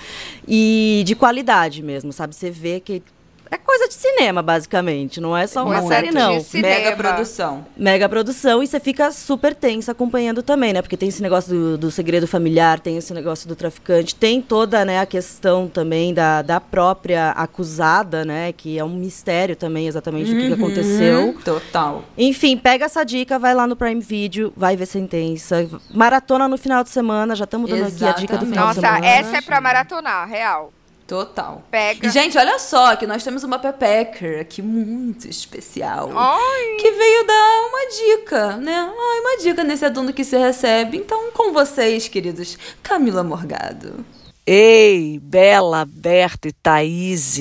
[0.47, 2.33] e de qualidade mesmo, sabe?
[2.33, 3.03] Você vê que
[3.51, 6.41] é coisa de cinema, basicamente, não é só uma Coisa série, de não.
[6.41, 6.75] cinema.
[6.75, 7.65] Mega produção.
[7.77, 10.81] Mega produção e você fica super tensa acompanhando também, né?
[10.81, 14.83] Porque tem esse negócio do, do segredo familiar, tem esse negócio do traficante, tem toda
[14.85, 18.51] né, a questão também da, da própria acusada, né?
[18.51, 21.35] Que é um mistério também exatamente do que, que aconteceu.
[21.43, 22.03] Total.
[22.17, 25.67] Enfim, pega essa dica, vai lá no Prime Video, vai ver sentença.
[25.93, 28.81] Maratona no final de semana, já estamos dando aqui a dica do final de Nossa,
[28.81, 29.05] semana.
[29.05, 30.71] essa é pra maratonar, real.
[31.07, 31.63] Total.
[31.69, 32.07] Pega.
[32.07, 36.09] E, gente, olha só que nós temos uma Pepecker aqui muito especial.
[36.15, 36.77] Ai.
[36.79, 38.73] Que veio dar uma dica, né?
[38.75, 40.97] Ai, uma dica nesse aduno que se recebe.
[40.97, 44.03] Então, com vocês, queridos, Camila Morgado.
[44.47, 47.39] Ei, Bela, Berta e Thaís,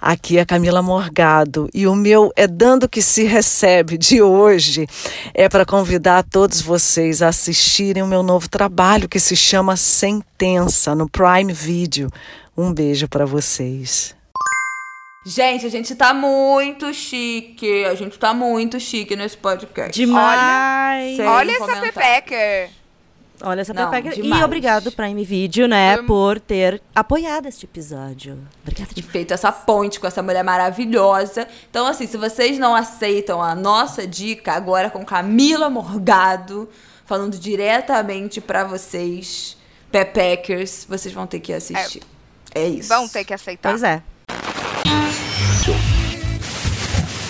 [0.00, 4.86] aqui é Camila Morgado e o meu é Dando que se recebe de hoje
[5.34, 10.94] é para convidar todos vocês a assistirem o meu novo trabalho que se chama Sentença
[10.94, 12.08] no Prime Video.
[12.56, 14.16] Um beijo para vocês.
[15.26, 17.84] Gente, a gente tá muito chique.
[17.84, 19.92] A gente tá muito chique nesse podcast.
[19.92, 21.16] Demais!
[21.16, 21.80] Sem Olha essa.
[21.80, 22.70] Pepecker.
[23.42, 24.18] Olha essa Não, pepeca.
[24.18, 28.38] E obrigado, Prime Video, né, por ter apoiado este episódio.
[28.62, 29.12] Obrigada e demais.
[29.12, 31.46] feito essa ponte com essa mulher maravilhosa.
[31.68, 36.68] Então, assim, se vocês não aceitam a nossa dica, agora com Camila Morgado,
[37.04, 39.58] falando diretamente pra vocês,
[39.92, 42.02] Pepeckers, vocês vão ter que assistir.
[42.02, 42.15] É,
[42.54, 42.88] isso.
[42.88, 43.70] Vão ter que aceitar.
[43.70, 44.02] Pois é.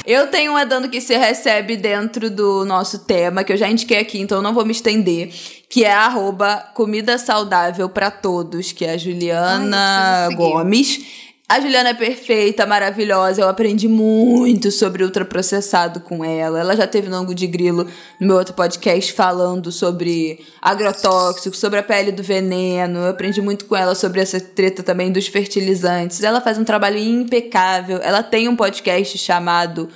[0.06, 3.98] Eu tenho um Edando que se recebe dentro do nosso tema, que eu já indiquei
[3.98, 5.32] aqui, então eu não vou me estender,
[5.68, 10.36] que é arroba comida saudável pra todos, que é a Juliana Ai.
[10.36, 11.25] Gomes.
[11.48, 13.40] A Juliana é perfeita, maravilhosa.
[13.40, 16.58] Eu aprendi muito sobre ultraprocessado com ela.
[16.58, 17.86] Ela já teve no ângulo de grilo
[18.20, 22.98] no meu outro podcast falando sobre agrotóxicos, sobre a pele do veneno.
[22.98, 26.20] Eu aprendi muito com ela sobre essa treta também dos fertilizantes.
[26.20, 28.00] Ela faz um trabalho impecável.
[28.02, 29.88] Ela tem um podcast chamado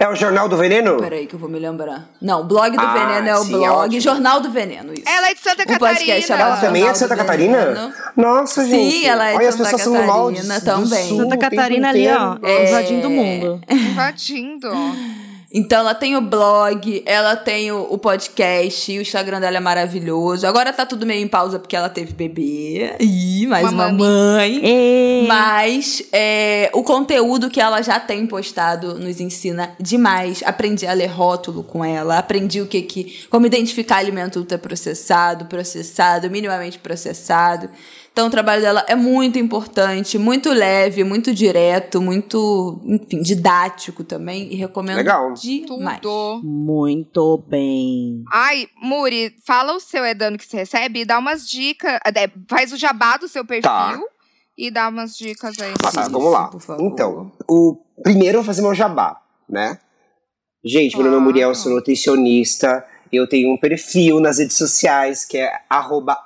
[0.00, 0.96] É o Jornal do Veneno?
[0.98, 2.08] Peraí que eu vou me lembrar.
[2.22, 3.72] Não, Blog do Ah, Veneno é o sim, é blog.
[3.86, 4.00] ótimo.
[4.00, 5.02] Jornal do Veneno, isso.
[5.06, 6.48] Ela é de Santa O podcast Catarina.
[6.52, 7.58] Ela também é de Santa Catarina?
[7.66, 7.92] Veneno.
[8.16, 9.06] Nossa, Sim, gente.
[9.06, 11.08] ela é de Olha, Santa mal Catarina também.
[11.08, 12.68] sul Santa o Catarina ali, ó, inteiro.
[12.68, 13.60] invadindo o mundo.
[13.68, 14.68] Invadindo.
[15.52, 20.46] Então ela tem o blog, ela tem o, o podcast, o Instagram dela é maravilhoso.
[20.46, 22.94] Agora tá tudo meio em pausa porque ela teve bebê.
[23.00, 25.26] Ih, mais uma mãe.
[25.26, 30.40] Mas é, o conteúdo que ela já tem postado nos ensina demais.
[30.46, 36.30] Aprendi a ler rótulo com ela, aprendi o que que como identificar alimento ultraprocessado, processado,
[36.30, 37.68] minimamente processado.
[38.12, 44.52] Então o trabalho dela é muito importante, muito leve, muito direto, muito, enfim, didático também
[44.52, 45.32] e recomendo Legal.
[45.34, 46.00] demais.
[46.00, 46.40] Tudo.
[46.44, 48.24] Muito bem.
[48.32, 51.98] Ai, Muri, fala o seu Edano que você recebe e dá umas dicas.
[52.04, 53.98] é, Faz o jabá do seu perfil Tá.
[54.58, 55.72] e dá umas dicas aí.
[55.82, 56.50] Ah, tá, vamos lá.
[56.80, 59.78] Então, o primeiro eu vou fazer meu jabá, né?
[60.64, 62.84] Gente, meu nome é Muriel, eu sou nutricionista.
[63.12, 66.18] Eu tenho um perfil nas redes sociais que é arroba.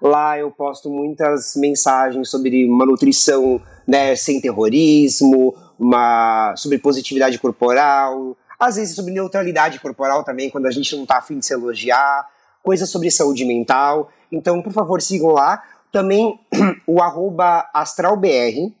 [0.00, 8.36] Lá eu posto muitas mensagens sobre uma nutrição né, sem terrorismo, uma, sobre positividade corporal,
[8.58, 12.26] às vezes sobre neutralidade corporal também, quando a gente não tá afim de se elogiar,
[12.62, 14.10] coisas sobre saúde mental.
[14.30, 15.62] Então, por favor, sigam lá.
[15.90, 16.38] Também
[16.86, 18.72] o arroba astralbr,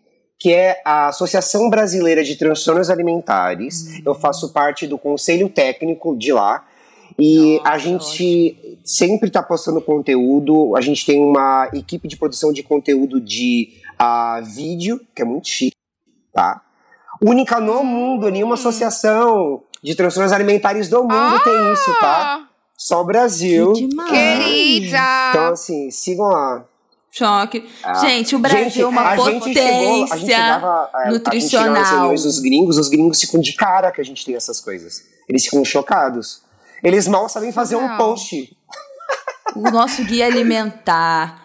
[0.42, 4.04] que é a Associação Brasileira de Transtornos Alimentares.
[4.04, 6.64] Eu faço parte do conselho técnico de lá.
[7.16, 10.74] E Nossa, a gente sempre está postando conteúdo.
[10.74, 15.46] A gente tem uma equipe de produção de conteúdo de ah, vídeo, que é muito
[15.46, 15.76] chique,
[16.32, 16.60] tá?
[17.24, 22.48] Única no mundo, nenhuma associação de transtornos alimentares do mundo tem isso, tá?
[22.76, 23.74] Só o Brasil.
[23.74, 24.10] Que demais.
[24.10, 25.30] Querida!
[25.30, 26.64] Então, assim, sigam lá.
[27.14, 27.68] Choque.
[27.84, 31.84] Ah, gente, o Brasil é uma potência chegou- a gente chegava, é, nutricional.
[31.84, 35.04] reuniões dos gringos, os gringos ficam de cara que a gente tem essas coisas.
[35.28, 36.40] Eles ficam chocados.
[36.82, 37.98] Eles mal sabem fazer um Surreal.
[37.98, 38.56] post.
[39.54, 41.44] O nosso guia alimentar.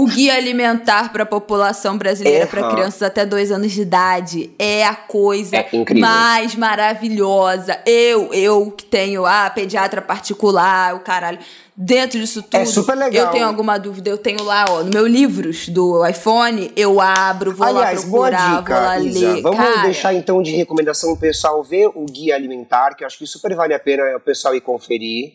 [0.00, 2.70] O guia alimentar para a população brasileira, para Aham.
[2.70, 5.68] crianças até dois anos de idade, é a coisa É
[5.98, 7.76] mais maravilhosa.
[7.84, 11.40] Eu, eu que tenho a pediatra particular, o caralho.
[11.76, 13.26] Dentro disso tudo, É super legal.
[13.26, 17.52] eu tenho alguma dúvida, eu tenho lá, ó, no meu livros do iPhone, eu abro,
[17.52, 19.32] vou Aliás, lá boa procurar, dica, vou lá Isa.
[19.34, 19.42] ler.
[19.42, 23.18] Vamos Cara, deixar então de recomendação o pessoal ver o guia alimentar, que eu acho
[23.18, 25.32] que super vale a pena o pessoal ir conferir,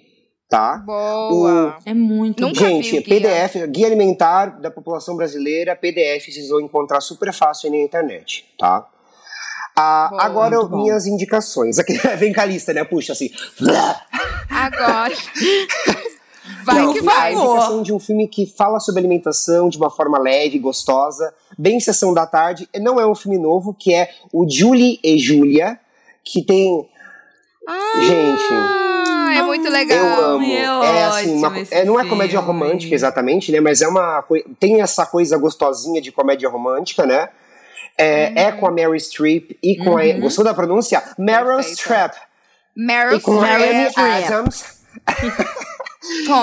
[0.54, 0.78] tá?
[0.86, 1.78] Boa.
[1.84, 3.20] É muito Nunca Gente, vi o guia.
[3.22, 8.46] PDF, guia alimentar da população brasileira, PDF, vocês vão encontrar super fácil aí na internet,
[8.60, 8.88] tá?
[9.76, 10.84] Ah, Boa, agora, bom.
[10.84, 11.80] minhas indicações.
[11.80, 12.84] Aqui, vem com a lista, né?
[12.84, 13.32] Puxa assim.
[14.48, 15.14] Agora.
[16.66, 17.34] Vai Não, que A vai.
[17.34, 22.14] indicação de um filme que fala sobre alimentação de uma forma leve, gostosa, bem sessão
[22.14, 22.70] da tarde.
[22.80, 25.80] Não é um filme novo, que é o Julie e Julia,
[26.24, 26.88] que tem.
[28.02, 28.44] Gente,
[29.34, 29.98] Ah, é muito legal.
[30.06, 30.44] eu amo.
[30.46, 30.56] é
[31.00, 32.48] É, assim, uma- é, não é comédia filme.
[32.48, 33.60] romântica exatamente, né?
[33.60, 34.24] Mas é uma
[34.60, 37.30] tem essa coisa gostosinha de comédia romântica, né?
[37.98, 40.04] É, é com a Mary Streep e com a.
[40.20, 41.04] Gostou da pronúncia?
[41.18, 41.60] Meryl.
[41.62, 42.14] Streep.
[42.76, 44.26] Meryl E com a Amy Streep.
[44.26, 44.66] Adams.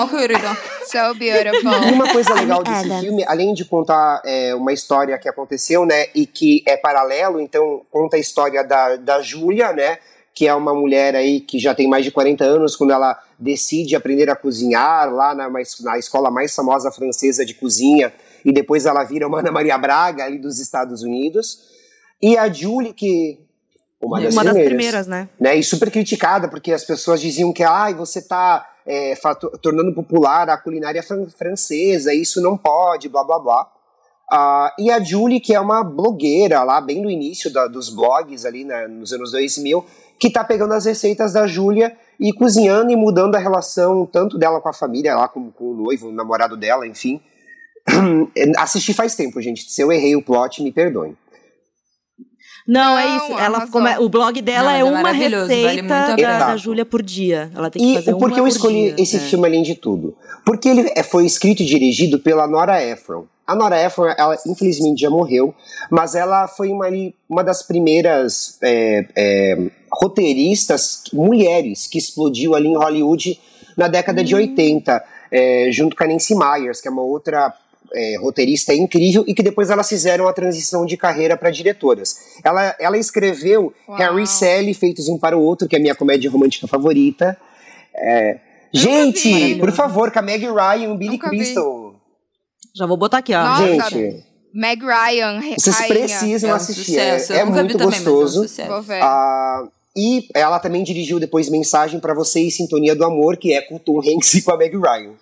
[0.09, 0.57] Querida.
[0.85, 1.71] So beautiful.
[1.87, 6.07] E uma coisa legal desse filme, além de contar é, uma história que aconteceu, né,
[6.15, 9.99] e que é paralelo, então conta a história da, da Júlia, né,
[10.33, 13.95] que é uma mulher aí que já tem mais de 40 anos, quando ela decide
[13.95, 18.13] aprender a cozinhar lá na, na escola mais famosa francesa de cozinha,
[18.45, 21.59] e depois ela vira uma Ana Maria Braga ali dos Estados Unidos.
[22.21, 23.39] E a Julie, que...
[24.01, 25.29] Uma das, Uma das primeiras primeiras, né?
[25.39, 28.67] né, e super criticada, porque as pessoas diziam que ah, você está
[29.61, 33.71] tornando popular a culinária fran- francesa, isso não pode, blá blá blá.
[34.31, 38.43] Ah, e a Julie, que é uma blogueira lá, bem no início da- dos blogs
[38.45, 39.85] ali né, nos anos 2000,
[40.21, 44.61] que tá pegando as receitas da Júlia e cozinhando e mudando a relação tanto dela
[44.61, 47.19] com a família, lá com, com o noivo, o namorado dela, enfim.
[48.57, 49.63] Assisti faz tempo, gente.
[49.71, 51.17] Se eu errei o plot, me perdoem.
[52.67, 53.39] Não, é Não, isso.
[53.39, 56.85] Ela come- O blog dela Não, é é uma vale receita a da, da Júlia
[56.85, 57.51] por dia.
[57.55, 59.03] Ela tem que E fazer o porquê uma eu por escolhi dia.
[59.03, 59.19] esse É.
[59.19, 60.15] filme além de tudo?
[60.45, 63.25] Porque ele é- foi escrito e dirigido pela Nora Ephron.
[63.47, 65.53] A Nora Ephron, ela infelizmente já morreu,
[65.89, 66.85] mas ela foi uma,
[67.27, 69.57] uma das primeiras é, é,
[69.91, 73.39] roteiristas mulheres que explodiu ali em Hollywood
[73.77, 74.25] na década Hum.
[74.25, 77.53] de 80, é, junto com a Nancy Myers, que é uma outra
[77.93, 82.15] é, roteirista incrível, e que depois elas fizeram a transição de carreira para diretoras.
[82.41, 83.97] Ela, ela escreveu Uau.
[83.97, 87.35] Harry e Sally, Feitos Um para o Outro, que é a minha comédia romântica favorita.
[87.93, 88.39] É,
[88.71, 89.55] gente, vi.
[89.59, 91.37] por favor, com a Meg Ryan e o Billy Nunca vi.
[91.37, 91.95] Crystal.
[92.73, 93.43] Já vou botar aqui, ó.
[93.43, 94.23] Nossa, Gente,
[94.53, 95.93] Meg Ryan, vocês rainha.
[95.95, 96.97] precisam É um assistir.
[96.97, 97.33] é- sucesso.
[97.33, 98.45] é muito vi também, mas é um gostoso.
[99.01, 99.63] Ah,
[99.95, 103.75] e ela também dirigiu depois Mensagem para Você e Sintonia do Amor, que é com
[103.75, 105.13] o Tom Hanks e com a Meg Ryan.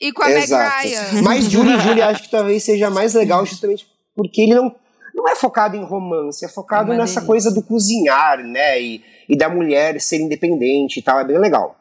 [0.00, 0.82] E com a Meg Exato.
[0.82, 1.22] Ryan.
[1.22, 3.86] Mas Julie Julie acho que talvez seja mais legal justamente
[4.16, 4.74] porque ele não,
[5.14, 8.80] não é focado em romance, é focado É nessa coisa do cozinhar, né?
[8.80, 11.76] E, e da mulher ser independente e tal, é bem legal.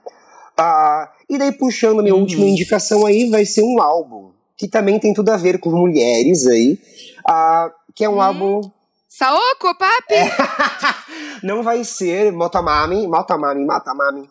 [0.58, 5.00] Ah, e daí, puxando a minha última indicação aí, vai ser um álbum que também
[5.00, 6.78] tem tudo a ver com mulheres aí,
[7.28, 8.62] ah, que é um álbum
[9.18, 10.30] Saoko, papi!
[11.42, 14.30] não vai ser Motomami, Motomami, Motomami.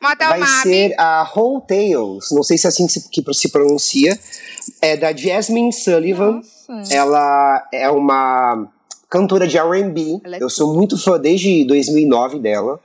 [0.00, 3.34] Mata o vai ser a Whole Tales, não sei se é assim que se, que
[3.34, 4.16] se pronuncia,
[4.80, 6.40] é da Jasmine Sullivan.
[6.68, 6.94] Nossa.
[6.94, 8.68] Ela é uma
[9.10, 10.20] cantora de R&B.
[10.24, 12.78] É Eu sou muito fã desde 2009 dela.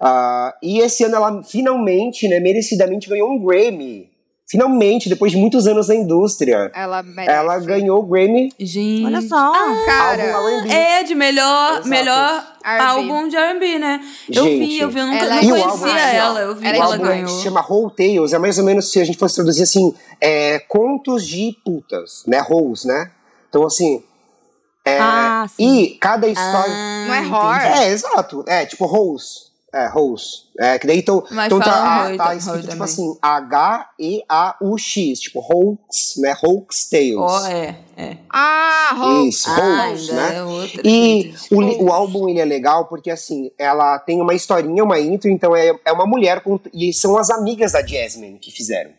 [0.00, 4.10] Ah, e esse ano ela finalmente, né, merecidamente ganhou um Grammy.
[4.48, 6.70] Finalmente, depois de muitos anos na indústria.
[6.72, 7.04] Ela.
[7.26, 9.04] Ela ganhou o Grammy Gente.
[9.04, 9.52] Olha só.
[9.84, 10.72] Cara, álbum R&B.
[10.72, 11.88] É de melhor, Exato.
[11.88, 12.84] melhor R&B.
[12.84, 14.00] álbum de R&B, né?
[14.32, 14.58] Eu Gente.
[14.66, 16.40] vi, eu vi, eu nunca Ela não é o álbum, conhecia ó, ela.
[16.42, 17.28] Eu vi ela que é ela ganhou.
[17.28, 20.60] se chama Whole Tales, é mais ou menos se a gente fosse traduzir assim, é,
[20.60, 22.40] contos de putas, né?
[22.48, 23.10] Holes, né?
[23.48, 24.00] Então, assim.
[24.84, 25.82] é, Ah, sim.
[25.82, 26.72] e cada história.
[27.08, 27.56] Não é horror?
[27.56, 28.44] É, exato.
[28.46, 29.45] É, tipo Holes.
[29.78, 30.46] É, Holes.
[30.58, 32.84] É, que daí então, Mas então tá, Roy- tá escrito tipo também.
[32.84, 33.18] assim,
[34.00, 36.34] H-E-A-U-X, tipo Hoax, né?
[36.42, 37.16] Hoax Tales.
[37.16, 38.16] Ó, é, é.
[38.32, 39.28] Ah, Hope.
[39.28, 40.36] Isso, Ah, Hoax, né?
[40.36, 40.82] é outra.
[40.84, 45.28] E o, o álbum ele é legal porque assim, ela tem uma historinha, uma intro,
[45.30, 48.90] então é, é uma mulher com, e são as amigas da Jasmine que fizeram.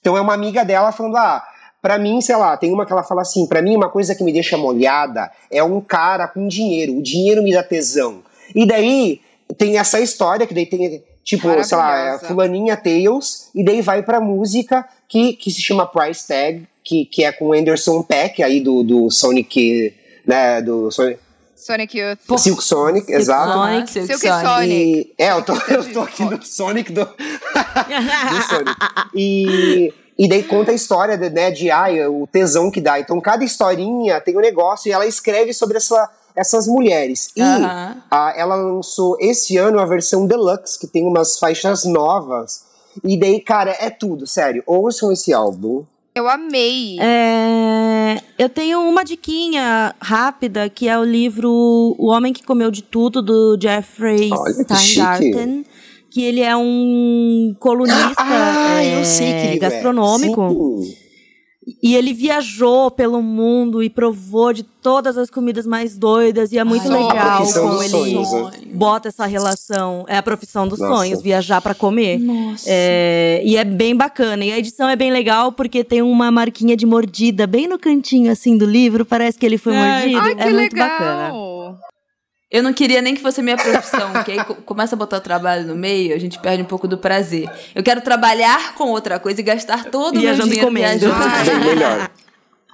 [0.00, 1.42] Então é uma amiga dela falando, ah,
[1.82, 4.24] pra mim, sei lá, tem uma que ela fala assim, pra mim uma coisa que
[4.24, 8.22] me deixa molhada é um cara com dinheiro, o dinheiro me dá tesão.
[8.54, 9.20] E daí
[9.56, 14.02] tem essa história que daí tem tipo, sei lá, é fulaninha Tales, e daí vai
[14.02, 18.42] pra música que, que se chama Price Tag, que, que é com o Anderson Peck
[18.42, 19.94] aí do, do Sonic,
[20.26, 21.18] né, do Sonic,
[21.64, 22.38] Sonic Youth.
[22.38, 23.52] Silk Sonic, exato.
[23.52, 23.90] Sonic.
[23.90, 24.70] Silk Silk Sonic.
[24.70, 28.74] E, é, eu tô, eu tô aqui do Sonic do, do Sonic.
[29.14, 33.00] E, e daí conta a história de, né, de ai, o tesão que dá.
[33.00, 37.30] Então cada historinha tem um negócio e ela escreve sobre essa, essas mulheres.
[37.36, 42.64] E ah, ela lançou esse ano a versão deluxe, que tem umas faixas novas.
[43.02, 44.62] E daí, cara, é tudo, sério.
[44.66, 45.84] Ouçam esse álbum.
[46.14, 46.96] Eu amei.
[47.00, 51.50] É, eu tenho uma diquinha rápida, que é o livro
[51.98, 54.30] O Homem que Comeu de Tudo, do Jeffrey
[54.62, 55.64] Steingarten.
[56.08, 60.80] Que ele é um colunista Ah, é, eu sei que ele gastronômico.
[60.80, 61.03] Sim.
[61.82, 66.52] E ele viajou pelo mundo e provou de todas as comidas mais doidas.
[66.52, 68.50] E é muito Ai, legal como ele sonhos, né?
[68.74, 70.04] bota essa relação.
[70.06, 70.94] É a profissão dos Nossa.
[70.94, 72.18] sonhos, viajar pra comer.
[72.18, 72.66] Nossa.
[72.68, 74.44] É, e é bem bacana.
[74.44, 78.30] E a edição é bem legal porque tem uma marquinha de mordida bem no cantinho
[78.30, 79.06] assim do livro.
[79.06, 80.20] Parece que ele foi Ai, mordido.
[80.20, 80.88] Ai, que é muito legal.
[80.90, 81.78] bacana.
[82.54, 85.66] Eu não queria nem que fosse minha profissão, que aí co- começa a botar trabalho
[85.66, 87.50] no meio, a gente perde um pouco do prazer.
[87.74, 91.00] Eu quero trabalhar com outra coisa e gastar todo o meu e dinheiro comendo.
[91.12, 91.64] viajando.
[91.64, 92.10] Melhor.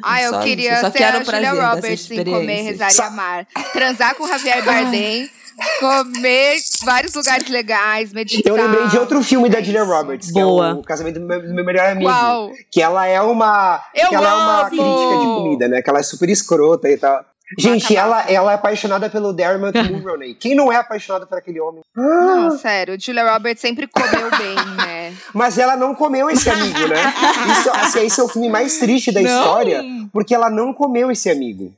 [0.04, 2.90] Ah, eu Só queria eu só ser quero a o Julia Roberts em comer, rezar
[2.94, 3.46] e amar.
[3.72, 5.30] Transar com Javier Bardem,
[5.78, 8.50] comer vários lugares legais, meditar.
[8.50, 10.68] Eu lembrei de outro filme da Julia Roberts, que Boa.
[10.68, 12.10] é o Casamento do meu, do meu melhor amigo.
[12.10, 12.50] Qual?
[12.70, 13.82] Que ela é uma.
[13.94, 14.68] Eu que ela é uma amo!
[14.70, 15.82] crítica de comida, né?
[15.82, 17.24] Que ela é super escrota e tal.
[17.58, 20.34] Gente, ela, ela é apaixonada pelo Dermot Mulroney.
[20.34, 21.82] Quem não é apaixonado por aquele homem?
[21.96, 25.14] Não, sério, Julia Roberts sempre comeu bem, né?
[25.34, 27.12] Mas ela não comeu esse amigo, né?
[27.52, 29.28] Isso, assim, esse é o filme mais triste da Não.
[29.30, 29.82] história,
[30.12, 31.74] porque ela não comeu esse amigo.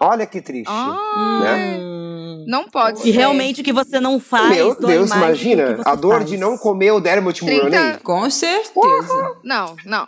[0.00, 0.68] Olha que triste.
[0.68, 1.78] Ah, né?
[2.46, 3.10] Não pode E ser.
[3.10, 4.48] realmente o que você não faz.
[4.54, 6.30] Meu dói Deus, mais do que o que imagina você a dor faz.
[6.30, 7.98] de não comer o Dermot 30 Mulroney.
[8.04, 9.36] Com certeza.
[9.42, 10.06] Não, não.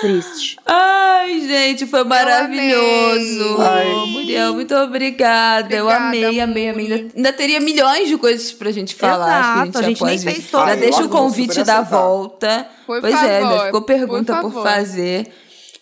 [0.00, 0.56] Triste.
[0.66, 3.56] Ai, gente, foi maravilhoso.
[3.60, 4.06] Ai.
[4.06, 5.74] Muriel, muito obrigada.
[5.74, 6.92] Eu Obrigada, amei, amei, amei.
[6.92, 9.40] Ainda, ainda teria milhões de coisas pra gente falar.
[9.40, 10.68] acho que Exato, a gente nem fez todas.
[10.68, 12.66] Já deixa o convite da volta.
[12.86, 14.68] Por pois é, ainda favor, ficou pergunta por por, favor.
[14.68, 15.26] fazer.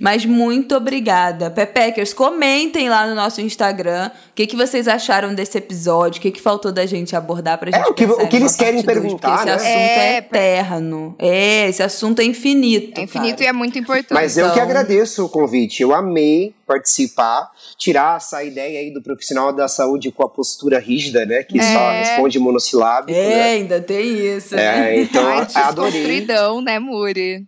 [0.02, 1.48] Mas muito obrigada.
[1.48, 6.32] Pepeckers, comentem lá no nosso Instagram o que, que vocês acharam desse episódio, o que,
[6.32, 8.86] que faltou da gente abordar pra gente É, o que- o que eles querem dois,
[8.86, 9.54] perguntar, né?
[9.54, 11.14] Esse assunto é, É, eterno.
[11.20, 13.00] É, esse assunto é infinito.
[13.00, 13.44] É infinito cara.
[13.44, 14.12] e é muito importante.
[14.12, 15.82] Mas eu que Então- agradeço o convite.
[15.82, 21.24] Eu amei participar, tirar essa ideia aí do profissional da saúde com a postura rígida,
[21.24, 21.44] né?
[21.44, 21.98] Que só É.
[22.00, 23.42] responde monossilábico, É, né?
[23.52, 24.56] ainda tem isso.
[24.56, 26.26] É, então Ai, adorei.
[26.64, 27.44] né, Muri?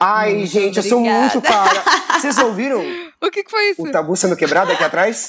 [0.00, 1.20] Ai, Muito gente, eu sou obrigada.
[1.22, 1.82] muito cara.
[2.20, 2.80] Vocês ouviram
[3.20, 3.82] O que, que foi isso?
[3.82, 5.28] o tabu sendo quebrado aqui atrás?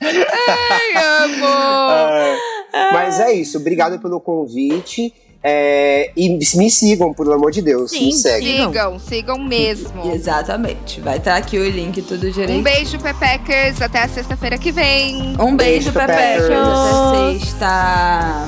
[0.00, 1.44] Ai, amo!
[1.46, 5.12] Ah, Mas é isso, obrigado pelo convite.
[5.46, 7.90] É, e me sigam, pelo amor de Deus.
[7.90, 8.50] Sim, me seguem.
[8.52, 8.68] sigam.
[8.72, 10.10] Sigam, sigam mesmo.
[10.14, 11.02] Exatamente.
[11.02, 12.58] Vai estar aqui o link tudo direito.
[12.58, 13.82] Um beijo, Pepeckers.
[13.82, 15.36] Até a sexta-feira que vem.
[15.38, 15.92] Um beijo, Beijo.
[15.92, 16.48] Pepeckers.
[16.50, 18.46] Até sexta.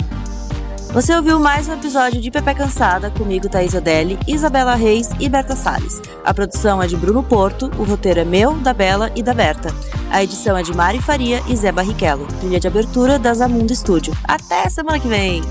[0.93, 5.55] Você ouviu mais um episódio de Pepe Cansada comigo, Thaís Odelli, Isabela Reis e Berta
[5.55, 6.01] Salles.
[6.25, 9.69] A produção é de Bruno Porto, o roteiro é meu, da Bela e da Berta.
[10.11, 12.27] A edição é de Mari Faria e Zé Barrichello.
[12.41, 14.17] Trilha de abertura da Zamundo Studio.
[14.25, 15.43] Até semana que vem!